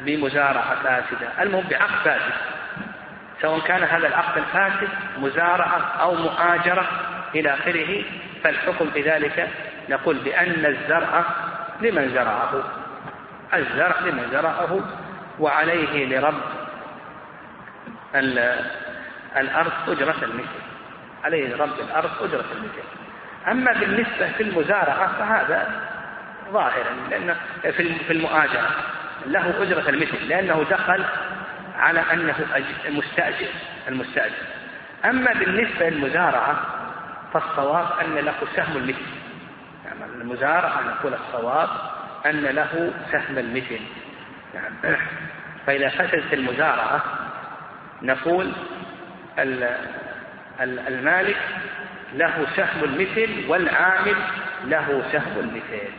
بمزارعة 0.05 0.83
فاسدة 0.83 1.43
المهم 1.43 1.65
بعقد 1.71 2.05
فاسد. 2.05 2.35
سواء 3.43 3.61
كان 3.61 3.83
هذا 3.83 4.07
العقد 4.07 4.39
الفاسد 4.39 4.89
مزارعة 5.19 5.93
أو 6.01 6.15
مؤاجرة 6.15 6.87
إلى 7.35 7.55
آخره 7.55 8.05
فالحكم 8.45 8.91
في 8.91 9.03
ذلك 9.03 9.49
نقول 9.89 10.17
بأن 10.19 10.67
الزرع 10.67 11.25
لمن 11.81 12.09
زرعه 12.15 12.63
الزرع 13.55 14.01
لمن 14.01 14.29
زرعه 14.33 14.81
وعليه 15.39 16.19
لرب 16.19 16.41
الأرض 19.37 19.73
أجرة 19.89 20.17
المثل 20.23 20.65
عليه 21.25 21.55
لرب 21.55 21.81
الأرض 21.81 22.11
أجرة 22.23 22.45
المثل. 22.57 22.83
أما 23.49 23.73
بالنسبة 23.73 24.33
في 24.33 24.43
المزارعة 24.43 25.19
فهذا 25.19 25.71
ظاهر 26.53 26.85
لأن 27.11 27.37
في 28.07 28.13
المؤاجرة 28.13 28.69
له 29.27 29.63
أجرة 29.63 29.89
المثل 29.89 30.29
لأنه 30.29 30.65
دخل 30.71 31.05
على 31.79 32.01
أنه 32.13 32.35
مستأجر 32.89 33.49
المستأجر. 33.89 34.35
أما 35.05 35.33
بالنسبة 35.33 35.89
للمزارعة 35.89 36.61
فالصواب 37.33 37.87
أن 38.01 38.15
له 38.15 38.35
سهم 38.57 38.77
المثل. 38.77 39.24
يعني 39.85 40.05
المزارعة 40.05 40.81
نقول 40.83 41.15
الصواب 41.15 41.69
أن 42.27 42.43
له 42.43 42.93
سهم 43.13 43.39
المثل. 43.39 43.81
يعني 44.55 44.97
فإذا 45.67 45.89
فسدت 45.89 46.33
المزارعة 46.33 47.03
نقول 48.03 48.53
المالك 50.61 51.37
له 52.15 52.47
سهم 52.57 52.85
المثل 52.85 53.45
والعامل 53.49 54.17
له 54.65 55.03
سهم 55.13 55.39
المثل. 55.39 55.93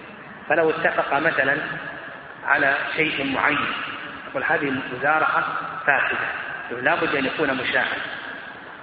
فلو 0.49 0.69
اتفق 0.69 1.19
مثلا 1.19 1.57
على 2.45 2.75
شيء 2.95 3.33
معين 3.33 3.67
نقول 4.29 4.43
هذه 4.43 4.73
مزارعة 4.93 5.45
فاسدة 5.85 6.81
لا 6.81 6.95
بد 6.95 7.15
أن 7.15 7.25
يكون 7.25 7.53
مشاعر 7.53 7.97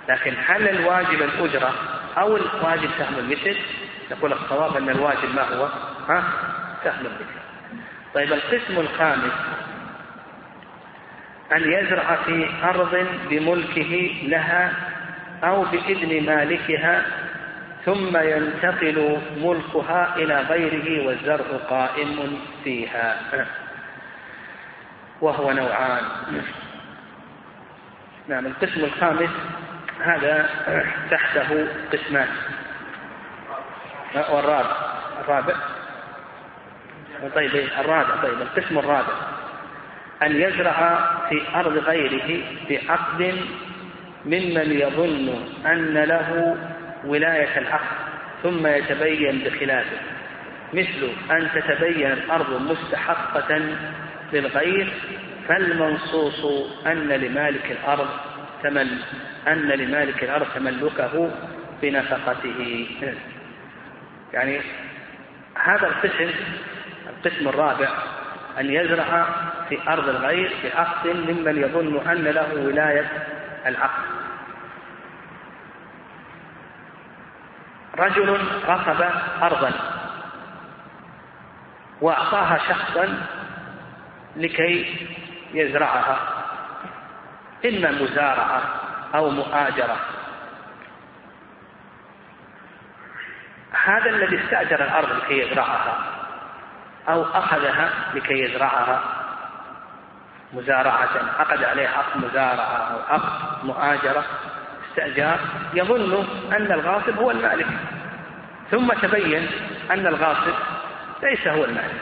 لكن 0.09 0.35
هل 0.47 0.69
الواجب 0.69 1.23
الأجرة 1.23 1.75
أو 2.19 2.37
الواجب 2.37 2.91
سهم 2.99 3.19
المثل؟ 3.19 3.57
نقول 4.13 4.33
الصواب 4.33 4.77
أن 4.77 4.89
الواجب 4.89 5.35
ما 5.35 5.43
هو؟ 5.43 5.65
ها؟ 6.09 6.25
سهم 6.85 7.07
المثل 7.07 7.43
طيب 8.15 8.33
القسم 8.33 8.81
الخامس 8.81 9.33
أن 11.53 11.73
يزرع 11.73 12.17
في 12.17 12.51
أرض 12.65 13.07
بملكه 13.31 14.15
لها 14.23 14.73
أو 15.45 15.65
بإذن 15.65 16.27
مالكها 16.27 17.05
ثم 17.85 18.17
ينتقل 18.17 19.19
ملكها 19.37 20.17
إلى 20.17 20.41
غيره 20.41 21.07
والزرع 21.07 21.45
قائم 21.71 22.39
فيها. 22.65 23.17
وهو 25.21 25.53
نوعان. 25.53 26.03
نعم 28.29 28.47
القسم 28.47 28.85
الخامس 28.85 29.31
هذا 30.01 30.49
تحته 31.11 31.67
قسمان. 31.93 32.29
والرابع 34.15 34.77
الرابع. 35.21 35.55
طيب 37.35 37.55
الرابع. 37.55 38.23
طيب 38.23 38.43
القسم 38.43 38.79
الرابع. 38.79 39.15
أن 40.23 40.41
يزرع 40.41 41.01
في 41.29 41.43
أرض 41.55 41.79
غيره 41.79 42.43
بعقد 42.71 43.35
ممن 44.25 44.73
يظن 44.73 45.45
أن 45.67 45.95
له 45.95 46.57
ولاية 47.05 47.59
العقد 47.59 47.97
ثم 48.43 48.67
يتبين 48.67 49.39
بخلافه. 49.39 49.99
مثل 50.75 51.11
أن 51.31 51.49
تتبين 51.55 52.13
الأرض 52.13 52.63
مستحقة 52.63 53.61
للغير 54.33 54.93
فالمنصوص 55.49 56.45
أن 56.87 57.09
لمالك 57.09 57.71
الأرض 57.71 58.09
تمل 58.63 58.99
أن 59.49 59.69
لمالك 59.69 60.25
الأرض 60.25 60.47
تملكه 60.55 61.31
بنفقته. 61.83 62.87
يعني 64.33 64.61
هذا 65.65 65.87
القسم 65.87 66.31
القسم 67.09 67.49
الرابع 67.49 67.89
أن 68.61 68.71
يزرع 68.71 69.27
في 69.69 69.79
أرض 69.89 70.09
الغير 70.09 70.53
بعقد 70.65 71.07
ممن 71.09 71.63
يظن 71.63 72.09
أن 72.11 72.25
له 72.25 72.55
ولاية 72.55 73.11
العقد 73.67 74.03
رجل 77.99 78.39
ركب 78.69 79.11
أرضا 79.43 79.73
وأعطاها 82.01 82.59
شخصا 82.69 83.19
لكي 84.37 85.07
يزرعها 85.55 86.19
إما 87.65 87.91
مزارعة 87.91 88.63
أو 89.15 89.31
مؤاجرة. 89.31 89.97
هذا 93.85 94.11
الذي 94.11 94.45
استأجر 94.45 94.85
الأرض 94.85 95.09
لكي 95.17 95.39
يزرعها 95.39 95.99
أو 97.09 97.23
أخذها 97.23 97.91
لكي 98.15 98.45
يزرعها 98.45 99.03
مزارعة 100.53 101.11
عقد 101.39 101.65
عليها 101.65 101.89
عقد 101.89 102.25
مزارعة 102.25 102.77
أو 102.77 103.15
عقد 103.15 103.65
مؤاجرة 103.65 104.25
استئجار 104.91 105.39
يظن 105.75 106.27
أن 106.53 106.73
الغاصب 106.73 107.19
هو 107.19 107.31
المالك. 107.31 107.67
ثم 108.71 108.93
تبين 108.93 109.49
أن 109.91 110.07
الغاصب 110.07 110.55
ليس 111.23 111.49
هو 111.49 111.65
المالك. 111.65 112.01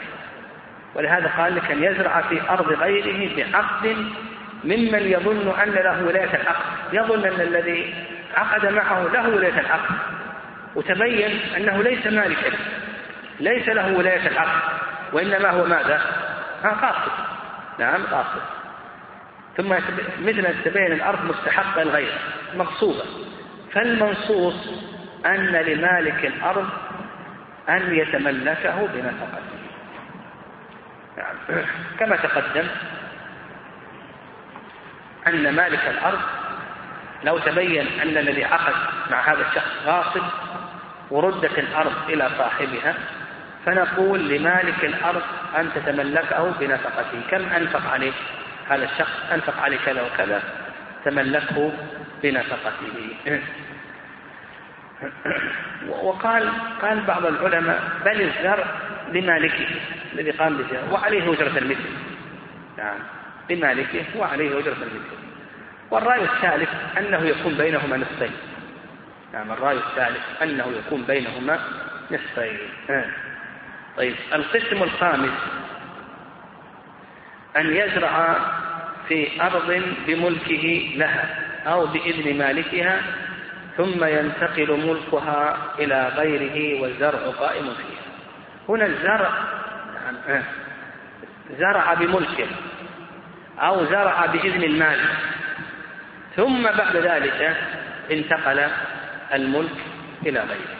ولهذا 0.94 1.30
قال 1.36 1.54
لك 1.54 1.70
أن 1.70 1.82
يزرع 1.82 2.20
في 2.20 2.50
أرض 2.50 2.72
غيره 2.72 3.36
بعقد 3.36 3.96
ممن 4.64 5.02
يظن 5.02 5.60
أن 5.62 5.70
له 5.70 6.04
ولاية 6.04 6.34
العقد 6.34 6.64
يظن 6.92 7.24
أن 7.24 7.40
الذي 7.40 7.94
عقد 8.36 8.66
معه 8.66 9.02
له 9.12 9.28
ولاية 9.28 9.60
العقد 9.60 9.94
وتبين 10.74 11.40
أنه 11.56 11.82
ليس 11.82 12.06
مالكا 12.06 12.50
ليس 13.40 13.68
له 13.68 13.92
ولاية 13.92 14.26
العقد 14.26 14.60
وإنما 15.12 15.50
هو 15.50 15.64
ماذا؟ 15.64 16.00
قاصد 16.62 17.12
نعم 17.78 18.06
قاصد 18.06 18.42
ثم 19.56 19.68
مثل 20.20 20.46
أن 20.46 20.54
تبين 20.64 20.92
الأرض 20.92 21.24
مستحقة 21.24 21.82
لغيره 21.82 22.18
مغصوبة 22.54 23.04
فالمنصوص 23.72 24.54
أن 25.26 25.46
لمالك 25.46 26.26
الأرض 26.26 26.68
أن 27.68 27.94
يتملكه 27.94 28.86
بنفقته 28.86 29.60
نعم. 31.16 31.64
كما 31.98 32.16
تقدم 32.16 32.66
أن 35.26 35.54
مالك 35.54 35.88
الأرض 35.88 36.20
لو 37.24 37.38
تبين 37.38 37.86
أن 38.02 38.18
الذي 38.18 38.44
عقد 38.44 38.74
مع 39.10 39.32
هذا 39.32 39.46
الشخص 39.48 39.70
غاصب 39.86 40.22
وردت 41.10 41.58
الأرض 41.58 41.92
إلى 42.08 42.30
صاحبها 42.38 42.94
فنقول 43.66 44.28
لمالك 44.28 44.84
الأرض 44.84 45.22
أن 45.58 45.70
تتملكه 45.74 46.52
بنفقته. 46.60 47.20
كم 47.30 47.42
أنفق 47.42 47.90
عليه؟ 47.90 48.12
هذا 48.68 48.84
الشخص 48.84 49.12
أنفق 49.32 49.60
عليه 49.60 49.78
كذا 49.86 50.02
وكذا. 50.02 50.42
تملكه 51.04 51.72
بنفقته. 52.22 53.16
وقال 56.02 56.52
قال 56.82 57.00
بعض 57.00 57.26
العلماء 57.26 57.82
بل 58.04 58.20
الزرع 58.20 58.64
لمالكه 59.12 59.68
الذي 60.12 60.30
قام 60.30 60.56
بالزرع 60.56 60.80
وعليه 60.92 61.32
أجرة 61.32 61.58
المثل. 61.58 61.90
نعم 62.78 62.98
لمالكه 63.50 64.04
وعليه 64.16 64.58
أجرة 64.58 64.72
المثل. 64.72 65.20
والرأي 65.90 66.24
الثالث 66.24 66.68
أنه 66.98 67.22
يكون 67.22 67.54
بينهما 67.54 67.96
نصفين. 67.96 68.32
نعم 69.32 69.52
الرأي 69.52 69.76
الثالث 69.76 70.42
أنه 70.42 70.72
يكون 70.78 71.02
بينهما 71.02 71.60
نصفين. 72.10 72.58
طيب 73.96 74.14
القسم 74.34 74.82
الخامس 74.82 75.38
أن 77.56 77.76
يزرع 77.76 78.36
في 79.08 79.42
أرض 79.42 79.82
بملكه 80.06 80.92
لها 80.96 81.38
أو 81.66 81.86
بإذن 81.86 82.38
مالكها 82.38 83.02
ثم 83.76 84.04
ينتقل 84.04 84.86
ملكها 84.86 85.56
إلى 85.78 86.08
غيره 86.08 86.82
والزرع 86.82 87.18
قائم 87.18 87.64
فيها. 87.64 88.10
هنا 88.68 88.86
الزرع 88.86 89.30
نعم، 90.28 90.42
زرع 91.58 91.94
بملكه 91.94 92.46
أو 93.58 93.84
زرع 93.84 94.26
بإذن 94.26 94.62
المال. 94.62 95.00
ثم 96.36 96.62
بعد 96.62 96.96
ذلك 96.96 97.56
انتقل 98.10 98.68
الملك 99.32 99.76
إلى 100.26 100.40
غيره. 100.40 100.76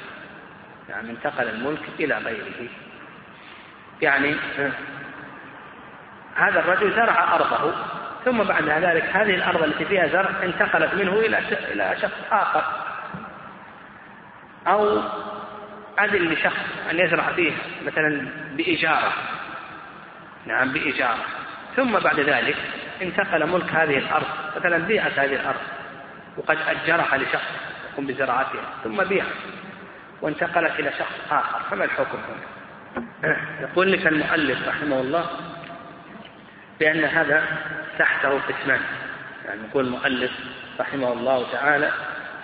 يعني 0.88 1.10
انتقل 1.10 1.48
الملك 1.48 1.82
إلى 2.00 2.18
غيره. 2.18 2.68
يعني 4.02 4.36
هذا 6.36 6.60
الرجل 6.60 6.94
زرع 6.96 7.34
أرضه 7.34 7.74
ثم 8.24 8.42
بعد 8.42 8.68
ذلك 8.68 9.04
هذه 9.04 9.34
الأرض 9.34 9.62
التي 9.62 9.84
فيها 9.84 10.06
زرع 10.06 10.30
انتقلت 10.42 10.94
منه 10.94 11.12
إلى 11.12 11.38
إلى 11.72 11.96
شخص 12.02 12.16
آخر. 12.32 12.64
أو 14.66 15.02
أذن 16.00 16.28
لشخص 16.28 16.64
أن 16.90 16.98
يزرع 16.98 17.32
فيه 17.32 17.52
مثلا 17.86 18.28
بإجارة. 18.56 19.12
نعم 20.46 20.72
بإجارة. 20.72 21.24
ثم 21.76 21.98
بعد 21.98 22.20
ذلك 22.20 22.56
انتقل 23.02 23.46
ملك 23.46 23.70
هذه 23.70 23.98
الأرض 23.98 24.26
مثلا 24.56 24.78
بيعت 24.78 25.18
هذه 25.18 25.34
الأرض 25.34 25.60
وقد 26.36 26.58
أجرها 26.68 27.16
لشخص. 27.16 27.70
يقوم 28.00 28.14
بزراعتها 28.14 28.74
ثم 28.84 29.04
بيعت 29.04 29.26
وانتقلت 30.22 30.80
إلى 30.80 30.92
شخص 30.98 31.14
آخر 31.30 31.60
فما 31.70 31.84
الحكم 31.84 32.18
هنا؟ 32.18 33.36
يقول 33.64 33.92
لك 33.92 34.06
المؤلف 34.06 34.68
رحمه 34.68 35.00
الله 35.00 35.26
بأن 36.80 37.04
هذا 37.04 37.44
تحته 37.98 38.38
قسمان 38.38 38.80
يعني 39.46 39.60
يقول 39.70 39.86
المؤلف 39.86 40.30
رحمه 40.80 41.12
الله 41.12 41.52
تعالى 41.52 41.90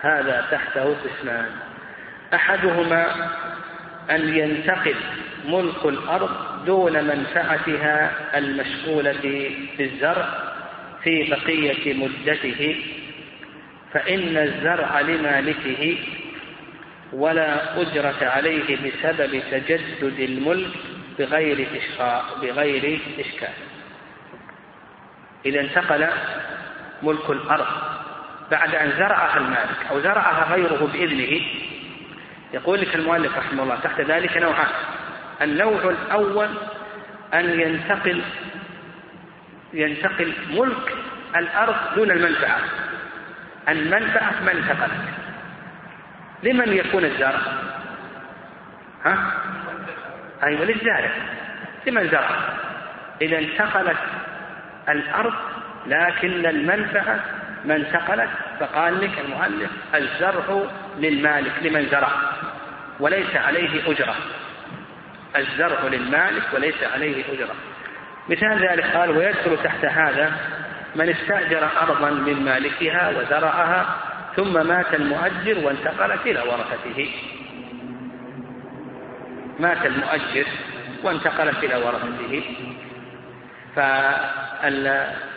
هذا 0.00 0.46
تحته 0.50 0.96
قسمان 1.04 1.50
أحدهما 2.34 3.30
أن 4.10 4.36
ينتقل 4.36 4.96
ملك 5.44 5.84
الأرض 5.84 6.64
دون 6.66 7.04
منفعتها 7.04 8.10
المشغولة 8.38 9.50
بالزرع 9.78 10.28
في 11.02 11.30
بقية 11.30 11.94
مدته 11.94 12.76
فإن 13.92 14.36
الزرع 14.36 15.00
لمالكه 15.00 15.98
ولا 17.12 17.80
أجرة 17.80 18.16
عليه 18.22 18.76
بسبب 18.76 19.42
تجدد 19.50 20.18
الملك 20.18 20.70
بغير 21.18 21.66
إشقاء 21.76 22.24
بغير 22.42 23.00
إشكال. 23.18 23.54
إذا 25.46 25.60
انتقل 25.60 26.06
ملك 27.02 27.30
الأرض 27.30 27.66
بعد 28.50 28.74
أن 28.74 28.92
زرعها 28.98 29.36
المالك 29.38 29.86
أو 29.90 30.00
زرعها 30.00 30.54
غيره 30.54 30.90
بإذنه 30.92 31.40
يقول 32.54 32.80
لك 32.80 32.94
المؤلف 32.94 33.38
رحمه 33.38 33.62
الله 33.62 33.76
تحت 33.76 34.00
ذلك 34.00 34.36
نوعان. 34.36 34.68
النوع 35.42 35.90
الأول 35.90 36.48
أن 37.34 37.60
ينتقل 37.60 38.22
ينتقل 39.72 40.32
ملك 40.50 40.94
الأرض 41.36 41.94
دون 41.94 42.10
المنفعة. 42.10 42.60
المنفعة 43.68 44.32
ما 44.44 44.52
انتقلت 44.52 44.92
لمن 46.42 46.72
يكون 46.72 47.04
الزرع؟ 47.04 47.40
ها؟ 49.04 49.32
أيوة 50.42 50.64
للزارع. 50.64 51.10
لمن 51.86 52.08
زرع؟ 52.08 52.30
إذا 53.22 53.38
انتقلت 53.38 53.96
الأرض 54.88 55.34
لكن 55.86 56.46
المنفعة 56.46 57.20
ما 57.64 57.76
انتقلت 57.76 58.30
فقال 58.60 59.00
لك 59.00 59.18
المؤلف 59.18 59.70
الزرع 59.94 60.62
للمالك 60.98 61.52
لمن 61.62 61.86
زرع. 61.86 62.10
وليس 63.00 63.36
عليه 63.36 63.92
أجرة. 63.92 64.14
الزرع 65.36 65.80
للمالك 65.82 66.42
وليس 66.54 66.82
عليه 66.94 67.24
أجرة. 67.32 67.54
مثال 68.28 68.68
ذلك 68.68 68.96
قال 68.96 69.10
ويدخل 69.10 69.58
تحت 69.64 69.84
هذا 69.84 70.32
من 70.96 71.08
استأجر 71.08 71.68
أرضا 71.82 72.10
من 72.10 72.44
مالكها 72.44 73.08
وزرعها 73.08 73.96
ثم 74.36 74.66
مات 74.66 74.94
المؤجر 74.94 75.58
وانتقلت 75.58 76.26
إلى 76.26 76.40
ورثته. 76.40 77.10
مات 79.60 79.86
المؤجر 79.86 80.46
وانتقلت 81.02 81.64
إلى 81.64 81.76
ورثته. 81.76 82.42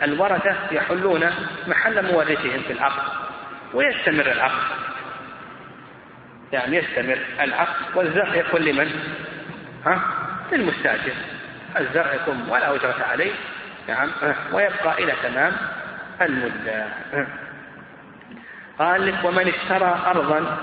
فالورثة 0.00 0.56
يحلون 0.72 1.30
محل 1.66 2.12
مورثهم 2.12 2.62
في 2.66 2.72
العقد 2.72 3.12
ويستمر 3.74 4.32
العقد 4.32 4.62
يعني 6.52 6.76
يستمر 6.76 7.18
العقد 7.40 7.96
والزرع 7.96 8.34
يكون 8.34 8.60
لمن؟ 8.60 8.90
ها؟ 9.86 10.00
للمستأجر. 10.52 11.14
الزرع 11.80 12.14
يكون 12.14 12.46
ولا 12.48 12.74
أجرة 12.74 13.04
عليه. 13.10 13.32
نعم. 13.90 14.10
ويبقى 14.52 15.04
إلى 15.04 15.12
تمام 15.22 15.52
المدة. 16.22 16.86
قال 18.78 19.06
لك 19.06 19.24
ومن 19.24 19.48
اشترى 19.48 20.00
أرضا 20.06 20.56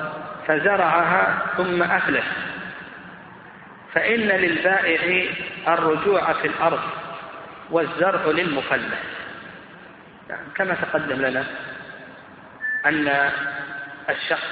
فزرعها 0.47 1.41
ثم 1.57 1.83
أفلس. 1.83 2.25
فإن 3.93 4.19
للبائع 4.19 5.29
الرجوع 5.67 6.33
في 6.33 6.47
الأرض 6.47 6.81
والزرع 7.69 8.25
للمفلس. 8.25 8.93
يعني 10.29 10.47
كما 10.55 10.75
تقدم 10.75 11.21
لنا 11.21 11.43
أن 12.85 13.31
الشخص 14.09 14.47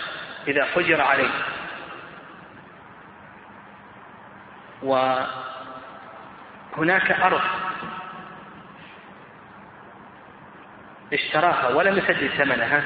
إذا 0.48 0.66
حجر 0.66 1.02
عليه 1.02 1.30
وهناك 4.84 5.28
أرض 7.12 7.42
اشتراها 11.14 11.68
ولم 11.68 11.98
يسدد 11.98 12.28
ثمنها. 12.28 12.82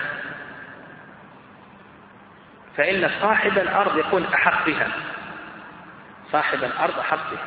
فإن 2.78 3.09
صاحب 3.22 3.57
الأرض 3.57 3.97
يكون 3.97 4.26
أحق 4.34 4.65
بها. 4.65 4.88
صاحب 6.32 6.63
الأرض 6.63 6.99
أحق 6.99 7.32
بها. 7.32 7.45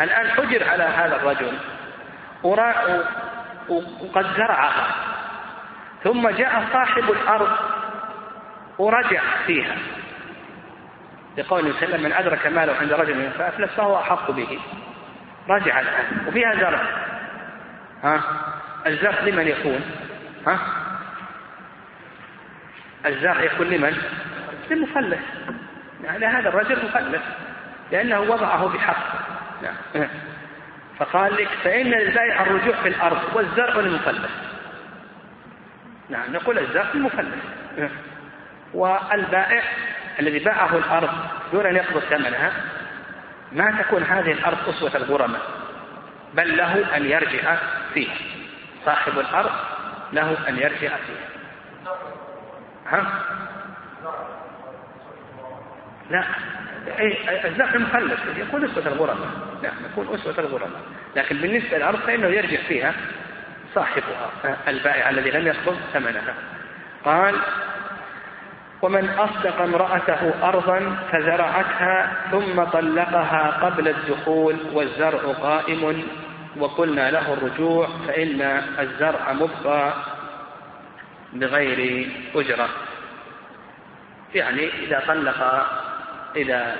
الآن 0.00 0.30
حجر 0.30 0.68
على 0.68 0.82
هذا 0.82 1.16
الرجل. 1.16 1.58
وقد 3.68 4.26
زرعها. 4.36 4.94
ثم 6.04 6.28
جاء 6.28 6.64
صاحب 6.72 7.10
الأرض. 7.10 7.56
ورجع 8.78 9.22
فيها. 9.46 9.76
لقوله 11.38 11.72
صلى 11.72 11.82
الله 11.82 11.86
عليه 11.86 11.88
وسلم 11.88 12.02
من 12.02 12.12
أدرك 12.12 12.46
ماله 12.46 12.76
عند 12.80 12.92
رجل 12.92 13.30
فأفلس 13.30 13.70
فهو 13.70 13.98
أحق 13.98 14.30
به. 14.30 14.60
رجع 15.48 15.80
الآن. 15.80 16.26
وفيها 16.26 16.54
زرع. 16.54 16.80
ها؟ 18.04 18.20
الزرع 18.86 19.20
لمن 19.20 19.48
يكون 19.48 19.80
ها؟ 20.46 20.58
الزرع 23.06 23.42
يكون 23.42 23.66
لمن؟ 23.66 23.96
للمفلس 24.70 25.18
يعني 26.04 26.26
هذا 26.26 26.48
الرجل 26.48 26.84
مفلس 26.84 27.22
لأنه 27.92 28.20
وضعه 28.20 28.68
بحق. 28.68 29.24
نعم. 29.62 30.08
فقال 30.98 31.34
لك 31.34 31.48
فإن 31.64 31.86
للبائع 31.86 32.42
الرجوع 32.42 32.74
في 32.82 32.88
الأرض 32.88 33.18
والزرع 33.34 33.76
للمفلس 33.76 34.30
نعم 36.08 36.32
نقول 36.32 36.58
الزرع 36.58 36.86
للمفلس 36.94 37.34
والبائع 38.74 39.62
الذي 40.20 40.38
باعه 40.38 40.76
الأرض 40.76 41.10
دون 41.52 41.66
أن 41.66 41.76
يقبض 41.76 42.00
ثمنها 42.00 42.52
ما 43.52 43.82
تكون 43.82 44.02
هذه 44.02 44.32
الأرض 44.32 44.68
أسوة 44.68 44.96
الغرماء 44.96 45.40
بل 46.34 46.56
له 46.56 46.96
أن 46.96 47.04
يرجع 47.04 47.56
فيها. 47.94 48.14
صاحب 48.84 49.18
الأرض 49.18 49.50
له 50.12 50.48
أن 50.48 50.56
يرجع 50.56 50.96
فيها. 50.96 51.28
ها؟ 52.86 53.06
لا. 56.10 56.24
الزرع 57.44 57.74
المخلف 57.74 58.20
يكون 58.36 58.64
أسوة 58.64 58.86
الغرماء 58.86 59.28
نعم 59.62 59.74
يكون 59.92 60.14
أسوة 60.14 60.34
الغرماء 60.38 60.80
لكن 61.16 61.36
بالنسبة 61.36 61.78
للأرض 61.78 61.98
فإنه 61.98 62.26
يرجع 62.26 62.58
فيها 62.68 62.94
صاحبها 63.74 64.30
البائع 64.68 65.10
الذي 65.10 65.30
لم 65.30 65.46
يقبض 65.46 65.76
ثمنها. 65.92 66.34
قال 67.04 67.34
ومن 68.82 69.08
أصدق 69.08 69.60
امرأته 69.60 70.48
أرضا 70.48 70.96
فزرعتها 71.12 72.12
ثم 72.30 72.64
طلقها 72.64 73.50
قبل 73.62 73.88
الدخول 73.88 74.56
والزرع 74.72 75.32
قائم 75.32 76.04
وقلنا 76.56 77.10
له 77.10 77.32
الرجوع 77.32 77.88
فإن 78.06 78.40
الزرع 78.78 79.32
مبقى 79.32 79.92
بغير 81.32 82.10
أجرة. 82.34 82.68
يعني 84.34 84.68
إذا 84.68 85.02
طلق 85.06 85.66
إذا 86.36 86.76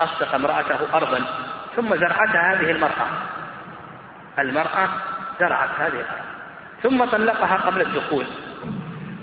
أصدق 0.00 0.34
امرأته 0.34 0.94
أرضا 0.94 1.24
ثم 1.76 1.96
زرعتها 1.96 2.52
هذه 2.52 2.70
المرأة. 2.70 3.08
المرأة 4.38 4.88
زرعت 5.40 5.70
هذه 5.78 6.00
الأرض. 6.00 6.26
ثم 6.82 7.04
طلقها 7.04 7.56
قبل 7.56 7.80
الدخول. 7.80 8.26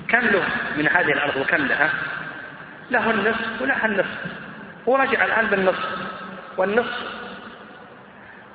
كم 0.07 0.19
له 0.19 0.43
من 0.77 0.87
هذه 0.87 1.11
الأرض 1.11 1.35
وكم 1.35 1.65
لها؟ 1.65 1.89
له 2.91 3.11
النصف 3.11 3.61
ولها 3.61 3.85
النصف. 3.85 4.17
ورجع 4.85 5.25
الآن 5.25 5.45
بالنصف. 5.45 5.89
والنصف 6.57 7.22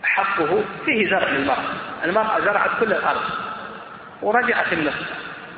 حقه 0.03 0.65
فيه 0.85 1.11
زرع 1.11 1.29
للمرأة 1.29 1.65
المرأة 2.05 2.41
زرعت 2.41 2.71
كل 2.81 2.93
الأرض 2.93 3.21
ورجعت 4.23 4.73
النصف 4.73 5.07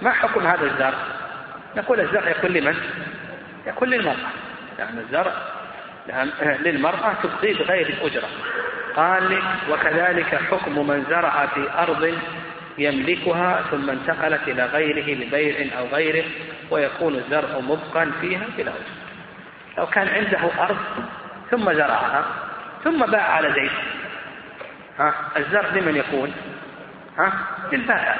ما 0.02 0.10
حكم 0.12 0.46
هذا 0.46 0.64
الزرع؟ 0.64 0.98
نقول 1.76 2.00
الزرع 2.00 2.30
يكون 2.30 2.50
لمن؟ 2.50 2.76
يكون 3.66 3.88
للمرأة. 3.88 4.30
يعني 4.78 5.00
الزرع 5.00 5.32
للمرأة 6.60 7.14
تبقي 7.22 7.52
بغير 7.54 7.88
الأجرة 7.88 8.28
قال 8.96 9.30
لك 9.30 9.42
وكذلك 9.70 10.34
حكم 10.34 10.86
من 10.88 11.04
زرع 11.10 11.46
في 11.46 11.70
أرض 11.78 12.14
يملكها 12.78 13.62
ثم 13.70 13.90
انتقلت 13.90 14.40
إلى 14.48 14.64
غيره 14.64 15.24
ببيع 15.24 15.78
أو 15.78 15.86
غيره 15.86 16.24
ويكون 16.70 17.14
الزرع 17.14 17.58
مبقا 17.58 18.12
فيها 18.20 18.46
بلا 18.58 18.70
وجه 18.70 19.00
لو 19.78 19.86
كان 19.86 20.08
عنده 20.08 20.64
أرض 20.64 20.76
ثم 21.50 21.72
زرعها 21.72 22.24
ثم 22.84 23.06
باع 23.06 23.22
على 23.22 23.52
زيت 23.52 23.70
الزرع 25.36 25.68
لمن 25.68 25.96
يكون؟ 25.96 26.32
ها 27.18 27.32
للبائع 27.72 28.16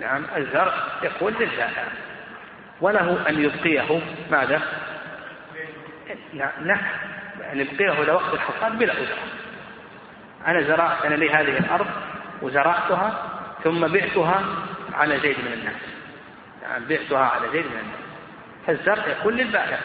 نعم 0.00 0.24
الزرع 0.36 0.72
يكون 1.02 1.32
للبائع 1.32 1.84
وله 2.80 3.28
أن 3.28 3.44
يبقيه 3.44 4.00
ماذا؟ 4.30 4.62
نعم 6.34 6.78
أن 7.52 7.60
يبقيه 7.60 8.02
إلى 8.02 8.12
وقت 8.12 8.34
الحصاد 8.34 8.78
بلا 8.78 8.92
أجرة. 8.92 9.18
أنا 10.46 10.62
زرعت 10.62 11.04
أنا 11.04 11.14
لي 11.14 11.30
هذه 11.30 11.58
الأرض 11.58 11.86
وزرعتها 12.42 13.30
ثم 13.64 13.88
بعتها 13.88 14.44
على 14.94 15.20
زيد 15.20 15.38
من 15.38 15.52
الناس. 15.52 15.82
نعم 16.62 16.84
بعتها 16.84 17.24
على 17.24 17.48
زيد 17.52 17.64
من 17.66 17.78
الناس. 17.78 18.04
فالزرع 18.66 19.06
يكون 19.06 19.34
للبائع 19.34 19.78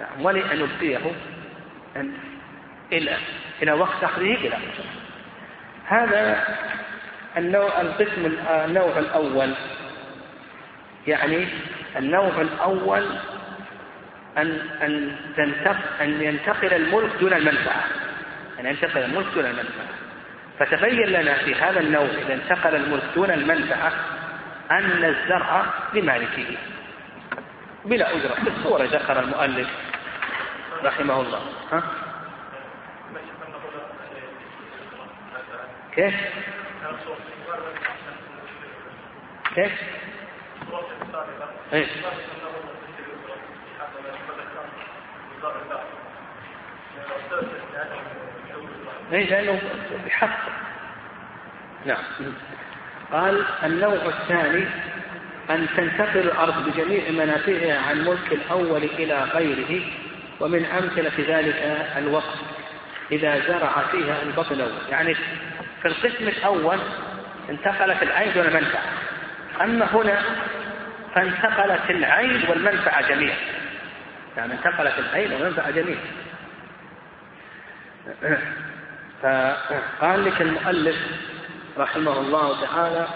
نعم 0.00 0.24
ولي 0.24 0.52
أن 0.52 0.60
يبقيه 0.60 1.12
إلى 2.92 3.16
إلى 3.62 3.72
وقت 3.72 4.04
أخذه 4.04 4.36
بلا 4.42 4.56
أجرة. 4.56 4.99
هذا 5.90 6.44
النوع 7.36 7.80
القسم 7.80 8.32
النوع 8.50 8.98
الأول. 8.98 9.54
يعني 11.06 11.48
النوع 11.96 12.40
الأول 12.40 13.06
أن 14.38 14.60
أن 14.82 15.16
أن 16.00 16.22
ينتقل 16.22 16.74
الملك 16.74 17.10
دون 17.20 17.32
المنفعة. 17.32 17.84
أن 18.60 18.66
ينتقل 18.66 18.98
الملك 18.98 19.26
دون 19.34 19.44
المنفعة. 19.44 19.88
فتبين 20.58 21.06
لنا 21.06 21.34
في 21.34 21.54
هذا 21.54 21.80
النوع 21.80 22.06
إذا 22.26 22.34
انتقل 22.34 22.74
الملك 22.74 23.04
دون 23.14 23.30
المنفعة 23.30 23.92
أن 24.70 25.04
الزرع 25.04 25.64
لمالكه. 25.94 26.56
بلا 27.84 28.10
أجرة 28.10 28.36
بالصورة 28.44 28.84
ذكر 28.84 29.20
المؤلف 29.20 29.68
رحمه 30.84 31.20
الله. 31.20 31.40
ها؟ 31.72 31.82
كيف؟ 35.94 36.14
كيف؟ 39.54 39.72
إيه 41.72 41.86
إيه 49.12 49.30
لأنه 49.30 49.60
بحق. 50.06 50.48
نعم. 51.86 52.04
قال 53.12 53.44
النوع 53.64 54.06
الثاني 54.06 54.64
أن 55.50 55.66
تنتقل 55.76 56.20
الأرض 56.20 56.68
بجميع 56.68 57.10
منافعها 57.10 57.78
عن 57.78 58.04
ملك 58.04 58.32
الأول 58.32 58.84
إلى 58.84 59.22
غيره 59.22 59.82
ومن 60.40 60.64
أمثلة 60.64 61.38
ذلك 61.38 61.88
الوقت 61.96 62.38
إذا 63.12 63.40
زرع 63.48 63.82
فيها 63.92 64.22
البطن 64.22 64.68
يعني 64.90 65.16
في 65.82 65.88
القسم 65.88 66.28
الأول 66.28 66.78
انتقلت 67.50 68.02
العين 68.02 68.32
دون 68.32 68.46
منفعة. 68.46 68.82
أما 69.60 69.86
هنا 69.94 70.22
فانتقلت 71.14 71.90
العين 71.90 72.48
والمنفعة 72.48 73.08
جميعا. 73.08 73.36
يعني 74.36 74.52
انتقلت 74.52 74.98
العين 74.98 75.32
والمنفعة 75.32 75.70
جميعا. 75.70 76.00
فقال 79.22 80.24
لك 80.24 80.42
المؤلف 80.42 80.96
رحمه 81.78 82.18
الله 82.18 82.66
تعالى 82.66 83.06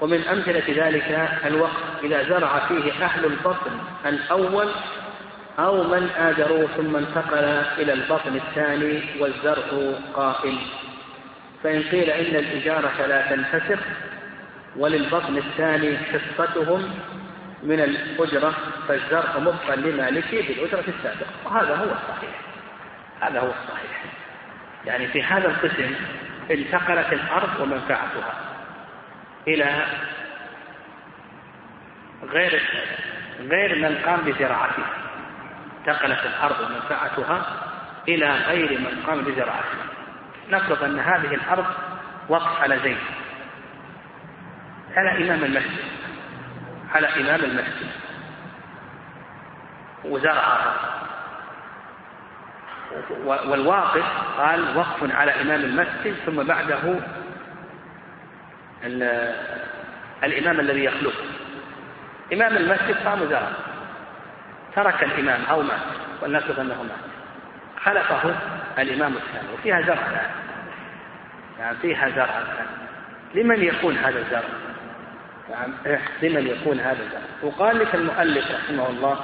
ومن 0.00 0.22
أمثلة 0.28 0.86
ذلك 0.86 1.28
الوقت 1.46 1.82
إذا 2.04 2.22
زرع 2.22 2.58
فيه 2.58 3.04
أهل 3.04 3.24
البطن 3.24 3.70
الأول 4.06 4.68
أو 5.58 5.82
من 5.82 6.10
آجروه 6.10 6.68
ثم 6.76 6.96
انتقل 6.96 7.44
إلى 7.78 7.92
البطن 7.92 8.36
الثاني 8.36 9.02
والزرع 9.20 9.94
قائم 10.14 10.58
فإن 11.62 11.82
قيل 11.82 12.10
إن 12.10 12.36
الإجارة 12.36 13.06
لا 13.06 13.36
تنفسخ 13.36 13.78
وللبطن 14.76 15.36
الثاني 15.36 15.98
حصتهم 15.98 16.94
من 17.62 17.80
الأجرة 17.80 18.54
فالزرع 18.88 19.38
مبقى 19.38 19.76
لمالكه 19.76 20.48
بالأجرة 20.48 20.84
السابقة. 20.88 21.30
وهذا 21.44 21.74
هو 21.76 21.84
الصحيح. 21.84 22.40
هذا 23.20 23.40
هو 23.40 23.50
الصحيح. 23.50 24.04
يعني 24.86 25.06
في 25.06 25.22
هذا 25.22 25.48
القسم 25.48 25.94
انتقلت 26.50 27.12
الأرض 27.12 27.60
ومنفعتها 27.60 28.34
إلى 29.48 29.86
غير 32.32 32.62
غير 33.40 33.78
من 33.78 33.98
قام 34.06 34.20
بزراعتها. 34.20 34.90
انتقلت 35.80 36.20
الأرض 36.26 36.60
ومنفعتها 36.60 37.46
إلى 38.08 38.30
غير 38.30 38.78
من 38.78 39.02
قام 39.06 39.20
بزراعتها. 39.20 39.91
نفرض 40.52 40.84
أن 40.84 40.98
هذه 40.98 41.34
الأرض 41.34 41.66
وقف 42.28 42.62
على 42.62 42.78
زيد 42.78 42.98
على 44.96 45.24
إمام 45.24 45.44
المسجد. 45.44 45.84
على 46.94 47.06
إمام 47.20 47.40
المسجد. 47.40 47.90
وزرعها 50.04 50.74
والواقف 53.26 54.04
قال 54.38 54.76
وقف 54.76 55.14
على 55.14 55.40
إمام 55.42 55.60
المسجد 55.60 56.14
ثم 56.26 56.42
بعده 56.42 57.00
الإمام 60.24 60.60
الذي 60.60 60.84
يخلفه 60.84 61.24
إمام 62.32 62.56
المسجد 62.56 62.96
قام 63.04 63.18
زرع 63.28 63.48
ترك 64.74 65.04
الإمام 65.04 65.44
أو 65.50 65.62
مات 65.62 65.80
ولنفرض 66.22 66.60
أنه 66.60 66.82
مات. 66.82 67.12
خلفه 67.84 68.34
الإمام 68.78 69.16
الثاني 69.16 69.52
وفيها 69.54 69.80
زرع 69.82 70.06
الآن. 70.06 70.30
يعني 71.58 71.76
فيها 71.76 72.08
زرع 72.08 72.42
لمن 73.34 73.64
يكون 73.64 73.96
هذا 73.96 74.18
الزرع؟ 74.18 74.48
يعني 75.50 75.72
لمن 76.22 76.46
يكون 76.46 76.80
هذا 76.80 77.02
الزرع؟ 77.02 77.22
وقال 77.42 77.78
لك 77.78 77.94
المؤلف 77.94 78.50
رحمه 78.50 78.88
الله 78.88 79.18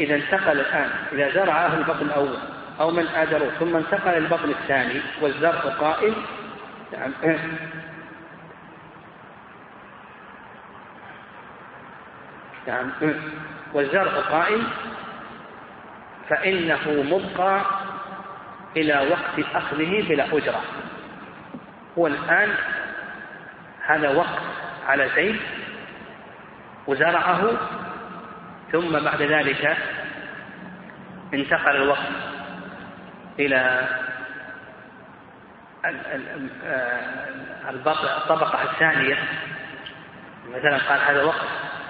إذا 0.00 0.14
انتقل 0.14 0.60
الآن 0.60 0.90
إذا 1.12 1.30
زرع 1.30 1.66
أهل 1.66 1.78
البطن 1.78 2.06
الأول 2.06 2.38
أو 2.80 2.90
من 2.90 3.06
آجروه 3.06 3.50
ثم 3.60 3.76
انتقل 3.76 4.16
البطن 4.16 4.50
الثاني 4.50 5.00
والزرع 5.20 5.60
قائم 5.60 6.14
نعم 6.92 7.12
نعم 12.66 12.92
والزرع 13.74 14.20
قائم 14.20 14.66
فإنه 16.28 16.88
مبقى 16.88 17.60
إلى 18.76 19.08
وقت 19.10 19.46
أخذه 19.54 20.08
بلا 20.08 20.24
أجرة. 20.24 20.60
هو 21.98 22.06
الآن 22.06 22.48
هذا 23.86 24.08
وقت 24.08 24.42
على 24.86 25.08
زيد 25.16 25.40
وزرعه 26.86 27.50
ثم 28.72 29.00
بعد 29.00 29.22
ذلك 29.22 29.76
انتقل 31.34 31.76
الوقت 31.76 32.12
إلى 33.38 33.88
الطبقة 38.16 38.62
الثانية. 38.62 39.18
مثلا 40.48 40.78
قال 40.78 41.00
هذا 41.00 41.22
وقت 41.22 41.48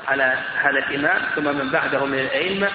على 0.08 0.34
هذا 0.62 0.78
الإمام 0.78 1.20
ثم 1.34 1.44
من 1.44 1.70
بعده 1.70 2.04
من 2.04 2.18
الأئمة 2.18 2.68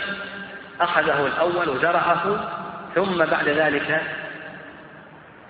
أخذه 0.82 1.26
الأول 1.26 1.70
وزرعه. 1.70 2.50
ثم 2.96 3.26
بعد 3.26 3.50
ذلك 3.50 4.02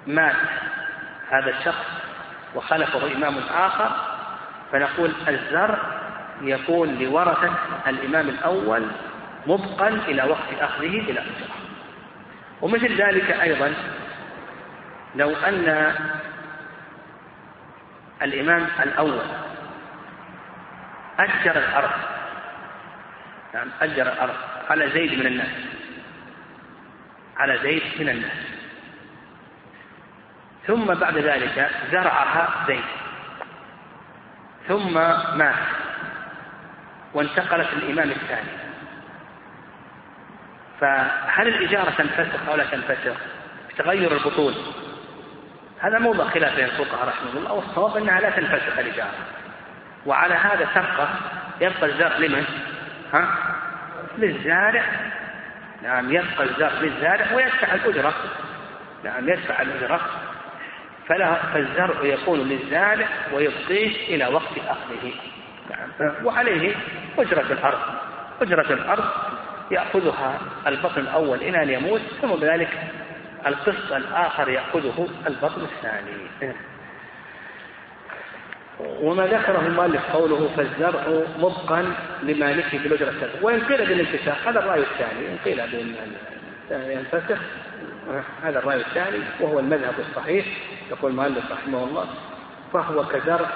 مات 0.08 0.36
هذا 1.30 1.50
الشخص 1.50 1.86
وخلفه 2.56 3.16
إمام 3.16 3.38
آخر 3.38 3.92
فنقول 4.72 5.12
الزرع 5.28 5.78
يكون 6.42 7.00
لورثة 7.00 7.52
الإمام 7.88 8.30
الأول 8.30 8.88
مبقا 9.48 9.88
إلى 9.88 10.24
وقت 10.24 10.62
أخذه 10.62 11.02
بلا 11.08 11.22
أجرة 11.22 11.48
ومثل 12.62 13.02
ذلك 13.02 13.32
أيضا 13.32 13.74
لو 15.16 15.36
أن 15.36 15.94
الإمام 18.22 18.68
الأول 18.84 19.26
أجر 21.20 21.58
الأرض 21.58 21.92
يعني 23.54 23.70
أجر 23.82 24.02
الأرض 24.02 24.36
على 24.70 24.90
زيد 24.90 25.20
من 25.20 25.28
الناس. 25.28 25.67
على 27.38 27.58
زيد 27.58 27.84
من 28.00 28.10
الناس. 28.10 28.48
ثم 30.68 30.86
بعد 30.86 31.18
ذلك 31.18 31.70
زرعها 31.92 32.66
زيد. 32.68 32.84
ثم 34.68 34.94
مات. 35.38 35.56
وانتقلت 37.14 37.74
الإمام 37.74 38.12
الثاني. 38.12 38.50
فهل 40.82 41.48
الإجارة 41.48 41.90
تنفسخ 41.90 42.50
أو 42.50 42.56
لا 42.56 42.66
تنفسخ؟ 42.66 43.16
بتغير 43.70 44.12
البطول 44.12 44.54
هذا 45.80 46.00
موضع 46.00 46.30
خلاف 46.30 46.56
بين 46.56 46.66
الفقهاء 46.66 47.08
رحمه 47.08 47.32
الله 47.34 47.54
والصواب 47.54 47.98
أنها 47.98 48.20
لا 48.20 48.30
تنفسخ 48.30 48.80
الإجارة. 48.80 49.16
وعلى 50.06 50.34
هذا 50.34 50.68
تبقى 50.76 51.08
يبقى 51.62 51.86
الزرع 51.86 52.18
لمن؟ 52.18 52.46
ها؟ 53.14 53.36
للزارع. 54.18 54.84
نعم 55.84 56.12
يبقى 56.12 56.44
الزرع 56.44 56.80
للزارع 56.82 57.34
ويدفع 57.34 57.74
الأجرة. 57.74 58.14
نعم 59.04 59.30
يدفع 59.30 59.62
الأجرة. 59.62 60.02
فلا 61.08 61.34
فالزرع 61.36 62.04
يكون 62.04 62.40
للزارع 62.40 63.08
ويبقيه 63.34 64.16
إلى 64.16 64.28
وقت 64.28 64.58
أخذه. 64.68 65.14
نعم 65.70 66.26
وعليه 66.26 66.76
أجرة 67.18 67.52
الأرض. 67.52 67.80
أجرة 68.42 68.74
الأرض 68.74 69.06
يأخذها 69.72 70.40
البطن 70.68 71.02
الأول 71.02 71.38
إلى 71.38 71.64
أن 71.64 71.70
يموت 71.70 72.02
ثم 72.22 72.28
بذلك 72.28 72.70
القسط 73.48 73.92
الآخر 73.92 74.50
يأخذه 74.50 75.08
البطن 75.28 75.62
الثاني. 75.62 76.56
وما 78.80 79.28
ذكره 79.28 79.68
المؤلف 79.68 80.12
قوله 80.14 80.50
فالزرع 80.58 81.24
مبقا 81.40 81.94
لمالكه 82.24 82.78
بالأجرة 82.78 83.30
وإن 83.42 83.62
قيل 83.62 83.86
بالانفساخ 83.86 84.48
هذا 84.48 84.60
الرأي 84.60 84.80
الثاني. 84.80 85.28
إن 85.32 85.38
قيل 85.46 85.60
ينفسخ 86.72 87.38
هذا 88.44 88.60
الرأي 88.60 88.82
الثاني 88.82 89.18
وهو 89.40 89.60
المذهب 89.60 89.94
الصحيح 90.10 90.46
يقول 90.92 91.12
المؤلف 91.12 91.52
رحمه 91.52 91.84
الله 91.84 92.06
فهو 92.74 93.06
كزرع 93.06 93.50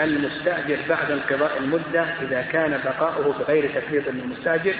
المستأجر 0.00 0.78
بعد 0.88 1.10
انقضاء 1.10 1.58
المدة 1.58 2.02
إذا 2.02 2.42
كان 2.42 2.80
بقاؤه 2.84 3.34
بغير 3.38 3.80
تفريط 3.80 4.08
للمستأجر 4.08 4.74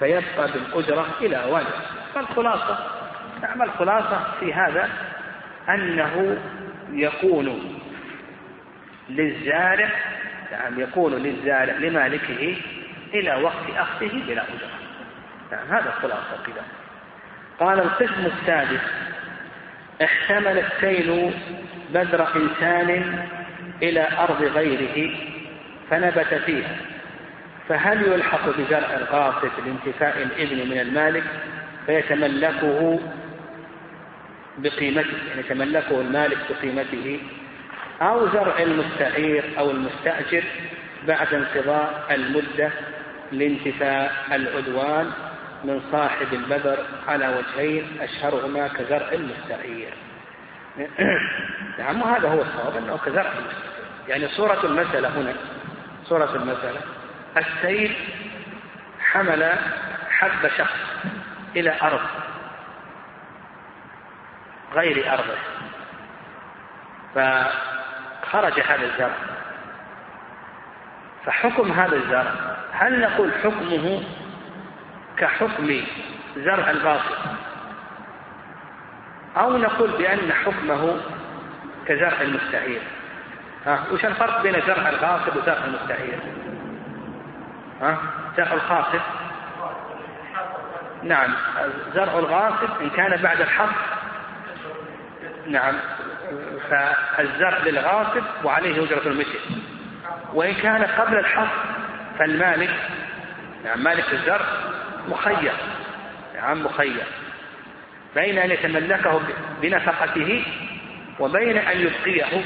فيبقى 0.00 0.52
بالأجرة 0.52 1.06
إلى 1.20 1.36
أوانه 1.36 1.68
فالخلاصة 2.14 2.78
نعم 3.42 3.62
الخلاصة 3.62 4.20
في 4.40 4.54
هذا 4.54 4.88
أنه 5.68 6.36
يكون 6.92 7.78
للزارع 9.08 9.88
نعم 10.52 10.80
يكون 10.80 11.14
للزارع 11.14 11.76
لمالكه 11.76 12.56
إلى 13.14 13.34
وقت 13.34 13.70
أخذه 13.76 14.22
بلا 14.26 14.42
أجرة 14.42 14.70
نعم 15.52 15.66
هذا 15.68 15.90
خلاصة 15.90 16.42
كذا 16.46 16.64
قال 17.60 17.80
القسم 17.80 18.26
السادس 18.26 18.80
احتمل 20.02 20.58
السيل 20.58 21.32
بذر 21.94 22.28
إنسان 22.36 23.18
إلى 23.82 24.08
أرض 24.18 24.42
غيره 24.42 25.16
فنبت 25.90 26.34
فيها. 26.46 26.76
فهل 27.68 28.12
يلحق 28.12 28.48
بزرع 28.58 28.96
الغاصب 28.96 29.50
لانتفاء 29.66 30.22
الإبن 30.22 30.70
من 30.70 30.80
المالك؟ 30.80 31.24
فيتملكه 31.86 33.00
بقيمته 34.58 35.16
يعني 35.28 35.40
يتملكه 35.40 36.00
المالك 36.00 36.38
بقيمته 36.50 37.20
أو 38.02 38.28
زرع 38.28 38.58
المستعير 38.58 39.44
أو 39.58 39.70
المستأجر 39.70 40.44
بعد 41.06 41.34
انقضاء 41.34 42.06
المدة 42.10 42.70
لانتفاء 43.32 44.12
العدوان 44.32 45.12
من 45.64 45.82
صاحب 45.92 46.26
البذر 46.32 46.86
على 47.08 47.28
وجهين 47.28 47.98
أشهرهما 48.00 48.68
كزرع 48.68 49.12
المستعير. 49.12 49.94
نعم 51.78 52.02
وهذا 52.02 52.28
هو 52.28 52.42
الصواب 52.42 52.76
أنه 52.76 52.98
كزرع 53.06 53.32
المستعير. 53.32 53.74
يعني 54.08 54.28
صورة 54.28 54.64
المسألة 54.64 55.08
هنا 55.08 55.34
صورة 56.04 56.34
المسألة. 56.34 56.80
السيل 57.36 57.96
حمل 59.00 59.52
حب 60.10 60.48
شخص 60.58 60.78
إلى 61.56 61.78
أرض 61.82 62.00
غير 64.74 65.12
أرضه. 65.12 65.38
فخرج 68.34 68.60
هذا 68.60 68.84
الزرع. 68.84 69.14
فحكم 71.26 71.72
هذا 71.72 71.96
الزرع 71.96 72.32
هل 72.72 73.00
نقول 73.00 73.30
حكمه 73.44 74.02
كحكم 75.16 75.80
زرع 76.36 76.70
الباطل؟ 76.70 77.14
أو 79.36 79.56
نقول 79.56 79.90
بأن 79.90 80.32
حكمه 80.32 81.00
كزرع 81.86 82.20
المستعير 82.20 82.82
ها 83.66 83.84
وش 83.92 84.04
الفرق 84.04 84.42
بين 84.42 84.60
زرع 84.66 84.88
الغاصب 84.88 85.36
وزرع 85.36 85.64
المستعير 85.64 86.18
ها 87.80 87.98
زرع 88.36 88.52
الغاصب 88.52 89.00
نعم 91.02 91.34
زرع 91.94 92.18
الغاصب 92.18 92.82
إن 92.82 92.90
كان 92.90 93.22
بعد 93.22 93.40
الحق. 93.40 93.74
نعم. 95.46 95.74
فالزرع 96.70 97.58
للغاصب 97.58 98.22
وعليه 98.44 98.84
أجرة 98.84 99.08
المثل. 99.08 99.38
وإن 100.34 100.54
كان 100.54 100.84
قبل 100.84 101.18
الحق 101.18 101.54
فالمالك 102.18 102.74
نعم 103.64 103.84
مالك 103.84 104.12
الزرع 104.12 104.46
مخير 105.08 105.52
نعم 106.34 106.64
مخير. 106.64 107.04
بين 108.14 108.38
أن 108.38 108.50
يتملكه 108.50 109.20
بنفقته 109.62 110.44
وبين 111.20 111.58
أن 111.58 111.80
يبقيه 111.80 112.42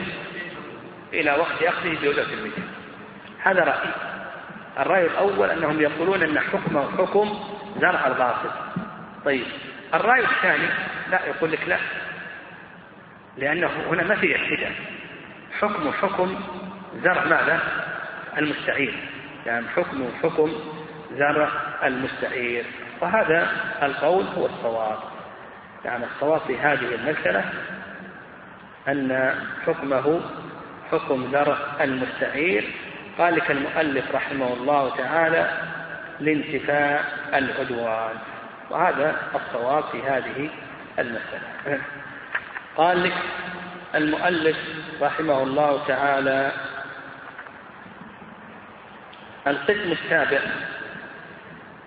إلى 1.12 1.32
وقت 1.32 1.62
أخذه 1.62 1.96
بأجرة 2.02 2.32
المثل. 2.32 2.62
هذا 3.42 3.64
رأي 3.64 3.90
الرأي 4.78 5.06
الأول 5.06 5.50
أنهم 5.50 5.80
يقولون 5.80 6.22
أن 6.22 6.40
حكمه 6.40 6.96
حكم 6.98 7.38
زرع 7.80 8.06
الغاصب. 8.06 8.50
طيب. 9.24 9.46
الرأي 9.94 10.24
الثاني 10.24 10.68
لا 11.10 11.26
يقول 11.26 11.52
لك 11.52 11.68
لا. 11.68 11.78
لأنه 13.38 13.70
هنا 13.90 14.02
ما 14.02 14.14
في 14.14 14.36
احتجاج 14.36 14.72
حكم 15.60 15.92
حكم 15.92 16.40
زرع 17.02 17.24
ماذا؟ 17.24 17.60
المستعير 18.38 18.94
يعني 19.46 19.68
حكم 19.68 20.08
حكم 20.22 20.52
زرع 21.16 21.48
المستعير 21.84 22.64
وهذا 23.00 23.48
القول 23.82 24.24
هو 24.26 24.46
الصواب. 24.46 24.98
يعني 25.84 26.04
الصواب 26.04 26.40
في 26.40 26.58
هذه 26.58 26.94
المسألة 26.94 27.44
أن 28.88 29.34
حكمه 29.66 30.20
حكم 30.92 31.28
زرع 31.32 31.56
المستعير 31.80 32.64
قال 33.18 33.34
لك 33.34 33.50
المؤلف 33.50 34.14
رحمه 34.14 34.52
الله 34.52 34.96
تعالى 34.96 35.50
لانتفاء 36.20 37.04
العدوان. 37.34 38.16
وهذا 38.70 39.16
الصواب 39.34 39.84
في 39.84 40.02
هذه 40.02 40.50
المسألة. 40.98 41.80
قال 42.78 43.02
لك 43.02 43.14
المؤلف 43.94 44.56
رحمه 45.00 45.42
الله 45.42 45.84
تعالى 45.86 46.52
القسم 49.46 49.92
السابع 49.92 50.40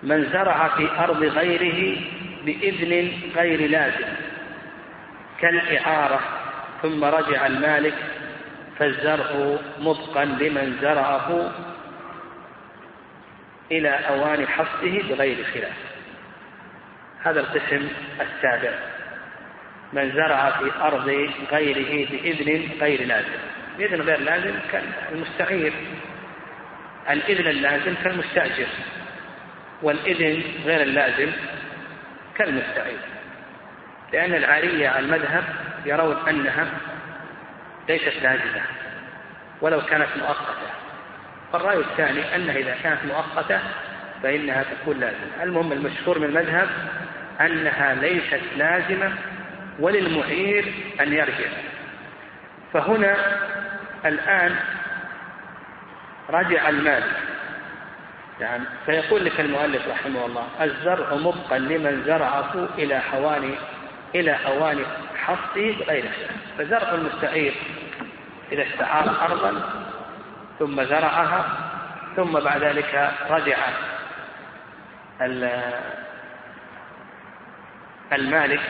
من 0.03 0.29
زرع 0.33 0.67
في 0.67 0.89
أرض 0.99 1.23
غيره 1.23 2.01
بإذن 2.45 3.11
غير 3.35 3.69
لازم 3.69 4.07
كالإعارة 5.41 6.19
ثم 6.81 7.03
رجع 7.03 7.47
المالك 7.47 7.95
فالزرع 8.79 9.57
مبقا 9.79 10.25
لمن 10.25 10.77
زرعه 10.81 11.51
إلى 13.71 13.89
أوان 13.89 14.47
حصده 14.47 15.01
بغير 15.09 15.45
خلاف. 15.53 15.77
هذا 17.23 17.39
القسم 17.39 17.87
السابع. 18.21 19.00
من 19.93 20.11
زرع 20.11 20.49
في 20.49 20.71
أرض 20.81 21.29
غيره 21.51 22.09
بإذن 22.11 22.69
غير 22.81 23.07
لازم. 23.07 23.39
بإذن 23.77 24.01
غير 24.01 24.19
لازم 24.19 24.53
كالمستعير 24.71 25.73
الإذن 27.09 27.47
اللازم 27.47 27.93
كالمستأجر 28.03 28.67
والإذن 29.81 30.43
غير 30.65 30.81
اللازم 30.81 31.31
كالمستعير 32.37 32.99
لأن 34.13 34.33
العارية 34.33 34.89
على 34.89 35.05
المذهب 35.05 35.43
يرون 35.85 36.17
أنها 36.29 36.67
ليست 37.89 38.13
لازمة 38.23 38.61
ولو 39.61 39.81
كانت 39.81 40.07
مؤقتة. 40.17 40.71
فالرأي 41.53 41.77
الثاني 41.77 42.35
أنها 42.35 42.55
إذا 42.55 42.75
كانت 42.83 42.99
مؤقتة 43.05 43.59
فإنها 44.23 44.63
تكون 44.63 44.99
لازمة. 44.99 45.43
المهم 45.43 45.71
المشهور 45.71 46.19
من 46.19 46.25
المذهب 46.25 46.69
أنها 47.41 47.93
ليست 47.93 48.41
لازمة 48.57 49.11
وللمعير 49.79 50.73
أن 51.01 51.13
يرجع. 51.13 51.49
فهنا 52.73 53.15
الآن 54.05 54.55
رجع 56.29 56.69
المال. 56.69 57.03
يعني 58.39 58.63
فيقول 58.85 59.25
لك 59.25 59.39
المؤلف 59.39 59.87
رحمه 59.87 60.25
الله 60.25 60.47
الزرع 60.61 61.15
مبقى 61.15 61.59
لمن 61.59 62.03
زرعه 62.05 62.69
إلى 62.77 62.99
حواني 62.99 63.55
إلى 64.15 64.37
أوان 64.45 64.85
حصه 65.15 65.75
خلاف 65.87 66.15
فزرع 66.57 66.91
المستعير 66.91 67.53
إذا 68.51 68.63
استعار 68.63 69.21
أرضا 69.21 69.61
ثم 70.59 70.83
زرعها 70.83 71.45
ثم 72.15 72.39
بعد 72.39 72.63
ذلك 72.63 73.11
رجع 73.29 73.57
المالك 78.13 78.61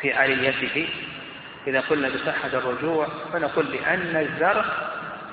في 0.00 0.12
عاليته 0.12 0.88
إذا 1.66 1.80
قلنا 1.80 2.08
بصحة 2.08 2.48
الرجوع 2.48 3.08
فنقول 3.32 3.66
بأن 3.66 4.16
الزرع 4.16 4.64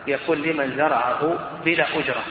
يكون 0.07 0.41
لمن 0.41 0.77
زرعه 0.77 1.51
بلا 1.65 1.99
أجرة. 1.99 2.23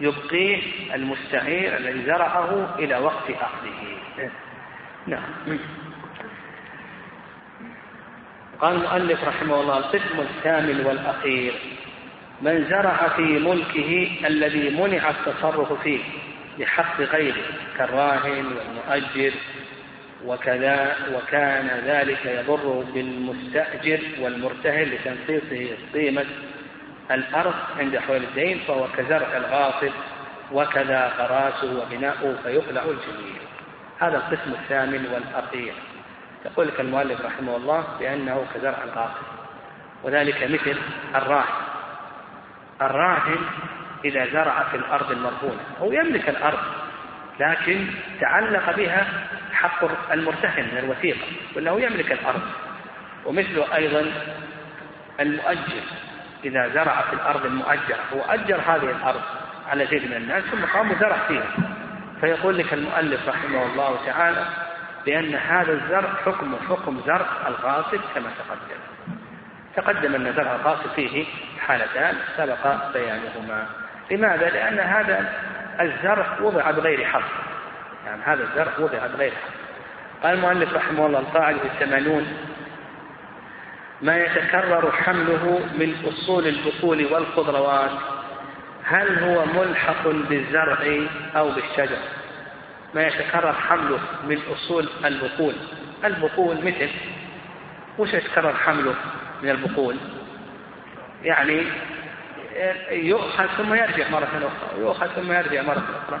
يبقيه 0.00 0.62
المستعير 0.94 1.76
الذي 1.76 2.04
زرعه 2.06 2.74
إلى 2.78 2.96
وقت 2.96 3.30
أخذه. 3.30 4.30
نعم. 5.06 5.22
قال 8.60 8.76
المؤلف 8.76 9.24
رحمه 9.24 9.60
الله 9.60 9.78
القسم 9.78 10.20
الثامن 10.20 10.86
والأخير. 10.86 11.52
من 12.42 12.64
زرع 12.64 13.08
في 13.08 13.22
ملكه 13.22 14.10
الذي 14.26 14.70
منع 14.70 15.10
التصرف 15.10 15.72
فيه 15.72 16.00
بحق 16.58 17.00
غيره 17.00 17.44
كالراهن 17.78 18.46
والمؤجر. 18.46 19.32
وكذا 20.26 20.96
وكان 21.14 21.66
ذلك 21.86 22.26
يضر 22.26 22.84
بالمستأجر 22.94 24.00
والمرتهن 24.20 24.82
لتنقيصه 24.82 25.76
قيمة 25.94 26.24
الأرض 27.10 27.54
عند 27.78 27.98
حول 27.98 28.16
الدين 28.16 28.58
فهو 28.68 28.86
كزرع 28.96 29.36
الغاصب 29.36 29.92
وكذا 30.52 31.12
غراسه 31.18 31.82
وبناؤه 31.82 32.36
فيخلع 32.42 32.82
الجميع. 32.82 33.36
هذا 33.98 34.16
القسم 34.16 34.52
الثامن 34.52 35.06
والأخير. 35.14 35.72
يقول 36.44 36.68
لك 36.68 36.80
المؤلف 36.80 37.20
رحمه 37.20 37.56
الله 37.56 37.84
بأنه 38.00 38.46
كزرع 38.54 38.84
الغاصب. 38.84 39.26
وذلك 40.04 40.42
مثل 40.42 40.78
الراهن. 41.14 41.72
الراهن 42.82 43.38
إذا 44.04 44.26
زرع 44.26 44.62
في 44.70 44.76
الأرض 44.76 45.10
المرهونة 45.10 45.62
هو 45.80 45.92
يملك 45.92 46.28
الأرض 46.28 46.58
لكن 47.40 47.86
تعلق 48.20 48.76
بها 48.76 49.06
حق 49.62 50.12
المرتهن 50.12 50.64
من 50.72 50.78
الوثيقة 50.78 51.26
وأنه 51.56 51.80
يملك 51.80 52.12
الأرض. 52.12 52.42
ومثله 53.24 53.76
أيضا 53.76 54.12
المؤجر 55.20 55.82
إذا 56.44 56.68
زرع 56.68 57.00
في 57.00 57.12
الأرض 57.12 57.46
المؤجرة 57.46 58.00
هو 58.14 58.20
أجر 58.20 58.60
هذه 58.66 58.90
الأرض 58.90 59.20
على 59.68 59.86
زيد 59.86 60.06
من 60.10 60.16
الناس 60.16 60.44
ثم 60.44 60.64
قام 60.64 60.90
وزرع 60.90 61.16
فيها. 61.28 61.46
فيقول 62.20 62.58
لك 62.58 62.72
المؤلف 62.72 63.28
رحمه 63.28 63.66
الله 63.66 63.98
تعالى 64.06 64.46
بأن 65.06 65.34
هذا 65.34 65.72
الزرع 65.72 66.08
حكم 66.26 66.56
حكم 66.68 67.00
زرع 67.06 67.26
الغاصب 67.48 68.00
كما 68.14 68.30
تقدم. 68.38 68.80
تقدم 69.76 70.14
أن 70.14 70.32
زرع 70.32 70.54
الغاصب 70.54 70.90
فيه 70.96 71.24
حالتان 71.60 72.16
سبق 72.36 72.92
بيانهما. 72.92 73.66
لماذا؟ 74.10 74.50
لأن 74.50 74.80
هذا 74.80 75.32
الزرع 75.80 76.40
وضع 76.40 76.70
بغير 76.70 77.04
حظ 77.04 77.22
يعني 78.06 78.22
هذا 78.22 78.44
الزرع 78.44 78.72
وضع 78.78 79.06
بغير 79.06 79.30
حظ 79.30 79.62
قال 80.22 80.34
المؤلف 80.34 80.74
رحمه 80.74 81.06
الله 81.06 81.18
القاعدة 81.18 81.62
الثمانون 81.64 82.26
ما 84.02 84.16
يتكرر 84.16 84.92
حمله 84.92 85.60
من 85.74 85.94
أصول 86.08 86.46
البقول 86.46 87.12
والخضروات 87.12 87.90
هل 88.84 89.18
هو 89.18 89.44
ملحق 89.46 90.08
بالزرع 90.08 91.06
أو 91.36 91.50
بالشجر؟ 91.50 91.98
ما 92.94 93.06
يتكرر 93.06 93.52
حمله 93.52 93.98
من 94.28 94.38
أصول 94.52 94.88
البقول؟ 95.04 95.54
البقول 96.04 96.56
مثل 96.56 96.90
وش 97.98 98.12
يتكرر 98.12 98.54
حمله 98.54 98.94
من 99.42 99.50
البقول؟ 99.50 99.96
يعني 101.22 101.64
يؤخذ 102.90 103.46
ثم 103.46 103.74
يرجع 103.74 104.08
مرة 104.08 104.24
أخرى 104.24 104.80
يؤخذ 104.80 105.06
ثم 105.06 105.32
يرجع 105.32 105.62
مرة 105.62 105.84
أخرى. 106.04 106.20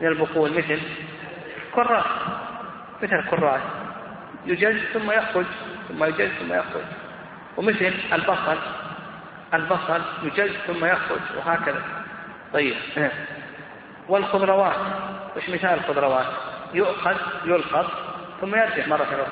من 0.00 0.08
البقول 0.08 0.50
مثل 0.58 0.80
كراس 1.74 2.06
مثل 3.02 3.16
الكراس 3.18 3.60
يجز 4.46 4.80
ثم 4.92 5.10
يخرج 5.10 5.46
ثم 5.88 6.04
يجز 6.04 6.30
ثم 6.40 6.52
يخرج 6.52 6.84
ومثل 7.56 7.94
البصل 8.12 8.58
البصل 9.54 10.02
يجز 10.22 10.56
ثم 10.66 10.84
يخرج 10.84 11.20
وهكذا. 11.36 11.82
طيب. 12.52 12.74
والخضروات 14.08 14.76
وش 15.36 15.48
مثال 15.48 15.78
الخضروات؟ 15.78 16.26
يؤخذ 16.74 17.16
يلقط 17.44 17.90
ثم 18.40 18.54
يرجع 18.54 18.86
مرة 18.86 19.02
أخرى 19.02 19.26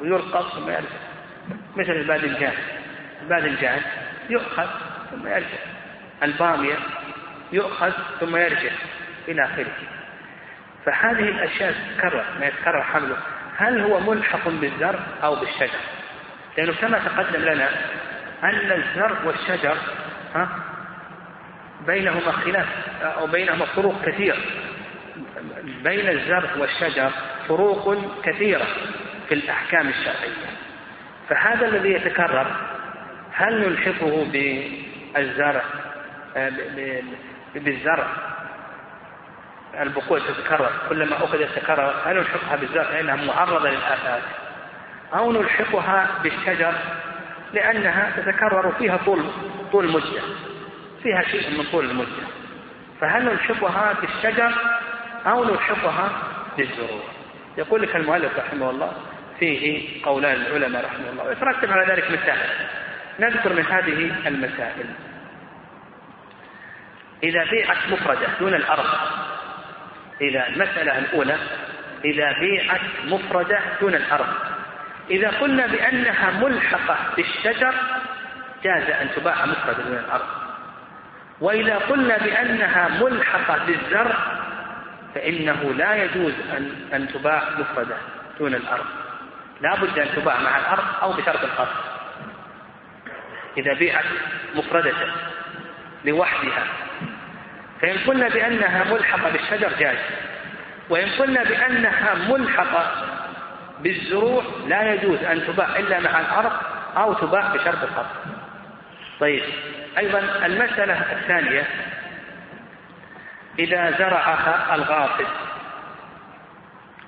ويلقط 0.00 0.54
ثم 0.54 0.70
يرجع. 0.70 0.98
مثل 1.76 1.92
الباذنجان. 1.92 2.54
الباذنجان 3.22 3.80
يؤخذ 4.30 4.66
ثم 5.10 5.26
يرجع. 5.26 5.58
البامية 6.22 6.76
يؤخذ 7.52 7.92
ثم 8.20 8.36
يرجع 8.36 8.72
إلى 9.28 9.44
آخره. 9.44 10.01
فهذه 10.86 11.28
الأشياء 11.28 11.72
تتكرر 11.72 12.24
ما 12.40 12.46
يتكرر 12.46 12.82
حمله. 12.82 13.16
هل 13.56 13.80
هو 13.80 14.00
ملحق 14.00 14.48
بالزرع 14.48 15.00
أو 15.22 15.34
بالشجر؟ 15.36 15.80
لأنه 16.58 16.72
كما 16.80 16.98
تقدم 16.98 17.40
لنا 17.40 17.68
أن 18.42 18.72
الزرع 18.72 19.16
والشجر 19.24 19.76
ها 20.34 20.48
بينهما 21.86 22.32
خلاف 22.32 22.66
أو 23.02 23.26
بينهما 23.26 23.64
فروق 23.64 24.04
كثيرة 24.06 24.38
بين 25.64 26.08
الزرع 26.08 26.50
والشجر 26.58 27.10
فروق 27.48 27.96
كثيرة 28.22 28.66
في 29.28 29.34
الأحكام 29.34 29.88
الشرعية. 29.88 30.46
فهذا 31.28 31.68
الذي 31.68 31.92
يتكرر 31.92 32.46
هل 33.32 33.68
نلحقه 33.68 34.26
بالزرع 34.32 35.62
بالزرع 37.54 38.06
البقول 39.80 40.20
تتكرر. 40.20 40.70
كلما 40.88 41.16
أخذ 41.16 41.38
تتكرر 41.38 41.94
هل 42.04 42.16
نلحقها 42.16 42.56
بالزرع 42.56 42.90
لأنها 42.90 43.16
معرضة 43.16 43.70
للآفات. 43.70 44.22
أو 45.14 45.32
نلحقها 45.32 46.08
بالشجر 46.22 46.74
لأنها 47.52 48.12
تتكرر 48.16 48.72
فيها 48.78 48.96
طول 48.96 49.24
طول 49.72 49.88
مدة 49.88 50.22
فيها 51.02 51.22
شيء 51.22 51.58
من 51.58 51.64
طول 51.72 51.84
المدة. 51.90 52.26
فهل 53.00 53.24
نلحقها 53.24 53.94
بالشجر 54.00 54.52
أو 55.26 55.44
نلحقها 55.44 56.10
بالزروع؟ 56.56 57.02
يقول 57.58 57.82
لك 57.82 57.96
المؤلف 57.96 58.38
رحمه 58.38 58.70
الله 58.70 58.92
فيه 59.38 59.88
قولان 60.04 60.36
العلماء 60.36 60.84
رحمه 60.84 61.10
الله. 61.10 61.24
ويترتب 61.24 61.72
على 61.72 61.92
ذلك 61.92 62.10
مسائل 62.10 62.50
نذكر 63.20 63.52
من 63.52 63.66
هذه 63.66 64.28
المسائل. 64.28 64.86
إذا 67.22 67.44
بيعت 67.50 67.76
مفردة 67.90 68.26
دون 68.40 68.54
الأرض 68.54 68.86
إذا 70.20 70.48
المسألة 70.48 70.98
الأولى 70.98 71.36
إذا 72.04 72.32
بيعت 72.40 72.80
مفردة 73.04 73.58
دون 73.80 73.94
الأرض 73.94 74.26
إذا 75.10 75.28
قلنا 75.30 75.66
بأنها 75.66 76.30
ملحقة 76.30 76.96
بالشجر 77.16 77.74
جاز 78.64 78.90
أن 78.90 79.08
تباع 79.16 79.46
مفردة 79.46 79.82
دون 79.82 79.96
الأرض 79.96 80.26
وإذا 81.40 81.78
قلنا 81.78 82.18
بأنها 82.18 82.88
ملحقة 82.88 83.66
بالزرع 83.66 84.16
فإنه 85.14 85.74
لا 85.76 86.04
يجوز 86.04 86.32
أن 86.56 86.70
أن 86.94 87.08
تباع 87.08 87.42
مفردة 87.58 87.96
دون 88.38 88.54
الأرض 88.54 88.84
لا 89.60 89.74
بد 89.74 89.98
أن 89.98 90.08
تباع 90.16 90.40
مع 90.40 90.58
الأرض 90.58 90.84
أو 91.02 91.12
بشرط 91.12 91.44
القصد 91.44 91.92
إذا 93.56 93.74
بيعت 93.74 94.04
مفردة 94.54 94.92
لوحدها 96.04 96.64
فإن 97.82 97.98
قلنا 97.98 98.28
بأنها 98.28 98.84
ملحقة 98.84 99.30
بالشجر 99.30 99.72
جاز 99.78 99.98
وإن 100.90 101.08
قلنا 101.08 101.42
بأنها 101.42 102.14
ملحقة 102.14 102.86
بالزروع 103.80 104.42
لا 104.66 104.94
يجوز 104.94 105.24
أن 105.24 105.46
تباع 105.46 105.76
إلا 105.76 106.00
مع 106.00 106.20
الأرض 106.20 106.52
أو 106.96 107.14
تباع 107.14 107.54
بشرط 107.54 107.82
القصد 107.82 108.42
طيب 109.20 109.42
أيضا 109.98 110.18
المسألة 110.46 111.12
الثانية. 111.12 111.64
إذا 113.58 113.90
زرعها 113.98 114.74
الغاصب 114.74 115.26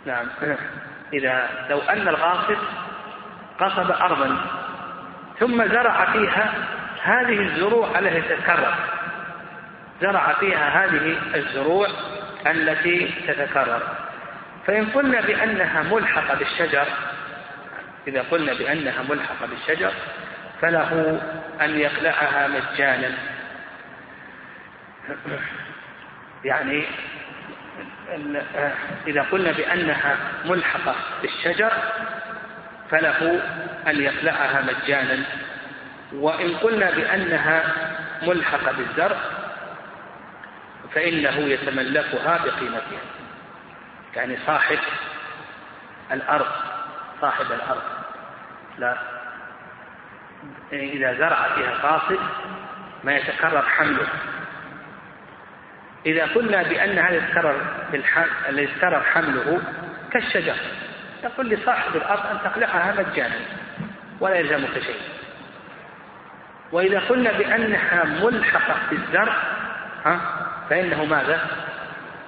نعم 0.07 0.27
إذا 1.13 1.49
لو 1.71 1.79
أن 1.79 2.09
الغاصب 2.09 2.57
قصب 3.61 3.91
أرضا 3.91 4.37
ثم 5.41 5.69
زرع 5.69 6.05
فيها 6.13 6.53
هذه 7.03 7.41
الزروع 7.41 7.99
التي 7.99 8.21
تتكرر. 8.21 8.75
زرع 10.01 10.33
فيها 10.33 10.85
هذه 10.85 11.19
الزروع 11.35 11.89
التي 12.47 13.15
تتكرر. 13.27 13.83
فإن 14.67 14.87
قلنا 14.87 15.21
بأنها 15.21 15.83
ملحقة 15.83 16.35
بالشجر 16.35 16.87
إذا 18.09 18.25
قلنا 18.31 18.53
بأنها 18.55 19.03
ملحقة 19.09 19.47
بالشجر 19.47 19.93
فله 20.61 21.21
أن 21.61 21.79
يقلعها 21.81 22.49
مجانا. 22.49 23.11
يعني 26.45 26.85
إذا 29.07 29.23
قلنا 29.23 29.53
بأنها 29.53 30.17
ملحقة 30.45 30.95
بالشجر 31.23 31.73
فله 32.91 33.41
أن 33.87 34.03
يخلعها 34.03 34.63
مجانا. 34.63 35.25
وإن 36.13 36.57
قلنا 36.57 36.91
بأنها 36.91 37.63
ملحقة 38.23 38.73
بالزرع 38.73 39.17
فإنه 40.95 41.39
يتملكها 41.39 42.39
بقيمتها. 42.45 43.01
يعني 44.17 44.39
صاحب 44.47 44.79
الأرض 46.13 46.47
صاحب 47.21 47.47
الأرض. 47.53 47.83
لا. 48.79 48.97
إذا 50.73 51.15
زرع 51.15 51.49
فيها 51.55 51.75
قاصد 51.83 52.19
ما 53.05 53.17
يتكرر 53.17 53.63
حمله. 53.63 54.07
إذا 56.07 56.27
قلنا 56.27 56.63
بأن 56.63 56.99
هذا 56.99 57.17
يتكرر 57.17 57.61
الذي 58.49 58.63
يتكرر 58.63 59.01
حمله 59.01 59.63
كالشجر. 60.13 60.57
يقول 61.25 61.49
لصاحب 61.49 61.97
الأرض 61.97 62.27
أن 62.27 62.39
تقلعها 62.45 62.95
مجانا 62.99 63.41
ولا 64.21 64.35
يلزمك 64.35 64.79
شيء. 64.79 65.01
وإذا 66.73 67.01
قلنا 67.01 67.33
بأنها 67.33 68.05
ملحقة 68.05 68.77
بالزرع 68.91 69.37
ها؟ 70.05 70.44
فإنه 70.71 71.05
ماذا؟ 71.05 71.41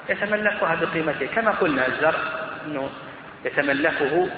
يتملكها 0.08 0.74
بقيمته 0.74 1.26
كما 1.26 1.50
قلنا 1.50 1.86
الزرع 1.86 2.18
أنه 2.66 2.90
يتملكه 3.44 4.28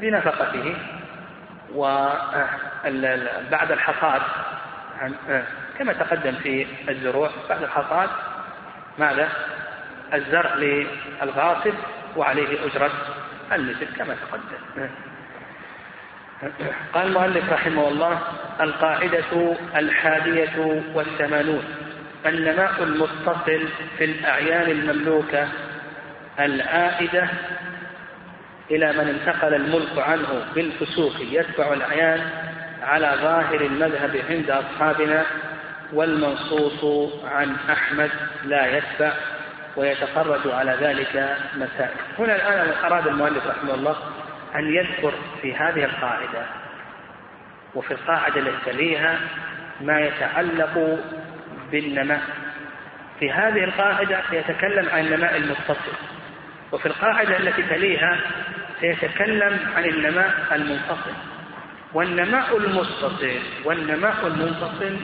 بنفقته 0.00 0.76
وبعد 1.74 3.72
الحصاد 3.72 4.22
كما 5.78 5.92
تقدم 5.92 6.32
في 6.32 6.66
الزروع 6.88 7.30
بعد 7.48 7.62
الحصاد 7.62 8.08
ماذا؟ 8.98 9.28
الزرع 10.14 10.54
للغاصب 10.54 11.74
وعليه 12.16 12.66
أجرة 12.66 12.90
المثل 13.52 13.86
كما 13.96 14.14
تقدم 14.14 14.88
قال 16.94 17.06
المؤلف 17.06 17.52
رحمه 17.52 17.88
الله 17.88 18.18
القاعدة 18.60 19.56
الحادية 19.76 20.82
والثمانون 20.94 21.64
النماء 22.26 22.82
المتصل 22.82 23.68
في 23.98 24.04
الأعيان 24.04 24.70
المملوكة 24.70 25.48
العائدة 26.40 27.28
إلى 28.70 28.92
من 28.92 29.08
انتقل 29.08 29.54
الملك 29.54 29.98
عنه 29.98 30.44
بالفسوق 30.54 31.12
يتبع 31.20 31.72
الأعيان 31.72 32.20
على 32.82 33.14
ظاهر 33.22 33.60
المذهب 33.60 34.22
عند 34.30 34.50
أصحابنا 34.50 35.24
والمنصوص 35.92 36.84
عن 37.24 37.56
أحمد 37.70 38.10
لا 38.44 38.76
يتبع 38.76 39.12
ويتخرج 39.76 40.52
على 40.52 40.76
ذلك 40.80 41.36
مسائل. 41.56 41.96
هنا 42.18 42.36
الآن 42.36 42.72
أراد 42.84 43.06
المؤلف 43.06 43.46
رحمه 43.46 43.74
الله 43.74 43.96
أن 44.54 44.74
يذكر 44.74 45.14
في 45.42 45.54
هذه 45.54 45.84
القاعدة 45.84 46.46
وفي 47.74 47.90
القاعدة 47.90 48.40
التي 48.40 48.72
تليها 48.72 49.18
ما 49.80 50.00
يتعلق 50.00 50.98
بالنماء. 51.72 52.22
في 53.20 53.32
هذه 53.32 53.64
القاعدة 53.64 54.20
سيتكلم 54.30 54.88
عن 54.88 55.06
النماء 55.06 55.36
المتصل. 55.36 55.96
وفي 56.72 56.86
القاعدة 56.86 57.38
التي 57.38 57.62
تليها 57.62 58.20
سيتكلم 58.80 59.58
عن 59.76 59.84
النماء 59.84 60.34
المنفصل. 60.52 61.12
والنماء 61.94 62.56
المتصل 62.56 63.30
والنماء 63.64 64.26
المنفصل 64.26 64.96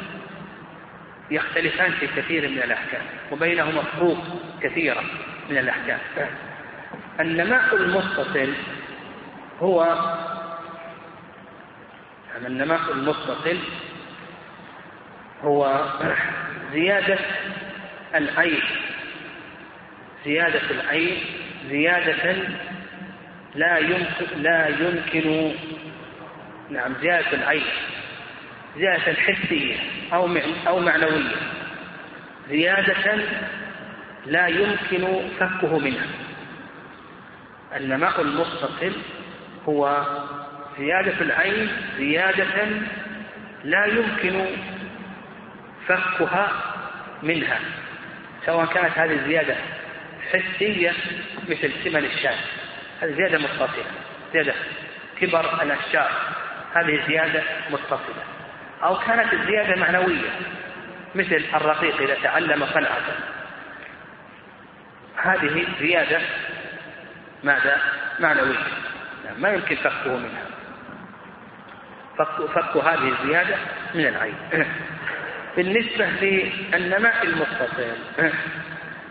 يختلفان 1.31 1.91
في 1.91 2.07
كثير 2.07 2.49
من 2.49 2.59
الأحكام 2.59 3.03
وبينهما 3.32 3.82
فروق 3.82 4.19
كثيرة 4.62 5.03
من 5.51 5.59
الأحكام. 5.59 5.99
النماء 7.20 7.77
المتصل 7.77 8.53
هو 9.61 9.97
النماء 12.47 12.93
المتصل 12.93 13.59
هو 15.43 15.85
زيادة 16.74 17.18
العين. 18.14 18.62
زيادة 20.24 20.70
العين 20.70 21.16
زيادة 21.68 22.36
لا 23.55 23.78
يمكن 23.78 24.42
لا 24.42 24.68
يمكن 24.68 25.55
نعم 26.70 26.94
زيادة 27.01 27.32
العين. 27.32 27.64
زيادة 28.76 29.14
حسية 29.14 29.76
أو 30.12 30.36
أو 30.66 30.80
معنوية. 30.80 31.36
زيادة 32.48 33.18
لا 34.26 34.46
يمكن 34.46 35.28
فكه 35.40 35.78
منها. 35.78 36.06
النماء 37.76 38.20
المتصل 38.20 38.92
هو 39.68 40.05
زيادة 40.78 41.20
العين 41.20 41.68
زيادة 41.98 42.66
لا 43.64 43.86
يمكن 43.86 44.46
فكها 45.89 46.52
منها 47.23 47.61
سواء 48.47 48.66
كانت 48.66 48.98
هذه 48.98 49.12
الزيادة 49.12 49.56
حسية 50.32 50.93
مثل 51.48 51.73
ثمن 51.85 52.05
الشاة. 52.05 52.36
هذه 53.02 53.12
زيادة 53.12 53.39
متصلة 53.39 53.85
زيادة 54.32 54.55
كبر 55.20 55.62
الأشجار. 55.62 56.11
هذه 56.74 57.06
زيادة 57.06 57.43
متصلة. 57.70 58.24
أو 58.82 58.98
كانت 58.98 59.32
الزيادة 59.32 59.77
معنوية 59.77 60.31
مثل 61.15 61.44
الرقيق 61.55 62.01
إذا 62.01 62.16
تعلم 62.23 62.66
صنعة. 62.66 63.01
هذه 65.16 65.66
زيادة 65.81 66.20
ماذا؟ 67.44 67.81
معنوية. 68.20 68.59
ما 69.39 69.48
يمكن 69.48 69.77
فكه 69.77 70.16
منها. 70.16 70.44
فك, 72.19 72.47
فك 72.55 72.77
هذه 72.77 73.12
الزيادة 73.20 73.56
من 73.94 74.06
العين. 74.06 74.35
بالنسبة 75.56 76.06
للنماء 76.06 77.22
المتصل 77.22 77.97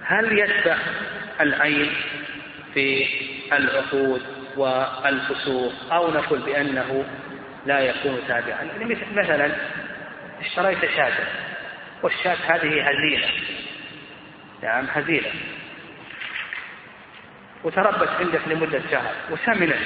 هل 0.03 0.40
يتبع 0.40 0.78
العين 1.41 1.91
في 2.74 3.07
العقود 3.53 4.22
والفسوق 4.57 5.74
أو 5.91 6.11
نقول 6.11 6.40
بأنه 6.40 7.06
لا 7.65 7.80
يكون 7.80 8.20
تابعا؟ 8.28 8.64
يعني 8.64 8.98
مثلا 9.14 9.52
اشتريت 10.41 10.86
شاة 10.95 11.14
والشاة 12.03 12.38
هذه 12.48 12.90
هزيلة. 12.90 13.28
نعم 14.64 14.86
هزيلة. 14.94 15.32
وتربت 17.64 18.10
عندك 18.20 18.41
لمدة 18.48 18.82
شهر 18.91 19.14
وسمنت 19.32 19.80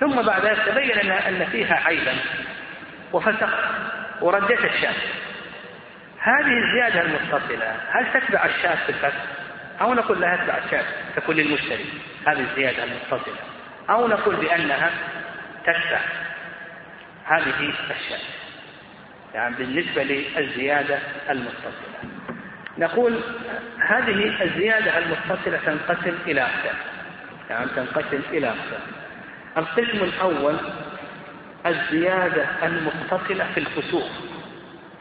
ثم 0.00 0.22
بعد 0.22 0.46
ذلك 0.46 0.58
تبين 0.66 1.10
أن 1.10 1.46
فيها 1.52 1.74
عيبا. 1.74 2.14
وفسق 3.12 3.50
وردت 4.20 4.64
الشاة. 4.64 4.94
هذه 6.18 6.64
الزيادة 6.64 7.00
المتصلة 7.00 7.76
هل 7.90 8.06
تتبع 8.12 8.44
الشاة 8.44 8.74
في 8.74 8.88
الفسق 8.88 9.26
أو 9.80 9.94
نقول 9.94 10.20
لا 10.20 10.36
تتبع 10.36 10.58
الشاة 10.64 10.84
تكون 11.16 11.36
للمشتري 11.36 11.84
هذه 12.26 12.40
الزيادة 12.40 12.84
المتصلة. 12.84 13.34
أو 13.90 14.08
نقول 14.08 14.36
بأنها 14.36 14.90
تتبع 15.62 16.00
هذه 17.24 17.72
الشاة. 17.90 18.18
يعني 19.34 19.56
بالنسبة 19.56 20.02
للزيادة 20.02 20.98
المتصلة. 21.30 21.90
نقول 22.78 23.20
هذه 23.78 24.42
الزيادة 24.42 24.98
المتصلة 24.98 25.58
تنقسم 25.66 26.18
إلى 26.26 26.40
أقسام. 26.40 26.76
يعني 27.50 27.70
تنقسم 27.76 28.20
إلى 28.30 28.48
أقسام. 28.48 28.80
القسم 29.56 30.04
الأول 30.04 30.56
الزيادة 31.66 32.46
المتصلة 32.62 33.46
في 33.54 33.60
الفسوق. 33.60 34.10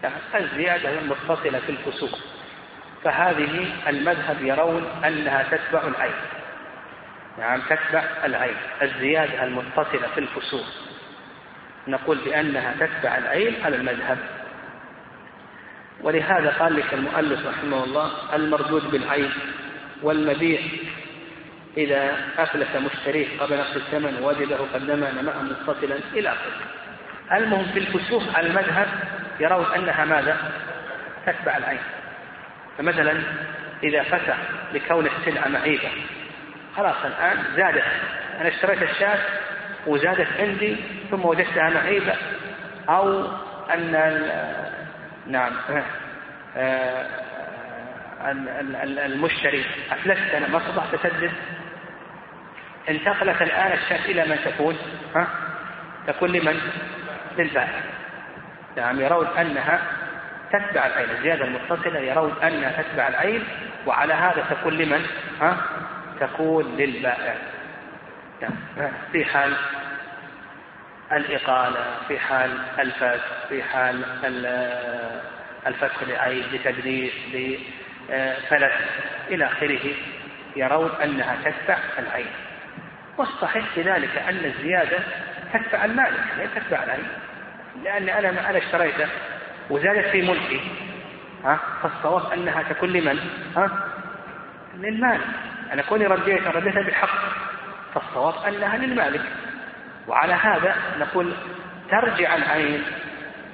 يعني 0.04 0.16
الزيادة 0.36 1.00
المتصلة 1.00 1.60
في 1.60 1.70
الفسوق. 1.70 2.20
فهذه 3.04 3.68
المذهب 3.88 4.42
يرون 4.42 4.84
أنها 5.06 5.44
تتبع 5.44 5.88
العين. 5.88 6.14
نعم 7.38 7.62
تتبع 7.62 8.04
العين. 8.26 8.56
الزيادة 8.82 9.44
المتصلة 9.44 10.08
في 10.14 10.20
الفسوق. 10.20 10.66
نقول 11.88 12.18
بأنها 12.18 12.74
تتبع 12.80 13.18
العين 13.18 13.56
على 13.66 13.76
المذهب. 13.76 14.18
ولهذا 16.02 16.50
قال 16.60 16.76
لك 16.76 16.94
المؤلف 16.94 17.48
رحمه 17.48 17.84
الله 17.84 18.36
المردود 18.36 18.92
بالعين 18.92 19.32
والمبيع. 20.02 20.62
إذا 21.78 22.18
أفلس 22.38 22.76
مشتريه 22.76 23.40
قبل 23.40 23.58
نقص 23.58 23.76
الثمن 23.76 24.24
وجده 24.24 24.58
قد 24.74 24.92
نماء 24.92 25.44
متصلا 25.44 25.96
إلى 26.14 26.30
آخره. 26.30 26.68
المهم 27.38 27.66
في 27.66 27.80
الفسوق 27.80 28.24
على 28.36 28.48
المذهب 28.48 28.88
يرون 29.40 29.66
أنها 29.76 30.06
ماذا؟ 30.06 30.38
تتبع 31.26 31.58
العين. 31.58 31.80
فمثلا 32.78 33.22
إذا 33.84 34.04
فتح 34.04 34.38
لكون 34.74 35.06
السلعة 35.06 35.48
معيبة 35.48 35.90
خلاص 36.78 36.96
الآن 37.06 37.44
زادت. 37.56 37.84
أنا 38.42 38.50
اشتريت 38.50 38.84
الشاة 38.84 39.20
وزادت 39.88 40.28
عندي 40.40 40.78
ثم 41.12 41.26
وجدتها 41.26 41.70
معيبة 41.70 42.14
أو 42.90 43.28
أن 43.74 43.92
نعم 45.28 45.52
آه، 46.58 47.06
المشتري 49.06 49.66
أفلست 49.92 50.34
أنا 50.34 50.48
ما 50.48 50.58
استطعت 50.58 50.94
أسدد 50.94 51.32
انتقلت 52.90 53.42
الآن 53.42 53.72
الشاة 53.72 54.06
إلى 54.06 54.26
من 54.26 54.40
تكون 54.46 54.78
ها؟ 55.16 55.28
تكون 56.08 56.32
لمن؟ 56.32 56.60
للبائع 57.38 57.82
نعم 58.78 59.02
يرون 59.02 59.28
أنها 59.28 59.82
تتبع 60.52 60.88
العين. 60.88 61.10
الزيادة 61.10 61.46
المتصلة 61.46 62.00
يرون 62.00 62.34
أنها 62.44 62.82
تتبع 62.82 63.08
العين 63.08 63.44
وعلى 63.86 64.14
هذا 64.14 64.46
تكون 64.50 64.74
لمن؟ 64.74 65.06
ها؟ 65.42 65.58
تكون 66.20 66.78
للبائع 66.78 67.36
نعم. 68.42 68.92
في 69.12 69.26
حال 69.26 69.54
الإقالة 71.12 71.86
في 72.08 72.20
حال 72.20 72.52
الفتح 72.80 73.26
في 73.50 73.64
حال 73.64 74.04
الفتح 75.68 76.04
لعين 76.08 76.44
لتدريس 76.54 77.14
لفلت 77.34 78.72
إلى 79.28 79.46
آخره 79.46 79.94
يرون 80.56 80.92
أنها 81.04 81.38
تتبع 81.44 81.78
العين. 82.00 82.49
والصحيح 83.20 83.66
في 83.76 83.82
ذلك 83.82 84.18
أن 84.18 84.46
الزيادة 84.46 85.00
تتبع 85.54 85.86
المالك 85.86 86.24
لا 86.38 86.46
تتبع 86.46 86.84
العين 86.84 87.08
لأن 87.84 88.10
أنا 88.10 88.50
أنا 88.50 88.58
اشتريته 88.58 89.08
وزادت 89.70 90.06
في 90.06 90.22
ملكي. 90.22 90.62
ها؟ 91.46 91.60
فالصواب 91.84 92.34
أنها 92.34 92.64
تكون 92.64 92.90
لمن؟ 92.90 93.20
ها؟ 93.58 93.70
للمالك 94.78 95.28
أنا 95.74 95.82
كوني 95.82 96.06
رديت 96.06 96.48
رديتها 96.48 96.84
بالحق. 96.84 97.20
فالصواب 97.94 98.34
أنها 98.48 98.78
للمالك. 98.78 99.22
وعلى 100.08 100.34
هذا 100.34 100.76
نقول 101.00 101.34
ترجع 101.92 102.36
العين 102.36 102.84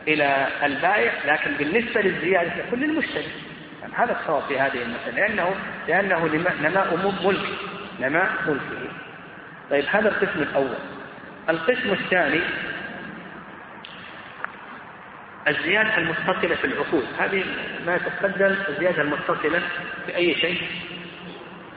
إلى 0.08 0.48
البائع 0.64 1.12
لكن 1.26 1.52
بالنسبة 1.52 2.02
للزيادة 2.02 2.50
تكون 2.66 2.80
للمشتري. 2.80 3.32
يعني 3.82 3.94
هذا 3.96 4.20
الصواب 4.20 4.44
في 4.44 4.60
هذه 4.60 4.82
المسألة. 4.82 5.28
لأنه 5.28 5.56
لأنه 5.88 6.26
نماء 6.62 6.98
ملك 7.24 7.46
نماء 8.00 8.30
ملكه 8.48 9.05
طيب 9.72 9.86
هذا 9.90 10.10
القسم 10.10 10.40
الأول. 10.42 10.78
القسم 11.50 11.92
الثاني 11.92 12.42
الزيادة 15.48 15.98
المتصلة 15.98 16.56
في 16.56 16.66
العقود. 16.66 17.06
هذه 17.20 17.44
ما 17.86 17.98
تقدم 17.98 18.56
الزيادة 18.70 19.02
المتصلة 19.02 19.62
في 20.06 20.16
أي 20.16 20.36
شيء؟ 20.36 20.62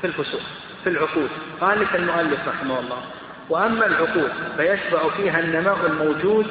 في 0.00 0.06
الفسوق 0.06 0.40
في 0.84 0.90
العقود. 0.90 1.30
قال 1.60 1.80
لك 1.80 1.94
المؤلف 1.94 2.48
رحمه 2.48 2.78
الله. 2.80 3.02
وأما 3.48 3.86
العقود 3.86 4.32
فيشبع 4.56 5.08
فيها 5.16 5.40
النماء 5.40 5.86
الموجود 5.86 6.46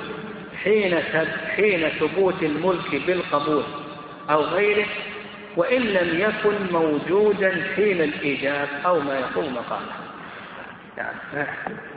حين 0.64 1.00
حين 1.56 1.90
ثبوت 1.90 2.44
الملك 2.44 3.02
بالقبول 3.08 3.64
أو 4.30 4.42
غيره 4.42 4.86
وإن 5.56 5.82
لم 5.82 6.20
يكن 6.20 6.74
موجودا 6.74 7.64
حين 7.76 8.02
الإيجاب 8.02 8.68
أو 8.86 9.00
ما 9.00 9.20
يقوم 9.20 9.54
مقامه. 9.54 10.07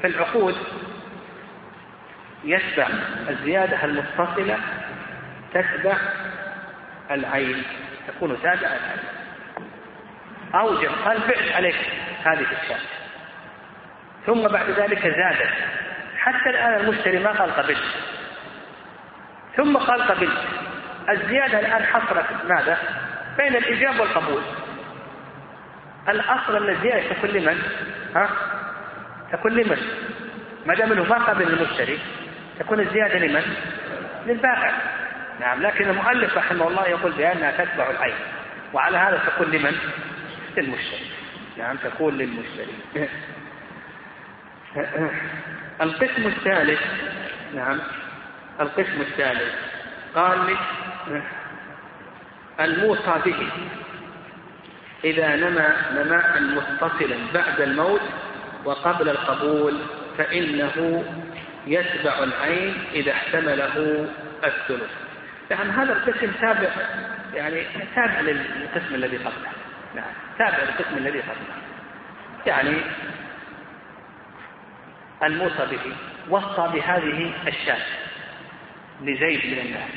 في 0.01 0.06
العقود 0.06 0.56
يتبع 2.44 2.89
الزيادة 3.28 3.85
المتصلة 3.85 4.59
تتبع 5.55 5.97
العين 7.10 7.62
تكون 8.09 8.43
تابعة 8.43 8.56
العين 8.56 9.20
أوجب 10.55 10.90
قال 11.05 11.18
بعت 11.18 11.52
عليك 11.52 11.77
هذه 12.24 12.47
الشاة 12.62 12.81
ثم 14.27 14.48
بعد 14.48 14.70
ذلك 14.70 15.02
زادت 15.02 15.51
حتى 16.18 16.51
الآن 16.51 16.74
المشتري 16.81 17.18
ما 17.18 17.31
قال 17.31 17.51
قبلت 17.51 17.85
ثم 19.56 19.77
قال 19.77 20.02
قبلت 20.02 20.39
الزيادة 21.09 21.60
الآن 21.60 21.85
حصلت 21.85 22.27
ماذا؟ 22.48 22.78
بين 23.39 23.56
الإجابة 23.56 24.01
والقبول 24.01 24.43
الأصل 26.09 26.56
أن 26.56 26.74
الزيادة 26.74 27.14
تكون 27.14 27.31
لمن؟ 27.31 27.62
ها؟ 28.16 28.28
تكون 29.32 29.52
لمن؟ 29.52 29.78
ما 30.66 30.74
دام 30.74 31.09
ما 31.09 31.24
قبل 31.24 31.43
المشتري 31.43 31.98
تكون 32.59 32.81
الزيادة 32.81 33.19
لمن؟ 33.19 33.43
للبائع 34.27 34.73
نعم 35.40 35.62
لكن 35.62 35.90
المؤلف 35.90 36.36
رحمه 36.36 36.69
الله 36.69 36.89
يقول 36.89 37.12
بأنها 37.12 37.65
تتبع 37.65 37.90
العين 37.90 38.15
وعلى 38.73 38.97
هذا 38.97 39.20
تكون 39.27 39.51
لمن؟ 39.51 39.77
للمشتري 40.57 41.11
نعم 41.59 41.77
تكون 41.77 42.19
للمشتري 42.19 42.74
القسم 45.82 46.27
الثالث 46.27 46.81
نعم 47.55 47.78
القسم 48.61 49.01
الثالث 49.01 49.55
قال 50.15 50.39
لي 50.47 50.57
الموصى 52.61 53.15
به 53.24 53.48
إذا 55.05 55.36
نما 55.36 55.77
نماء 55.93 56.40
متصلا 56.40 57.16
بعد 57.35 57.61
الموت 57.61 58.01
وقبل 58.64 59.08
القبول 59.08 59.78
فإنه 60.18 61.04
يتبع 61.66 62.18
العين 62.18 62.74
إذا 62.92 63.12
احتمله 63.12 64.06
الثلث. 64.44 64.90
يعني 65.50 65.70
هذا 65.70 65.92
القسم 65.92 66.32
تابع 66.40 66.68
يعني 67.34 67.64
تابع 67.94 68.20
للقسم 68.20 68.94
الذي 68.94 69.16
قبله. 69.16 69.50
نعم 69.94 70.12
تابع 70.38 70.58
للقسم 70.58 70.96
الذي 70.96 71.20
قبله. 71.20 71.56
يعني 72.46 72.76
الموصى 75.22 75.66
به 75.70 75.96
وصى 76.28 76.68
بهذه 76.72 77.32
الشاة 77.48 77.86
لزيد 79.02 79.46
من 79.46 79.58
الناس. 79.66 79.90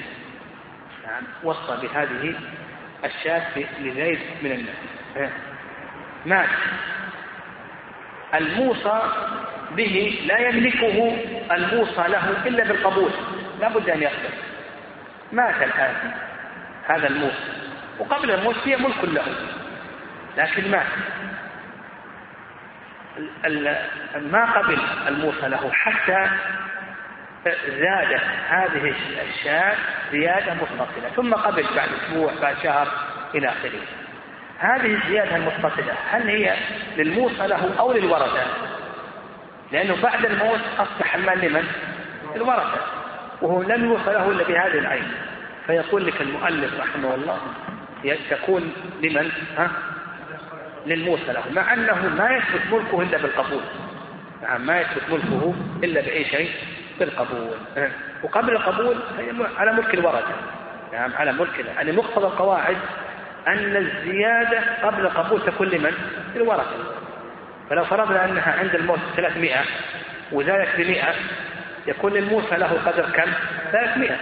نعم 1.07 1.23
وصى 1.43 1.87
بهذه 1.87 2.35
الشاة 3.05 3.59
لزيد 3.79 4.19
من 4.43 4.51
الناس. 4.51 5.31
مات. 6.25 6.49
الموصى 8.35 9.01
به 9.71 10.21
لا 10.25 10.39
يملكه 10.39 11.17
الموصى 11.51 12.03
له 12.07 12.29
إلا 12.45 12.63
بالقبول. 12.63 13.11
لا 13.61 13.69
بد 13.69 13.89
أن 13.89 14.01
يقبل. 14.01 14.33
مات 15.31 15.55
الآن؟ 15.63 15.95
هذا 16.87 17.07
الموصى. 17.07 17.53
وقبل 17.99 18.31
الموت 18.31 18.55
هي 18.65 18.77
ملك 18.77 19.03
له. 19.03 19.25
لكن 20.37 20.71
مات 20.71 20.87
ما 24.21 24.45
قبل 24.45 24.77
الموصى 25.07 25.47
له؟ 25.47 25.71
حتى 25.71 26.27
زادت 27.67 28.23
هذه 28.49 28.93
الشاة 29.29 29.75
زيادة 30.11 30.53
متصلة 30.53 31.09
ثم 31.15 31.33
قبل 31.33 31.65
بعد 31.75 31.89
أسبوع 31.89 32.31
بعد 32.41 32.55
شهر 32.63 32.87
إلى 33.35 33.47
آخره. 33.47 34.02
هذه 34.63 34.93
الزيادة 34.93 35.35
المتصلة 35.35 35.93
هل 36.09 36.29
هي 36.29 36.55
للموصى 36.97 37.47
له 37.47 37.79
أو 37.79 37.93
للورثة؟ 37.93 38.43
لأنه 39.71 40.01
بعد 40.03 40.25
الموت 40.25 40.59
أصبح 40.79 41.15
المال 41.15 41.39
لمن؟ 41.39 41.63
الورثة 42.35 42.81
وهو 43.41 43.61
لم 43.61 43.85
يوصى 43.85 44.13
له 44.13 44.29
إلا 44.29 44.43
بهذه 44.43 44.79
العين. 44.79 45.11
فيقول 45.67 46.07
لك 46.07 46.21
المؤلف 46.21 46.79
رحمه 46.79 47.15
الله 47.15 47.37
تكون 48.29 48.73
لمن؟ 49.01 49.31
ها؟ 49.57 49.71
للموصى 50.85 51.33
له 51.33 51.43
مع 51.51 51.73
أنه 51.73 52.09
ما 52.17 52.29
يثبت 52.37 52.73
ملكه 52.73 53.01
إلا 53.01 53.17
بالقبول. 53.17 53.61
نعم 54.41 54.65
ما 54.65 54.81
يثبت 54.81 55.03
ملكه 55.09 55.53
إلا 55.83 56.01
بأي 56.01 56.25
شيء؟ 56.25 56.51
بالقبول. 56.99 57.57
وقبل 58.23 58.51
القبول 58.51 58.97
على 59.57 59.73
ملك 59.73 59.93
الورثة. 59.93 60.35
نعم 60.93 61.13
على 61.13 61.31
ملك 61.33 61.65
يعني 61.77 61.91
مقتضى 61.91 62.25
القواعد 62.25 62.77
أن 63.47 63.75
الزيادة 63.75 64.59
قبل 64.83 65.05
القبول 65.05 65.41
تكون 65.41 65.67
لمن؟ 65.67 65.93
للورثة 66.35 66.77
فلو 67.69 67.85
فرضنا 67.85 68.25
أنها 68.25 68.59
عند 68.59 68.75
الموت 68.75 68.99
300 69.15 69.55
وزادت 70.31 70.75
ب 70.77 70.81
100 70.81 71.03
يكون 71.87 72.13
للموسى 72.13 72.55
له 72.55 72.79
قدر 72.85 73.09
كم؟ 73.09 73.31
300 73.71 74.17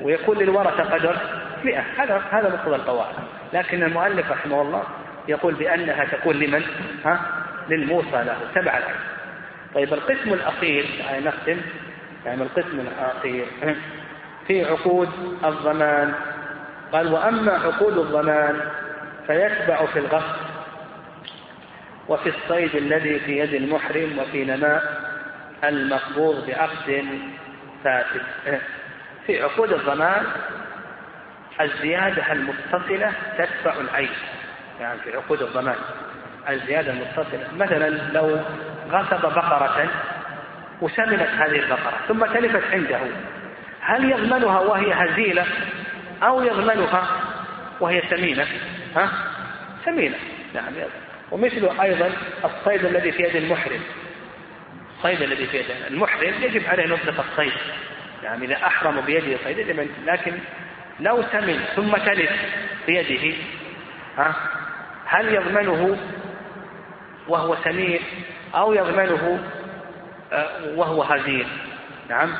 ويكون 0.00 0.38
للورثة 0.38 0.82
قدر 0.82 1.16
100 1.64 1.84
هذا 1.98 2.22
هذا 2.30 2.48
مقتضى 2.48 2.76
القواعد. 2.76 3.14
لكن 3.52 3.82
المؤلف 3.82 4.30
رحمه 4.30 4.62
الله 4.62 4.82
يقول 5.28 5.54
بأنها 5.54 6.04
تكون 6.04 6.36
لمن؟ 6.36 6.62
ها؟ 7.04 7.20
للموصى 7.68 8.10
له. 8.10 8.36
تبع 8.54 8.78
العين 8.78 8.96
طيب 9.74 9.94
القسم 9.94 10.32
الأخير 10.32 10.86
يعني 11.00 11.26
نختم. 11.26 11.56
يعني 12.26 12.42
القسم 12.42 12.80
الأخير. 12.80 13.46
في 14.46 14.64
عقود 14.64 15.08
الضمان. 15.44 16.14
قال 16.94 17.12
وأما 17.12 17.52
عقود 17.52 17.98
الضمان 17.98 18.60
فيتبع 19.26 19.86
في 19.86 19.98
الغصب 19.98 20.36
وفي 22.08 22.28
الصيد 22.28 22.74
الذي 22.74 23.20
في 23.20 23.38
يد 23.38 23.54
المحرم 23.54 24.18
وفي 24.18 24.44
نماء 24.44 24.82
المقبوض 25.64 26.46
بعقد 26.46 27.04
فاسد 27.84 28.22
في 29.26 29.42
عقود 29.42 29.72
الضمان 29.72 30.22
الزيادة 31.60 32.32
المتصلة 32.32 33.12
تتبع 33.38 33.80
العين. 33.80 34.10
يعني 34.80 34.98
في 35.00 35.16
عقود 35.16 35.42
الضمان 35.42 35.76
الزيادة 36.48 36.92
المتصلة. 36.92 37.48
مثلا 37.56 37.88
لو 37.88 38.38
غصب 38.90 39.20
بقرة 39.20 39.88
وسمنت 40.80 41.28
هذه 41.38 41.58
البقرة 41.58 41.92
ثم 42.08 42.26
تلفت 42.26 42.72
عنده 42.72 43.00
هل 43.80 44.10
يضمنها 44.10 44.60
وهي 44.60 44.92
هزيلة؟ 44.92 45.44
أو 46.22 46.42
يضمنها 46.42 47.20
وهي 47.80 48.02
سمينة 48.10 48.46
ها؟ 48.96 49.10
سمينة 49.84 50.16
نعم 50.54 50.72
ومثله 51.30 51.82
أيضا 51.82 52.12
الصيد 52.44 52.84
الذي 52.84 53.12
في 53.12 53.22
يد 53.22 53.36
المحرم. 53.36 53.80
الصيد 54.96 55.22
الذي 55.22 55.46
في 55.46 55.58
يد 55.58 55.66
المحرم 55.90 56.34
يجب 56.42 56.66
عليه 56.66 56.86
نطلق 56.86 57.24
الصيد. 57.30 57.52
يعني 58.22 58.44
إذا 58.44 58.66
أحرم 58.66 59.00
بيده 59.00 59.38
صيد 59.44 59.88
لكن 60.06 60.38
لو 61.00 61.22
سمن 61.32 61.64
ثم 61.76 61.96
تلف 61.96 62.30
بيده 62.86 63.36
ها؟ 64.18 64.34
هل 65.06 65.34
يضمنه 65.34 65.98
وهو 67.28 67.56
سمين 67.64 68.00
أو 68.54 68.72
يضمنه 68.72 69.38
آه، 70.32 70.74
وهو 70.74 71.02
هزيل؟ 71.02 71.46
نعم 72.08 72.34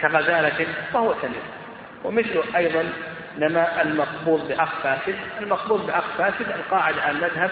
كغزالة 0.00 0.66
فهو 0.92 1.14
سليم 1.22 1.59
ومثل 2.04 2.42
أيضا 2.56 2.92
نما 3.38 3.82
المقبوض 3.82 4.48
بحق 4.48 4.82
فاسد. 4.82 5.16
المقبوض 5.40 5.86
بحق 5.86 6.16
فاسد 6.18 6.48
القاعدة 6.48 7.10
المذهب 7.10 7.50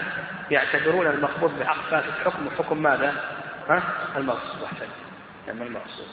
يعتبرون 0.51 1.07
المقبوض 1.07 1.59
بحق 1.59 1.89
فاسد 1.89 2.11
حكم. 2.25 2.49
حكم 2.57 2.83
ماذا؟ 2.83 3.13
ها؟ 3.69 3.83
المقصود. 4.17 4.63
أحسن. 4.63 4.87
نعم 5.47 5.61
المقصود. 5.61 6.07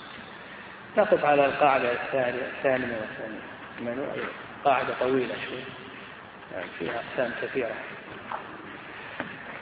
نقف 0.96 1.24
على 1.24 1.46
القاعدة 1.46 1.92
الثانية 1.92 2.42
الثانية 2.56 2.96
والثانية 3.00 4.24
قاعدة 4.64 4.94
طويلة 5.00 5.34
شوي. 5.48 5.60
يعني 6.52 6.66
فيها 6.78 6.94
أقسام 6.94 7.32
كثيرة. 7.42 7.74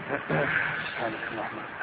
سبحانك 0.87 1.19
اللهم. 1.33 1.74